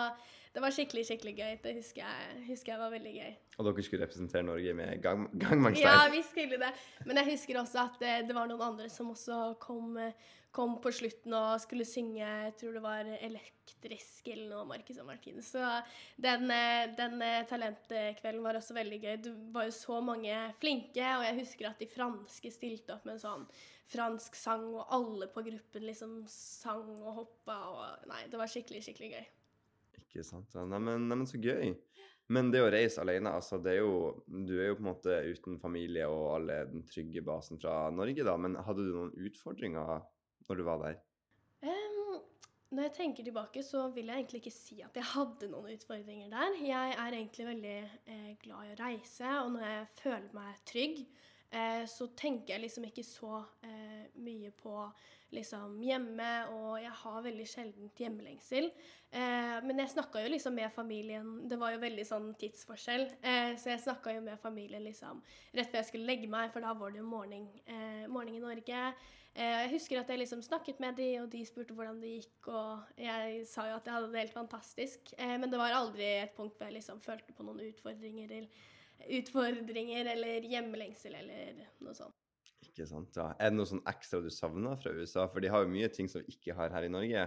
det 0.52 0.60
var 0.60 0.74
skikkelig, 0.76 1.06
skikkelig 1.08 1.32
gøy. 1.38 1.54
Det 1.64 1.72
husker 1.78 2.04
jeg, 2.04 2.44
husker 2.50 2.74
jeg 2.74 2.82
var 2.82 2.92
veldig 2.92 3.14
gøy. 3.16 3.32
Og 3.56 3.68
dere 3.68 3.86
skulle 3.88 4.04
representere 4.04 4.44
Norge 4.44 4.76
med 4.76 5.00
gang 5.04 5.24
gangmangstein? 5.40 5.88
Ja, 5.88 6.10
vi 6.12 6.20
skulle 6.28 6.60
det. 6.60 6.74
Men 7.08 7.22
jeg 7.22 7.32
husker 7.32 7.62
også 7.62 7.86
at 7.86 7.98
det, 8.04 8.14
det 8.28 8.36
var 8.36 8.52
noen 8.52 8.66
andre 8.66 8.90
som 8.92 9.14
også 9.14 9.40
kom, 9.64 9.96
eh, 10.02 10.12
kom 10.52 10.76
på 10.84 10.92
slutten 10.92 11.38
og 11.38 11.56
skulle 11.64 11.88
synge 11.88 12.20
Jeg 12.20 12.54
tror 12.60 12.76
det 12.76 12.84
var 12.84 13.08
elektrisk 13.16 14.28
eller 14.34 14.52
noe 14.52 14.68
Marcus 14.74 15.00
og 15.00 15.08
Martine. 15.08 15.44
Så 15.46 15.64
den, 16.20 16.52
eh, 16.52 16.92
den 17.00 17.16
eh, 17.24 17.48
talentkvelden 17.48 18.44
var 18.44 18.60
også 18.60 18.76
veldig 18.76 19.04
gøy. 19.06 19.18
Det 19.24 19.36
var 19.56 19.72
jo 19.72 19.76
så 19.80 20.04
mange 20.04 20.36
flinke, 20.60 21.14
og 21.16 21.30
jeg 21.30 21.44
husker 21.46 21.72
at 21.72 21.80
de 21.80 21.92
franske 21.96 22.52
stilte 22.52 22.98
opp 22.98 23.08
med 23.08 23.16
en 23.16 23.24
sånn 23.24 23.52
fransk 23.92 24.36
sang, 24.40 24.68
og 24.76 24.92
alle 24.92 25.32
på 25.32 25.44
gruppen 25.48 25.88
liksom 25.88 26.24
sang 26.32 26.90
og 27.00 27.22
hoppa 27.24 27.62
og 27.72 28.10
Nei, 28.12 28.26
det 28.32 28.40
var 28.40 28.52
skikkelig, 28.52 28.84
skikkelig 28.84 29.16
gøy. 29.16 29.30
Ikke 30.12 30.28
sant? 30.28 30.56
Neimen, 30.67 31.08
nei, 31.08 31.26
så 31.30 31.39
gøy. 31.39 31.71
Men 32.32 32.52
det 32.52 32.62
å 32.63 32.69
reise 32.71 33.02
alene, 33.02 33.32
altså, 33.39 33.60
det 33.63 33.74
er 33.74 33.82
jo 33.82 34.24
Du 34.28 34.54
er 34.58 34.69
jo 34.69 34.78
på 34.78 34.84
en 34.84 34.91
måte 34.91 35.17
uten 35.32 35.58
familie 35.60 36.08
og 36.08 36.36
alle 36.38 36.62
den 36.69 36.84
trygge 36.88 37.24
basen 37.26 37.60
fra 37.60 37.89
Norge, 37.95 38.24
da. 38.28 38.36
Men 38.39 38.60
hadde 38.60 38.86
du 38.88 38.91
noen 38.93 39.15
utfordringer 39.28 40.04
når 40.47 40.60
du 40.60 40.63
var 40.67 40.84
der? 40.84 41.00
Um, 41.63 42.19
når 42.76 42.88
jeg 42.88 42.93
tenker 42.97 43.28
tilbake, 43.28 43.63
så 43.63 43.86
vil 43.95 44.12
jeg 44.12 44.24
egentlig 44.24 44.41
ikke 44.43 44.56
si 44.56 44.80
at 44.84 44.95
jeg 45.00 45.08
hadde 45.13 45.52
noen 45.52 45.76
utfordringer 45.76 46.32
der. 46.32 46.56
Jeg 46.63 46.95
er 46.95 47.17
egentlig 47.17 47.47
veldig 47.50 47.76
eh, 47.80 48.32
glad 48.43 48.67
i 48.67 48.74
å 48.76 48.80
reise, 48.80 49.34
og 49.43 49.52
når 49.56 49.67
jeg 49.67 49.89
føler 50.02 50.38
meg 50.38 50.63
trygg, 50.71 51.04
eh, 51.52 51.86
så 51.86 52.08
tenker 52.18 52.56
jeg 52.56 52.66
liksom 52.66 52.88
ikke 52.88 53.04
så 53.06 53.42
eh, 53.64 54.08
mye 54.24 54.52
på 54.58 54.76
liksom 55.32 55.78
hjemme, 55.80 56.30
og 56.52 56.74
jeg 56.82 56.92
har 57.04 57.22
veldig 57.24 57.46
sjeldent 57.48 58.02
hjemmelengsel. 58.04 58.66
Eh, 59.12 59.58
men 59.64 59.80
jeg 59.80 59.94
snakka 59.94 60.24
jo 60.26 60.32
liksom 60.32 60.54
med 60.56 60.72
familien 60.72 61.30
Det 61.48 61.58
var 61.60 61.72
jo 61.74 61.80
veldig 61.84 62.04
sånn 62.08 62.30
tidsforskjell, 62.40 63.06
eh, 63.24 63.54
så 63.60 63.72
jeg 63.74 63.84
snakka 63.86 64.14
jo 64.18 64.26
med 64.26 64.40
familien 64.40 64.84
liksom 64.84 65.22
rett 65.56 65.72
før 65.72 65.82
jeg 65.82 65.90
skulle 65.94 66.10
legge 66.12 66.28
meg, 66.32 66.52
for 66.52 66.64
da 66.64 66.74
var 66.76 66.92
det 66.92 67.00
jo 67.00 67.08
morgen, 67.08 67.48
eh, 67.66 68.06
morgen 68.12 68.36
i 68.36 68.44
Norge. 68.44 68.84
Eh, 69.34 69.62
Jeg 69.64 69.72
husker 69.72 70.02
at 70.02 70.10
jeg 70.12 70.20
liksom 70.20 70.42
snakket 70.44 70.80
med 70.84 70.96
de, 71.00 71.08
og 71.22 71.30
de 71.32 71.46
spurte 71.48 71.74
hvordan 71.78 72.02
det 72.04 72.18
gikk, 72.18 72.48
og 72.52 73.00
jeg 73.00 73.46
sa 73.48 73.70
jo 73.70 73.78
at 73.80 73.88
jeg 73.88 73.96
hadde 73.96 74.12
det 74.12 74.24
helt 74.26 74.36
fantastisk. 74.36 75.14
Men 75.18 75.48
det 75.50 75.60
var 75.60 75.72
aldri 75.72 76.04
et 76.20 76.36
punkt 76.36 76.58
hvor 76.58 76.68
jeg 76.68 76.76
liksom 76.82 77.00
følte 77.00 77.32
på 77.32 77.48
noen 77.48 77.64
utfordringer 77.70 78.36
eller, 78.36 78.68
utfordringer 79.10 80.10
eller 80.14 80.48
hjemmelengsel 80.50 81.16
eller 81.22 81.62
noe 81.84 81.96
sånt. 81.98 82.18
Ikke 82.66 82.86
sant? 82.88 83.16
Ja. 83.18 83.32
Er 83.40 83.52
det 83.52 83.58
noe 83.58 83.68
sånn 83.68 83.84
ekstra 83.90 84.22
du 84.24 84.30
savner 84.32 84.78
fra 84.80 84.94
USA? 84.96 85.26
For 85.32 85.44
de 85.44 85.50
har 85.52 85.66
jo 85.66 85.72
mye 85.74 85.90
ting 85.94 86.08
som 86.12 86.24
vi 86.24 86.36
ikke 86.36 86.56
har 86.58 86.74
her 86.74 86.88
i 86.88 86.92
Norge. 86.94 87.26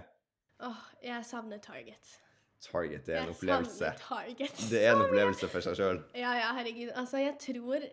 Åh, 0.65 0.85
jeg 1.03 1.27
savner 1.27 1.59
Target. 1.63 2.15
Target 2.63 3.05
det 3.05 3.13
er 3.13 3.19
en 3.21 3.27
jeg 3.27 3.35
opplevelse. 3.35 3.91
savner 3.91 4.01
Target. 4.01 4.63
Det 4.71 4.81
er 4.81 4.95
en 4.95 5.03
opplevelse 5.05 5.49
for 5.51 5.65
seg 5.65 5.77
sjøl. 5.77 6.01
Ja, 6.17 6.31
ja, 6.39 6.49
herregud. 6.57 6.93
Altså, 6.95 7.19
jeg 7.21 7.35
tror 7.43 7.85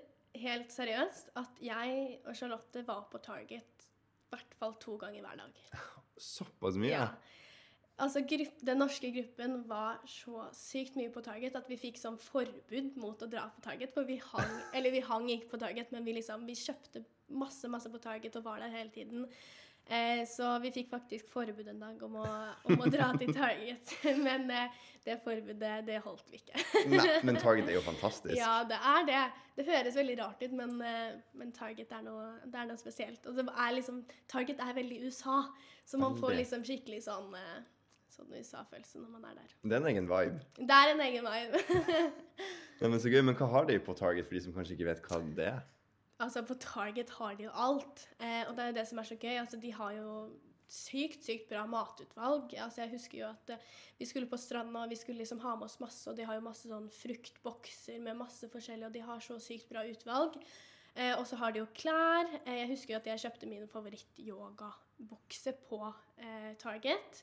helt 0.42 0.73
seriøst 0.73 1.35
at 1.37 1.61
jeg 1.61 2.21
og 2.25 2.37
Charlotte 2.38 2.85
var 2.88 3.05
på 3.12 3.21
Target 3.21 3.88
i 3.88 4.33
hvert 4.33 4.55
fall 4.57 4.79
to 4.81 4.97
ganger 4.97 5.27
hver 5.27 5.42
dag. 5.42 5.59
Såpass 6.16 6.79
mye? 6.81 6.95
Ja. 6.95 7.11
Altså, 8.02 8.24
grupp, 8.26 8.60
Den 8.66 8.80
norske 8.82 9.12
gruppen 9.14 9.58
var 9.70 10.02
så 10.10 10.48
sykt 10.56 10.96
mye 10.98 11.12
på 11.14 11.22
Target 11.24 11.56
at 11.58 11.68
vi 11.70 11.78
fikk 11.78 12.00
sånn 12.00 12.18
forbud 12.20 12.96
mot 13.00 13.22
å 13.22 13.30
dra 13.30 13.46
på 13.54 13.64
Target. 13.64 13.94
For 13.94 14.08
vi 14.08 14.18
hang, 14.18 14.54
eller 14.76 14.94
vi 14.94 15.02
hang 15.06 15.30
ikke 15.36 15.54
på 15.54 15.62
Target, 15.62 15.92
men 15.94 16.06
vi 16.06 16.16
liksom, 16.18 16.46
vi 16.48 16.58
kjøpte 16.58 17.04
masse 17.32 17.68
masse 17.72 17.88
på 17.88 18.00
Target 18.02 18.36
og 18.40 18.48
var 18.48 18.60
der 18.60 18.74
hele 18.74 18.92
tiden. 18.92 19.28
Eh, 19.86 20.22
så 20.28 20.58
vi 20.62 20.70
fikk 20.70 20.92
faktisk 20.92 21.30
forbud 21.32 21.66
en 21.68 21.80
dag 21.82 22.02
om 22.06 22.20
å, 22.22 22.26
om 22.70 22.84
å 22.84 22.90
dra 22.90 23.08
til 23.18 23.32
Target. 23.34 23.94
Men 24.26 24.50
eh, 24.50 24.82
det 25.04 25.18
forbudet, 25.24 25.72
det 25.86 25.98
holdt 26.04 26.28
vi 26.30 26.38
ikke. 26.38 26.60
Nei, 26.92 27.06
men 27.26 27.38
Target 27.42 27.72
er 27.72 27.74
jo 27.74 27.82
fantastisk. 27.82 28.36
Ja, 28.38 28.60
det 28.68 28.78
er 28.78 29.08
det. 29.08 29.22
Det 29.56 29.64
høres 29.66 29.96
veldig 29.98 30.14
rart 30.20 30.44
ut, 30.44 30.54
men, 30.54 30.76
eh, 30.86 31.16
men 31.34 31.50
Target 31.56 31.90
er 31.92 32.04
noe, 32.06 32.28
er 32.46 32.68
noe 32.68 32.78
spesielt. 32.78 33.26
Og 33.26 33.34
det 33.34 33.48
er 33.50 33.74
liksom, 33.74 33.98
Target 34.30 34.62
er 34.62 34.76
veldig 34.78 35.00
USA, 35.08 35.40
så 35.84 35.98
man 35.98 36.14
får 36.20 36.36
liksom 36.38 36.62
skikkelig 36.68 37.02
sånn, 37.08 37.34
eh, 37.34 37.71
sånn 38.12 38.33
USA-følelse 38.33 39.03
når 39.03 39.12
man 39.16 39.29
er 39.31 39.38
der. 39.40 39.55
Det 39.62 39.77
er 39.77 39.83
en 39.83 39.90
egen 39.92 40.09
vibe. 40.11 40.40
Det 40.59 40.79
er 40.79 40.94
en 40.94 41.05
egen 41.09 41.29
vibe. 41.29 41.62
Nei, 42.81 42.88
men 42.88 42.98
så 43.01 43.12
gøy. 43.12 43.20
Men 43.27 43.38
hva 43.38 43.48
har 43.53 43.68
de 43.68 43.79
på 43.83 43.94
Target 43.98 44.29
for 44.29 44.38
de 44.38 44.44
som 44.46 44.57
kanskje 44.57 44.77
ikke 44.77 44.90
vet 44.90 45.07
hva 45.09 45.22
det 45.37 45.48
er? 45.53 45.62
altså, 46.22 46.42
på 46.46 46.55
Target 46.61 47.11
har 47.18 47.37
de 47.38 47.46
jo 47.48 47.53
alt. 47.55 48.07
Eh, 48.20 48.42
og 48.48 48.57
det 48.57 48.64
er 48.64 48.72
jo 48.72 48.79
det 48.79 48.88
som 48.88 49.01
er 49.01 49.09
så 49.09 49.18
gøy. 49.18 49.37
Altså, 49.40 49.61
de 49.61 49.72
har 49.75 49.94
jo 49.96 50.16
sykt, 50.72 51.25
sykt 51.27 51.48
bra 51.51 51.64
matutvalg. 51.68 52.55
Altså, 52.57 52.83
jeg 52.85 52.94
husker 52.94 53.18
jo 53.20 53.31
at 53.31 53.55
eh, 53.55 53.64
vi 53.98 54.09
skulle 54.09 54.31
på 54.31 54.40
stranda, 54.40 54.85
og 54.85 54.92
vi 54.92 54.98
skulle 55.01 55.22
liksom 55.22 55.42
ha 55.44 55.57
med 55.57 55.68
oss 55.68 55.81
masse, 55.83 56.05
og 56.11 56.16
de 56.18 56.27
har 56.29 56.38
jo 56.38 56.46
masse 56.46 56.68
sånn 56.70 56.88
fruktbokser 56.96 58.01
med 58.05 58.20
masse 58.20 58.48
forskjellig, 58.53 58.88
og 58.88 58.94
de 58.96 59.05
har 59.09 59.25
så 59.25 59.38
sykt 59.42 59.68
bra 59.72 59.85
utvalg. 59.88 60.38
Eh, 60.94 61.14
og 61.16 61.27
så 61.29 61.38
har 61.40 61.53
de 61.53 61.62
jo 61.62 61.68
klær. 61.77 62.31
Eh, 62.44 62.62
jeg 62.62 62.72
husker 62.75 62.94
jo 62.94 63.03
at 63.03 63.12
jeg 63.12 63.25
kjøpte 63.27 63.51
min 63.51 63.68
favoritt-yogabukse 63.70 65.57
på 65.68 65.85
eh, 66.20 66.53
Target. 66.61 67.22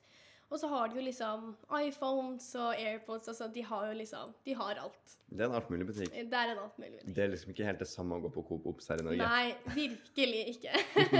Og 0.49 0.57
så 0.57 0.67
har 0.71 0.87
de 0.89 0.97
jo 0.97 1.03
liksom 1.05 1.51
iPhones 1.77 2.47
og 2.57 2.71
AirPods. 2.73 3.27
Altså, 3.29 3.47
de 3.53 3.61
har 3.69 3.83
jo 3.91 3.97
liksom 3.99 4.31
De 4.45 4.55
har 4.57 4.79
alt. 4.81 5.17
Det 5.29 5.43
er 5.43 5.51
en 5.51 5.57
alt 5.59 5.69
mulig 5.69 5.85
butikk. 5.85 6.09
Det 6.15 6.39
er 6.39 6.53
en 6.55 6.63
alt 6.63 6.79
mulig 6.81 6.95
butikk. 6.95 7.13
Det 7.15 7.23
er 7.23 7.29
liksom 7.35 7.51
ikke 7.53 7.67
helt 7.67 7.83
det 7.83 7.87
samme 7.91 8.17
å 8.17 8.23
gå 8.23 8.31
på 8.33 8.45
Coop 8.47 8.65
Ops 8.71 8.89
her 8.89 9.03
i 9.03 9.05
Norge. 9.05 9.27
Nei, 9.29 9.75
virkelig 9.75 10.41
ikke. 10.55 10.73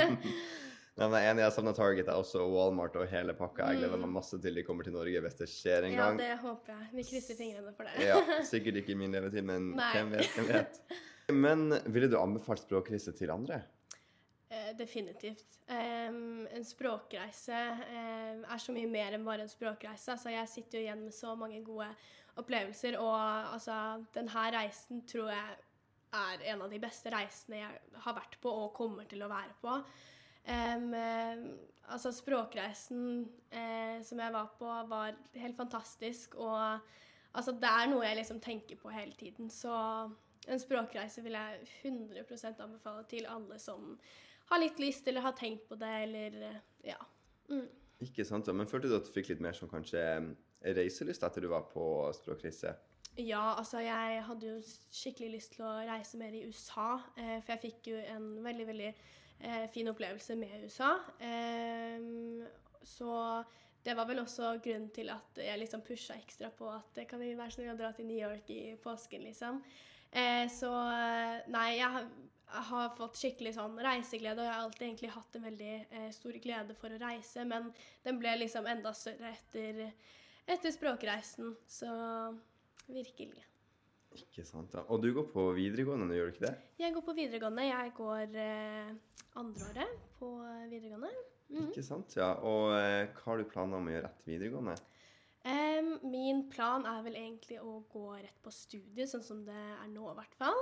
Nei, 0.99 1.07
men 1.07 1.13
jeg 1.21 1.29
er 1.29 1.31
enig, 1.31 1.43
jeg 1.45 1.53
savner 1.55 1.75
Target 1.77 2.09
jeg 2.09 2.21
også, 2.25 2.41
og 2.43 2.55
Walmart 2.57 2.97
og 2.99 3.05
hele 3.07 3.31
pakka. 3.37 3.69
Jeg 3.71 3.83
gleder 3.85 4.01
meg 4.01 4.11
masse 4.17 4.35
til 4.43 4.57
de 4.57 4.63
kommer 4.67 4.83
til 4.83 4.97
Norge 4.97 5.21
hvis 5.23 5.37
det 5.39 5.47
skjer 5.47 5.85
en 5.87 5.93
gang. 5.95 6.17
ja, 6.19 6.25
det 6.25 6.41
håper 6.41 6.73
jeg. 6.73 6.87
Vi 6.97 7.05
krysser 7.13 7.37
fingrene 7.39 7.71
for 7.77 7.87
det. 7.87 8.09
Ja, 8.09 8.17
Sikkert 8.49 8.81
ikke 8.81 8.97
i 8.97 8.99
min 8.99 9.13
levetid, 9.15 9.45
men 9.47 9.69
Nei. 9.77 9.93
hvem 9.95 10.11
vet, 10.17 10.33
hvem 10.35 10.49
vet. 10.51 10.81
Men 11.29 11.67
ville 11.93 12.07
du 12.09 12.15
anbefalt 12.17 12.63
språkreise 12.63 13.11
til 13.13 13.29
andre? 13.29 13.59
Definitivt. 14.77 15.59
Um, 15.69 16.47
en 16.49 16.65
språkreise 16.65 17.57
um, 17.77 18.43
er 18.43 18.61
så 18.61 18.73
mye 18.73 18.89
mer 18.89 19.15
enn 19.15 19.25
bare 19.25 19.45
en 19.45 19.51
språkreise. 19.51 20.11
Altså, 20.15 20.31
jeg 20.33 20.49
sitter 20.49 20.79
jo 20.79 20.85
igjen 20.87 21.03
med 21.05 21.15
så 21.15 21.35
mange 21.37 21.61
gode 21.65 21.87
opplevelser, 22.39 22.97
og 23.01 23.53
altså, 23.53 24.03
denne 24.15 24.45
reisen 24.55 25.03
tror 25.09 25.31
jeg 25.33 25.57
er 26.19 26.45
en 26.53 26.63
av 26.65 26.71
de 26.71 26.79
beste 26.81 27.11
reisene 27.13 27.59
jeg 27.59 27.99
har 28.05 28.15
vært 28.17 28.39
på 28.41 28.53
og 28.63 28.73
kommer 28.77 29.05
til 29.09 29.21
å 29.21 29.29
være 29.29 29.57
på. 29.61 29.75
Em, 30.49 30.87
altså, 31.89 32.13
språkreisen 32.15 33.03
uh, 33.53 33.99
som 34.05 34.23
jeg 34.23 34.33
var 34.33 34.49
på, 34.57 34.71
var 34.89 35.19
helt 35.37 35.59
fantastisk, 35.59 36.39
og 36.41 36.57
altså, 37.33 37.53
det 37.53 37.69
er 37.69 37.91
noe 37.91 38.07
jeg 38.07 38.21
liksom 38.23 38.41
tenker 38.41 38.81
på 38.81 38.93
hele 38.95 39.13
tiden. 39.19 39.53
Så 39.53 39.75
en 40.49 40.61
språkreise 40.61 41.21
vil 41.21 41.37
jeg 41.37 41.69
100% 41.85 42.63
anbefale 42.63 43.05
til 43.11 43.29
alle 43.29 43.59
som 43.61 43.93
har 44.49 44.61
litt 44.61 44.79
lyst, 44.81 45.07
eller 45.07 45.25
har 45.25 45.35
tenkt 45.37 45.67
på 45.69 45.77
det, 45.79 45.95
eller 46.05 46.41
eh, 46.49 46.59
ja. 46.91 46.99
Mm. 47.49 47.67
Ikke 48.05 48.25
sant. 48.25 48.47
Men 48.55 48.69
følte 48.69 48.89
du 48.89 48.95
at 48.97 49.07
du 49.07 49.13
fikk 49.13 49.33
litt 49.33 49.43
mer 49.43 49.57
som 49.57 49.69
kanskje 49.71 50.01
reiselyst 50.75 51.23
etter 51.23 51.43
du 51.43 51.49
var 51.51 51.67
på 51.71 51.83
språkreise? 52.15 52.75
Ja, 53.19 53.55
altså 53.57 53.81
jeg 53.83 54.23
hadde 54.23 54.47
jo 54.47 54.57
skikkelig 54.95 55.31
lyst 55.33 55.55
til 55.55 55.65
å 55.67 55.73
reise 55.83 56.19
mer 56.19 56.35
i 56.35 56.45
USA, 56.47 56.93
eh, 57.19 57.39
for 57.41 57.55
jeg 57.55 57.63
fikk 57.65 57.89
jo 57.91 58.01
en 58.13 58.27
veldig, 58.45 58.67
veldig 58.69 58.89
eh, 58.91 59.65
fin 59.73 59.91
opplevelse 59.91 60.37
med 60.39 60.63
USA. 60.63 60.93
Eh, 61.19 62.45
så 62.87 63.11
det 63.83 63.95
var 63.97 64.07
vel 64.07 64.21
også 64.23 64.53
grunnen 64.63 64.89
til 64.95 65.11
at 65.11 65.39
jeg 65.39 65.59
liksom 65.59 65.83
pusha 65.87 66.15
ekstra 66.19 66.51
på 66.55 66.69
at 66.71 66.99
eh, 66.99 67.07
kan 67.09 67.19
vi 67.19 67.35
være 67.35 67.55
snill 67.55 67.73
å 67.73 67.77
dra 67.79 67.91
til 67.95 68.07
New 68.07 68.19
York 68.19 68.49
i 68.55 68.75
påsken, 68.79 69.25
liksom. 69.27 69.61
Eh, 70.09 70.45
så 70.51 70.71
eh, 70.93 71.49
nei, 71.51 71.67
jeg 71.79 72.07
har, 72.49 72.89
fått 72.97 73.19
skikkelig 73.19 73.53
sånn 73.57 73.77
reiseglede, 73.83 74.41
og 74.41 74.47
jeg 74.47 74.53
har 74.53 74.63
alltid 74.63 74.87
egentlig 74.87 75.11
hatt 75.13 75.37
en 75.37 75.45
veldig 75.45 75.73
eh, 75.75 76.07
stor 76.15 76.39
glede 76.43 76.75
for 76.79 76.93
å 76.93 77.01
reise, 77.01 77.45
men 77.47 77.69
den 78.05 78.19
ble 78.21 78.35
liksom 78.41 78.69
enda 78.69 78.93
større 78.97 79.33
etter, 79.33 79.93
etter 80.49 80.73
språkreisen. 80.73 81.53
Så 81.69 81.89
virkelig. 82.89 83.45
Ikke 84.17 84.43
sant, 84.47 84.73
ja. 84.73 84.83
Og 84.89 85.03
du 85.03 85.11
går 85.13 85.27
på 85.29 85.45
videregående 85.57 86.07
nå, 86.09 86.17
gjør 86.17 86.31
du 86.31 86.37
ikke 86.37 86.47
det? 86.47 86.55
Jeg 86.81 86.95
går 86.95 87.05
på 87.05 87.17
videregående. 87.17 87.67
Jeg 87.69 87.91
går 87.99 88.39
eh, 88.41 88.93
andreåret 89.39 89.99
på 90.17 90.31
videregående. 90.71 91.11
Mhm. 91.49 91.69
Ikke 91.69 91.85
sant, 91.85 92.15
ja. 92.17 92.33
Og 92.45 92.73
eh, 92.77 93.09
hva 93.13 93.31
har 93.31 93.41
du 93.41 93.49
planer 93.49 93.77
om 93.77 93.89
å 93.89 93.93
gjøre 93.93 94.09
etter 94.09 94.33
videregående? 94.33 94.77
Em, 95.49 95.93
min 96.03 96.43
plan 96.51 96.83
er 96.89 96.99
vel 97.05 97.15
egentlig 97.15 97.61
å 97.63 97.79
gå 97.89 98.09
rett 98.17 98.41
på 98.43 98.51
studiet, 98.51 99.07
sånn 99.09 99.23
som 99.23 99.45
det 99.47 99.55
er 99.55 99.87
nå 99.93 100.09
i 100.11 100.17
hvert 100.17 100.35
fall. 100.37 100.58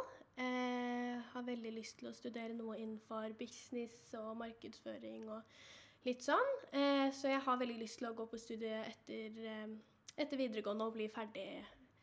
Veldig 1.47 1.73
lyst 1.77 1.99
til 2.01 2.09
å 2.09 2.15
studere 2.15 2.55
noe 2.55 2.75
innenfor 2.75 3.31
business 3.39 3.95
og 4.19 4.33
markedsføring 4.41 5.29
og 5.31 6.07
litt 6.07 6.25
sånn. 6.25 6.49
Eh, 6.75 7.07
så 7.15 7.31
jeg 7.31 7.43
har 7.45 7.61
veldig 7.61 7.77
lyst 7.79 8.01
til 8.01 8.09
å 8.09 8.15
gå 8.17 8.25
på 8.27 8.39
studiet 8.41 8.89
etter, 8.89 9.37
eh, 9.47 9.77
etter 10.17 10.39
videregående 10.39 10.87
og 10.89 10.97
bli 10.97 11.07
ferdig 11.13 11.47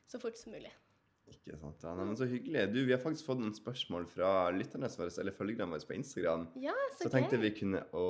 så 0.09 0.21
fort 0.23 0.39
som 0.41 0.55
mulig. 0.57 0.73
Ikke 1.33 1.57
sant, 1.57 1.81
ja. 1.81 1.93
Nei, 1.97 2.05
men 2.05 2.17
så 2.19 2.27
hyggelig. 2.29 2.67
Du, 2.75 2.79
vi 2.85 2.93
har 2.93 3.01
faktisk 3.01 3.29
fått 3.31 3.41
noen 3.41 3.55
spørsmål 3.57 4.05
fra 4.11 4.31
lytterne 4.53 4.91
våre, 4.93 5.13
eller 5.23 5.37
følgerne 5.37 5.73
våre 5.73 5.89
på 5.89 5.97
Instagram. 5.97 6.45
Ja, 6.61 6.75
så, 6.93 7.07
Så 7.07 7.13
tenkte 7.15 7.41
vi 7.41 7.53
kunne 7.57 7.81
å 7.97 8.07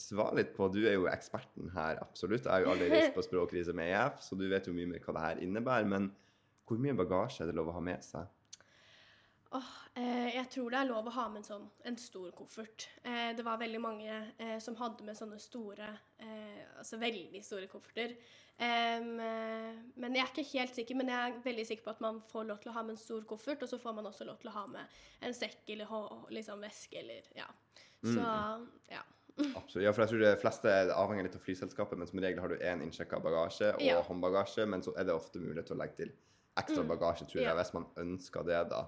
svare 0.00 0.38
litt 0.40 0.54
på 0.56 0.70
Du 0.72 0.80
er 0.86 0.96
jo 0.96 1.08
eksperten 1.10 1.74
her, 1.76 2.00
absolutt. 2.00 2.46
Jeg 2.46 2.52
har 2.52 2.64
jo 2.64 2.72
aldri 2.72 2.88
reist 2.92 3.16
på 3.16 3.24
språkkrise 3.28 3.76
med 3.76 3.92
EF, 3.92 4.22
så 4.24 4.38
du 4.40 4.46
vet 4.48 4.68
jo 4.68 4.76
mye 4.76 4.88
mer 4.94 5.04
hva 5.04 5.16
det 5.16 5.26
her 5.26 5.44
innebærer. 5.44 5.90
Men 5.92 6.08
hvor 6.64 6.80
mye 6.80 6.96
bagasje 6.96 7.44
er 7.44 7.52
det 7.52 7.58
lov 7.58 7.68
å 7.68 7.76
ha 7.76 7.84
med 7.84 8.04
seg? 8.06 8.32
Åh, 9.54 9.72
eh, 9.94 10.34
jeg 10.34 10.48
tror 10.50 10.70
det 10.72 10.78
er 10.80 10.88
lov 10.88 11.06
å 11.06 11.12
ha 11.14 11.28
med 11.30 11.42
en 11.42 11.46
sånn 11.46 11.66
en 11.86 11.96
stor 12.00 12.32
koffert. 12.34 12.88
Eh, 13.06 13.30
det 13.38 13.44
var 13.46 13.60
veldig 13.60 13.80
mange 13.80 14.16
eh, 14.38 14.56
som 14.58 14.74
hadde 14.80 15.04
med 15.06 15.14
sånne 15.14 15.38
store, 15.38 15.86
eh, 16.18 16.64
altså 16.80 16.98
veldig 16.98 17.42
store 17.46 17.68
kofferter. 17.70 18.16
Eh, 18.58 18.98
men 19.04 20.14
jeg 20.18 20.24
er 20.24 20.32
ikke 20.32 20.46
helt 20.58 20.74
sikker, 20.74 20.98
men 20.98 21.12
jeg 21.12 21.18
er 21.36 21.38
veldig 21.44 21.66
sikker 21.68 21.84
på 21.86 21.94
at 21.94 22.02
man 22.02 22.18
får 22.32 22.48
lov 22.50 22.58
til 22.64 22.72
å 22.72 22.74
ha 22.74 22.82
med 22.82 22.96
en 22.96 23.02
stor 23.04 23.22
koffert, 23.30 23.62
og 23.62 23.70
så 23.70 23.78
får 23.78 23.94
man 23.94 24.06
også 24.10 24.26
lov 24.26 24.40
til 24.42 24.50
å 24.50 24.56
ha 24.58 24.66
med 24.74 24.98
en 25.22 25.34
sekk 25.34 25.70
eller 25.76 25.94
liksom 26.34 26.60
veske 26.66 26.98
eller 27.04 27.22
ja. 27.38 27.46
Så 28.04 28.20
ja. 28.90 29.02
Absolutt. 29.56 29.82
Ja, 29.82 29.90
for 29.94 30.04
jeg 30.04 30.10
tror 30.12 30.20
det 30.22 30.36
fleste 30.42 30.72
avhenger 30.94 31.26
litt 31.26 31.34
av 31.38 31.42
flyselskapet, 31.42 31.98
men 31.98 32.06
som 32.10 32.20
regel 32.22 32.42
har 32.42 32.52
du 32.52 32.58
én 32.58 32.82
innsjekka 32.84 33.18
bagasje 33.22 33.72
og 33.74 33.82
Ja. 33.82 34.02
håndbagasje, 34.02 34.66
men 34.68 34.82
så 34.82 34.92
er 34.98 35.04
det 35.08 35.14
ofte 35.14 35.38
mulighet 35.42 35.66
til 35.70 35.76
å 35.76 35.80
legge 35.80 35.96
til 35.96 36.12
ekstra 36.56 36.84
bagasje, 36.86 37.26
tror 37.26 37.40
jeg, 37.42 37.48
Ja. 37.50 37.54
hvis 37.58 37.72
man 37.74 37.86
ønsker 37.96 38.44
det, 38.46 38.60
da. 38.70 38.84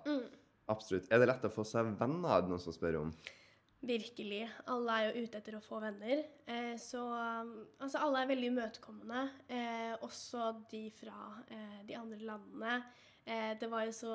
Absolutt. 0.72 1.09
Er 1.11 1.22
det 1.22 1.31
lett 1.31 1.46
å 1.46 1.52
få 1.52 1.64
seg 1.66 1.94
venner, 1.98 2.31
er 2.33 2.44
det 2.44 2.50
noen 2.50 2.62
som 2.62 2.74
spør 2.74 3.00
om? 3.05 3.11
Virkelig. 3.87 4.42
Alle 4.72 4.94
er 4.96 5.09
jo 5.09 5.24
ute 5.26 5.38
etter 5.38 5.57
å 5.59 5.62
få 5.62 5.79
venner. 5.83 6.24
Eh, 6.48 6.74
så 6.81 7.02
um, 7.07 7.52
altså 7.79 8.00
alle 8.02 8.22
er 8.22 8.31
veldig 8.33 8.48
imøtekommende. 8.50 9.26
Eh, 9.52 9.92
også 10.02 10.48
de 10.72 10.87
fra 10.96 11.18
eh, 11.52 11.83
de 11.87 11.98
andre 11.98 12.18
landene. 12.33 12.79
Eh, 13.26 13.52
det 13.61 13.68
var 13.70 13.85
jo 13.87 13.92
så, 13.94 14.14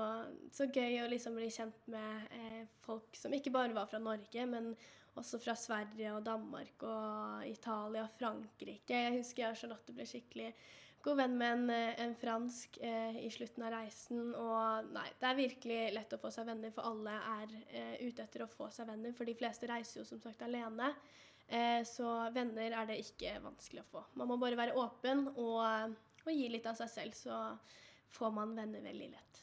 så 0.52 0.68
gøy 0.68 1.02
å 1.04 1.10
liksom 1.12 1.38
bli 1.40 1.48
kjent 1.52 1.88
med 1.92 2.36
eh, 2.36 2.62
folk 2.84 3.16
som 3.20 3.34
ikke 3.36 3.54
bare 3.54 3.76
var 3.76 3.88
fra 3.92 4.02
Norge, 4.02 4.46
men 4.48 4.74
også 5.20 5.40
fra 5.44 5.56
Sverige 5.60 6.14
og 6.16 6.24
Danmark 6.26 6.86
og 6.88 7.48
Italia 7.48 8.06
og 8.06 8.14
Frankrike. 8.16 8.96
Jeg 8.96 9.18
husker 9.20 9.46
jeg 9.46 9.56
og 9.56 9.60
Charlotte 9.60 9.96
ble 9.96 10.08
skikkelig 10.08 10.54
god 11.06 11.18
venn 11.20 11.34
med 11.38 11.54
en, 11.54 11.70
eh, 11.74 12.02
en 12.04 12.14
fransk 12.16 12.78
eh, 12.82 13.18
i 13.26 13.30
slutten 13.34 13.66
av 13.66 13.74
reisen. 13.76 14.32
Og 14.38 14.92
nei, 14.94 15.08
det 15.20 15.30
er 15.30 15.40
virkelig 15.40 15.80
lett 15.96 16.16
å 16.16 16.22
få 16.22 16.32
seg 16.34 16.48
venner, 16.50 16.74
for 16.76 16.88
alle 16.90 17.18
er 17.34 17.56
eh, 17.72 17.96
ute 18.06 18.26
etter 18.26 18.46
å 18.46 18.50
få 18.52 18.70
seg 18.74 18.90
venner. 18.90 19.16
For 19.18 19.30
de 19.30 19.36
fleste 19.38 19.70
reiser 19.70 20.02
jo 20.02 20.08
som 20.08 20.22
sagt 20.24 20.44
alene. 20.46 20.92
Eh, 21.48 21.82
så 21.88 22.08
venner 22.36 22.78
er 22.80 22.90
det 22.90 23.02
ikke 23.04 23.36
vanskelig 23.44 23.84
å 23.84 23.90
få. 23.92 24.06
Man 24.22 24.32
må 24.32 24.40
bare 24.42 24.60
være 24.60 24.78
åpen 24.80 25.28
og, 25.34 25.96
og 26.24 26.32
gi 26.32 26.50
litt 26.54 26.70
av 26.70 26.80
seg 26.80 26.92
selv, 26.94 27.18
så 27.18 27.44
får 28.16 28.36
man 28.36 28.56
venner 28.56 28.84
veldig 28.86 29.10
lett. 29.12 29.42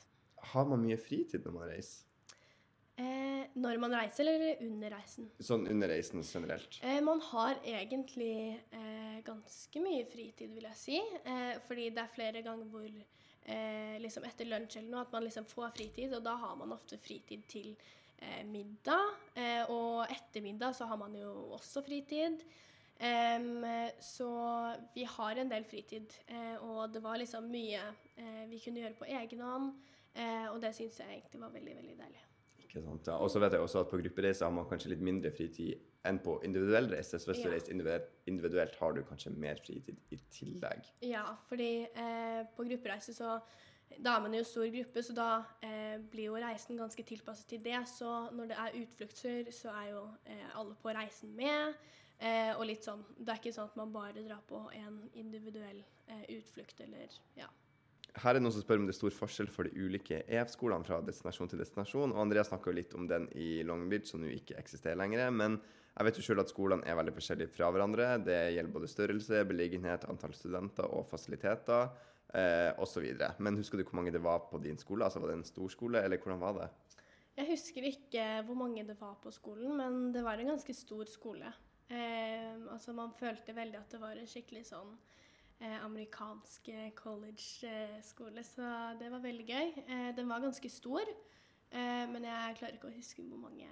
Har 0.53 0.69
man 0.71 0.85
mye 0.85 0.99
fritid 1.01 1.45
når 1.45 1.57
man 1.57 1.73
reiser? 1.73 2.08
Eh, 2.99 3.45
når 3.55 3.79
man 3.79 3.95
reiser, 3.95 4.27
eller 4.27 4.63
under 4.67 4.91
reisen? 4.97 5.29
Sånn 5.39 5.69
under 5.71 5.91
reisen 5.93 6.25
generelt? 6.27 6.81
Eh, 6.83 6.99
man 7.05 7.21
har 7.29 7.61
egentlig 7.63 8.59
eh, 8.75 9.21
ganske 9.27 9.83
mye 9.85 10.07
fritid, 10.11 10.51
vil 10.57 10.67
jeg 10.67 10.81
si. 10.81 10.99
Eh, 10.99 11.61
fordi 11.69 11.93
det 11.95 12.03
er 12.03 12.15
flere 12.17 12.43
ganger 12.43 12.73
hvor 12.73 12.89
eh, 12.89 13.97
liksom 14.03 14.27
etter 14.27 14.51
lunsj 14.51 14.81
eller 14.81 14.91
noe 14.97 15.05
at 15.07 15.15
man 15.15 15.29
liksom 15.29 15.47
får 15.47 15.77
fritid, 15.79 16.17
og 16.19 16.27
da 16.27 16.35
har 16.43 16.59
man 16.59 16.75
ofte 16.75 16.99
fritid 17.03 17.47
til 17.51 17.71
eh, 18.19 18.43
middag. 18.49 19.15
Eh, 19.39 19.63
og 19.71 20.03
etter 20.11 20.43
middag 20.43 20.75
så 20.75 20.91
har 20.91 20.99
man 20.99 21.15
jo 21.15 21.35
også 21.59 21.85
fritid. 21.87 22.43
Um, 22.99 23.63
så 24.03 24.29
vi 24.91 25.05
har 25.07 25.39
en 25.39 25.51
del 25.53 25.63
fritid, 25.71 26.17
eh, 26.27 26.57
og 26.67 26.91
det 26.91 27.03
var 27.05 27.21
liksom 27.23 27.47
mye 27.47 27.79
eh, 28.19 28.43
vi 28.51 28.59
kunne 28.59 28.83
gjøre 28.83 28.99
på 28.99 29.07
egen 29.21 29.45
hånd. 29.47 29.69
Eh, 30.19 30.49
og 30.51 30.59
det 30.65 30.73
syns 30.75 30.99
jeg 30.99 31.13
egentlig 31.13 31.45
var 31.45 31.55
veldig, 31.55 31.77
veldig 31.79 31.95
deilig. 32.01 32.25
Ikke 32.69 32.83
sant, 32.85 33.07
ja. 33.09 33.15
Og 33.17 33.31
så 33.33 33.41
vet 33.41 33.53
jeg 33.57 33.61
også 33.65 33.81
at 33.81 33.89
på 33.91 33.97
gruppereiser 34.03 34.45
har 34.45 34.53
man 34.53 34.67
kanskje 34.69 34.91
litt 34.93 35.01
mindre 35.01 35.31
fritid 35.33 35.79
enn 36.05 36.19
på 36.21 36.35
individuell 36.45 36.91
reise. 36.93 37.17
Så 37.19 37.31
hvis 37.33 37.41
du 37.43 37.49
Ja. 37.49 37.55
reiser 37.55 37.73
individuelt, 37.73 38.11
individuelt, 38.29 38.75
har 38.77 38.93
du 38.93 39.03
kanskje 39.03 39.33
mer 39.37 39.57
fritid 39.57 39.97
i 40.13 40.19
tillegg. 40.31 40.85
Ja, 41.03 41.25
fordi 41.49 41.89
eh, 41.95 42.45
på 42.57 42.65
gruppereise 42.69 43.15
så 43.17 43.41
Da 44.05 44.17
er 44.17 44.21
man 44.21 44.35
jo 44.35 44.43
stor 44.45 44.67
gruppe, 44.69 45.01
så 45.03 45.15
da 45.17 45.45
eh, 45.63 45.97
blir 46.13 46.27
jo 46.27 46.35
reisen 46.37 46.77
ganske 46.77 47.03
tilpasset 47.03 47.47
til 47.49 47.63
det. 47.65 47.89
Så 47.89 48.29
når 48.37 48.49
det 48.49 48.57
er 48.59 48.77
utflukter, 48.83 49.49
så 49.51 49.71
er 49.73 49.91
jo 49.95 50.03
eh, 50.27 50.45
alle 50.55 50.75
på 50.75 50.93
reisen 50.93 51.35
med. 51.35 51.75
Eh, 52.21 52.53
og 52.59 52.67
litt 52.67 52.83
sånn 52.85 53.03
Det 53.17 53.29
er 53.33 53.39
ikke 53.41 53.55
sånn 53.55 53.65
at 53.71 53.77
man 53.77 53.91
bare 53.93 54.13
drar 54.27 54.43
på 54.47 54.61
en 54.75 55.09
individuell 55.15 55.83
eh, 56.09 56.25
utflukt 56.37 56.81
eller 56.85 57.09
Ja. 57.37 57.47
Her 58.19 58.33
er 58.33 58.39
det 58.39 58.43
noen 58.43 58.55
som 58.55 58.65
spør 58.65 58.81
om 58.81 58.87
det 58.89 58.95
er 58.95 58.99
stor 58.99 59.15
forskjell 59.15 59.51
for 59.53 59.69
de 59.69 59.85
ulike 59.85 60.23
EF-skolene 60.27 60.87
fra 60.87 61.01
destinasjon 61.05 61.51
til 61.53 61.61
destinasjon. 61.63 62.15
Og 62.15 62.23
Andrea 62.23 62.45
snakka 62.47 62.73
litt 62.75 62.95
om 62.99 63.07
den 63.11 63.29
i 63.39 63.61
Long 63.67 63.85
Beach, 63.91 64.09
som 64.11 64.23
nå 64.23 64.31
ikke 64.33 64.57
eksisterer 64.59 64.99
lenger. 64.99 65.29
Men 65.31 65.59
jeg 65.99 66.07
vet 66.07 66.19
jo 66.19 66.25
sjøl 66.27 66.43
at 66.43 66.51
skolene 66.53 66.87
er 66.89 66.99
veldig 66.99 67.15
forskjellige 67.15 67.53
fra 67.55 67.71
hverandre. 67.75 68.11
Det 68.25 68.39
gjelder 68.55 68.75
både 68.75 68.91
størrelse, 68.91 69.45
beliggenhet, 69.51 70.09
antall 70.11 70.35
studenter 70.39 70.87
og 70.95 71.07
fasiliteter 71.11 71.89
eh, 72.35 72.71
osv. 72.79 73.07
Men 73.43 73.59
husker 73.61 73.81
du 73.81 73.87
hvor 73.87 74.01
mange 74.01 74.15
det 74.15 74.23
var 74.25 74.45
på 74.51 74.61
din 74.63 74.79
skole? 74.79 75.07
Altså 75.07 75.23
Var 75.23 75.33
det 75.33 75.39
en 75.41 75.49
stor 75.49 75.73
skole, 75.75 76.03
eller 76.03 76.23
hvordan 76.23 76.43
var 76.43 76.59
det? 76.61 76.69
Jeg 77.39 77.53
husker 77.53 77.87
ikke 77.87 78.27
hvor 78.49 78.59
mange 78.59 78.83
det 78.87 78.99
var 78.99 79.19
på 79.23 79.31
skolen, 79.31 79.77
men 79.79 80.13
det 80.15 80.25
var 80.27 80.39
en 80.39 80.55
ganske 80.55 80.75
stor 80.75 81.07
skole. 81.07 81.53
Eh, 81.89 82.55
altså 82.73 82.93
Man 82.93 83.15
følte 83.19 83.55
veldig 83.57 83.79
at 83.79 83.95
det 83.95 84.01
var 84.03 84.19
en 84.19 84.29
skikkelig 84.29 84.67
sånn 84.73 84.97
eh, 85.61 85.85
amerikansk 85.85 86.69
eh, 86.69 86.91
college-skole, 86.99 88.45
så 88.45 88.71
det 89.01 89.11
var 89.13 89.23
veldig 89.25 89.47
gøy. 89.49 89.73
Eh, 89.87 90.09
den 90.17 90.29
var 90.31 90.41
ganske 90.45 90.71
stor, 90.71 91.01
eh, 91.73 92.05
men 92.13 92.25
jeg 92.29 92.57
klarer 92.61 92.79
ikke 92.79 92.91
å 92.91 92.97
huske 92.97 93.23
hvor 93.29 93.41
mange, 93.43 93.69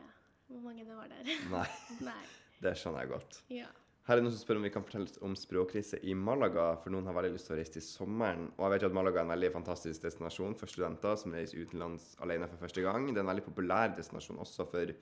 hvor 0.49 0.61
mange 0.68 0.84
det 0.89 0.97
var 0.97 1.11
der. 1.12 1.32
Nei, 1.53 1.66
Nei. 2.11 2.22
det 2.62 2.76
skjønner 2.80 3.05
jeg 3.07 3.12
godt. 3.14 3.43
Ja. 3.53 3.70
Her 4.07 4.14
er 4.14 4.20
det 4.20 4.28
noen 4.28 4.34
som 4.36 4.44
spør 4.44 4.61
om 4.61 4.64
vi 4.68 4.70
kan 4.70 4.84
fortelle 4.86 5.09
litt 5.09 5.16
om 5.26 5.32
språkkrise 5.34 5.98
i 6.07 6.12
Malaga, 6.14 6.68
for 6.78 6.94
noen 6.94 7.09
har 7.11 7.16
veldig 7.16 7.32
lyst 7.34 7.48
til 7.48 7.57
å 7.57 7.59
reise 7.59 7.72
til 7.74 7.82
sommeren. 7.82 8.44
Og 8.54 8.61
jeg 8.62 8.72
vet 8.76 8.84
jo 8.84 8.90
at 8.92 8.94
Malaga 8.94 9.18
er 9.18 9.26
en 9.26 9.32
veldig 9.32 9.50
fantastisk 9.57 10.04
destinasjon 10.04 10.54
for 10.61 10.70
studenter 10.70 11.18
som 11.18 11.34
reiser 11.34 11.64
utenlands 11.66 12.12
alene 12.22 12.46
for 12.46 12.62
første 12.62 12.84
gang. 12.84 13.09
Det 13.11 13.18
er 13.18 13.24
en 13.24 13.32
veldig 13.32 13.46
populær 13.48 13.96
destinasjon 13.96 14.38
også 14.44 14.68
for 14.70 14.92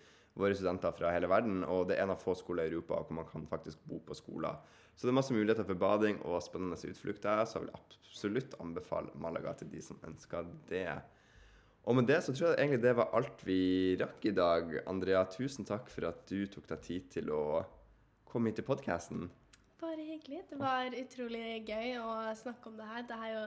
våre 0.41 0.57
studenter 0.57 0.97
fra 0.97 1.13
hele 1.13 1.29
verden, 1.29 1.61
og 1.69 1.85
det 1.91 1.99
er 1.99 2.07
en 2.07 2.15
av 2.17 2.25
få 2.25 2.33
skoler 2.41 2.65
i 2.65 2.73
Europa 2.73 3.03
hvor 3.05 3.21
man 3.21 3.29
kan 3.29 3.45
faktisk 3.53 3.85
bo 3.85 4.01
på 4.09 4.17
skoler. 4.17 4.57
Så 4.97 5.05
det 5.05 5.13
er 5.13 5.21
masse 5.21 5.37
muligheter 5.37 5.69
for 5.69 5.85
bading 5.85 6.25
og 6.25 6.41
spennende 6.49 6.81
utflukter, 6.81 7.45
så 7.45 7.61
jeg 7.61 7.67
vil 7.67 7.77
absolutt 7.77 8.59
anbefale 8.65 9.13
Malaga 9.21 9.53
til 9.61 9.69
de 9.77 9.85
som 9.85 10.01
ønsker 10.09 10.49
det. 10.73 10.89
Og 11.85 12.01
med 12.01 12.09
det 12.09 12.23
så 12.25 12.33
tror 12.33 12.55
jeg 12.55 12.63
egentlig 12.63 12.87
det 12.89 12.97
var 12.97 13.13
alt 13.13 13.45
vi 13.45 13.63
rakk 14.01 14.25
i 14.33 14.33
dag. 14.33 14.79
Andrea, 14.89 15.27
tusen 15.29 15.69
takk 15.69 15.93
for 15.93 16.09
at 16.09 16.25
du 16.31 16.47
tok 16.49 16.73
deg 16.73 16.87
tid 16.89 17.11
til 17.21 17.35
å 17.37 17.45
komme 18.35 18.51
hit 18.51 18.59
til 18.59 18.67
podkasten. 18.67 19.29
Bare 19.81 20.03
hyggelig. 20.03 20.43
Det 20.51 20.59
var 20.59 20.95
utrolig 20.99 21.63
gøy 21.69 21.95
å 22.01 22.17
snakke 22.39 22.71
om 22.71 22.81
det 22.81 22.89
her. 22.89 23.07
Det 23.07 23.21
er 23.27 23.31
jo, 23.35 23.45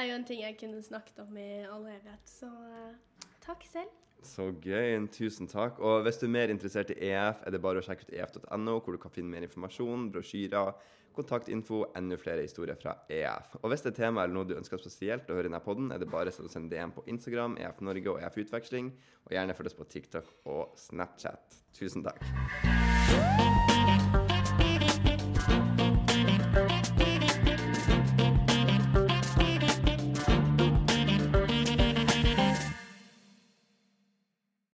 er 0.00 0.08
jo 0.08 0.16
en 0.16 0.26
ting 0.26 0.42
jeg 0.42 0.58
kunne 0.58 0.82
snakket 0.82 1.22
om 1.26 1.38
i 1.38 1.50
all 1.68 1.86
evighet, 1.86 2.26
så 2.30 2.50
eh, 2.50 3.30
takk 3.44 3.64
selv. 3.70 3.94
Så 4.26 4.48
gøy. 4.64 4.96
Tusen 5.14 5.46
takk. 5.50 5.78
Og 5.78 6.02
hvis 6.06 6.18
du 6.18 6.26
er 6.26 6.34
mer 6.34 6.52
interessert 6.52 6.90
i 6.94 6.98
EF, 7.12 7.44
er 7.46 7.54
det 7.54 7.62
bare 7.62 7.82
å 7.82 7.86
sjekke 7.86 8.08
ut 8.08 8.14
ef.no, 8.16 8.78
hvor 8.80 8.96
du 8.96 9.00
kan 9.02 9.14
finne 9.14 9.30
mer 9.30 9.46
informasjon, 9.46 10.08
brosjyrer, 10.14 10.72
kontaktinfo, 11.16 11.84
enda 11.96 12.18
flere 12.20 12.44
historier 12.44 12.76
fra 12.80 12.96
EF. 13.12 13.54
Og 13.62 13.70
hvis 13.72 13.84
det 13.84 13.94
er 13.94 14.00
tema 14.00 14.24
eller 14.24 14.36
noe 14.36 14.48
du 14.48 14.56
ønsker 14.56 14.80
spesielt 14.82 15.30
å 15.30 15.38
høre 15.38 15.48
i 15.48 15.52
denne 15.52 15.62
podden, 15.64 15.92
er 15.94 16.02
det 16.02 16.10
bare 16.12 16.32
å 16.32 16.50
sende 16.52 16.72
DM 16.72 16.92
på 16.96 17.06
Instagram, 17.12 17.56
EF 17.62 17.80
Norge 17.84 18.12
og 18.12 18.24
EF 18.24 18.40
Utveksling, 18.44 18.90
og 19.28 19.36
gjerne 19.36 19.56
følg 19.56 19.72
oss 19.72 19.78
på 19.78 19.88
TikTok 19.96 20.32
og 20.52 20.74
Snapchat. 20.80 21.62
Tusen 21.76 22.04
takk. 22.04 22.24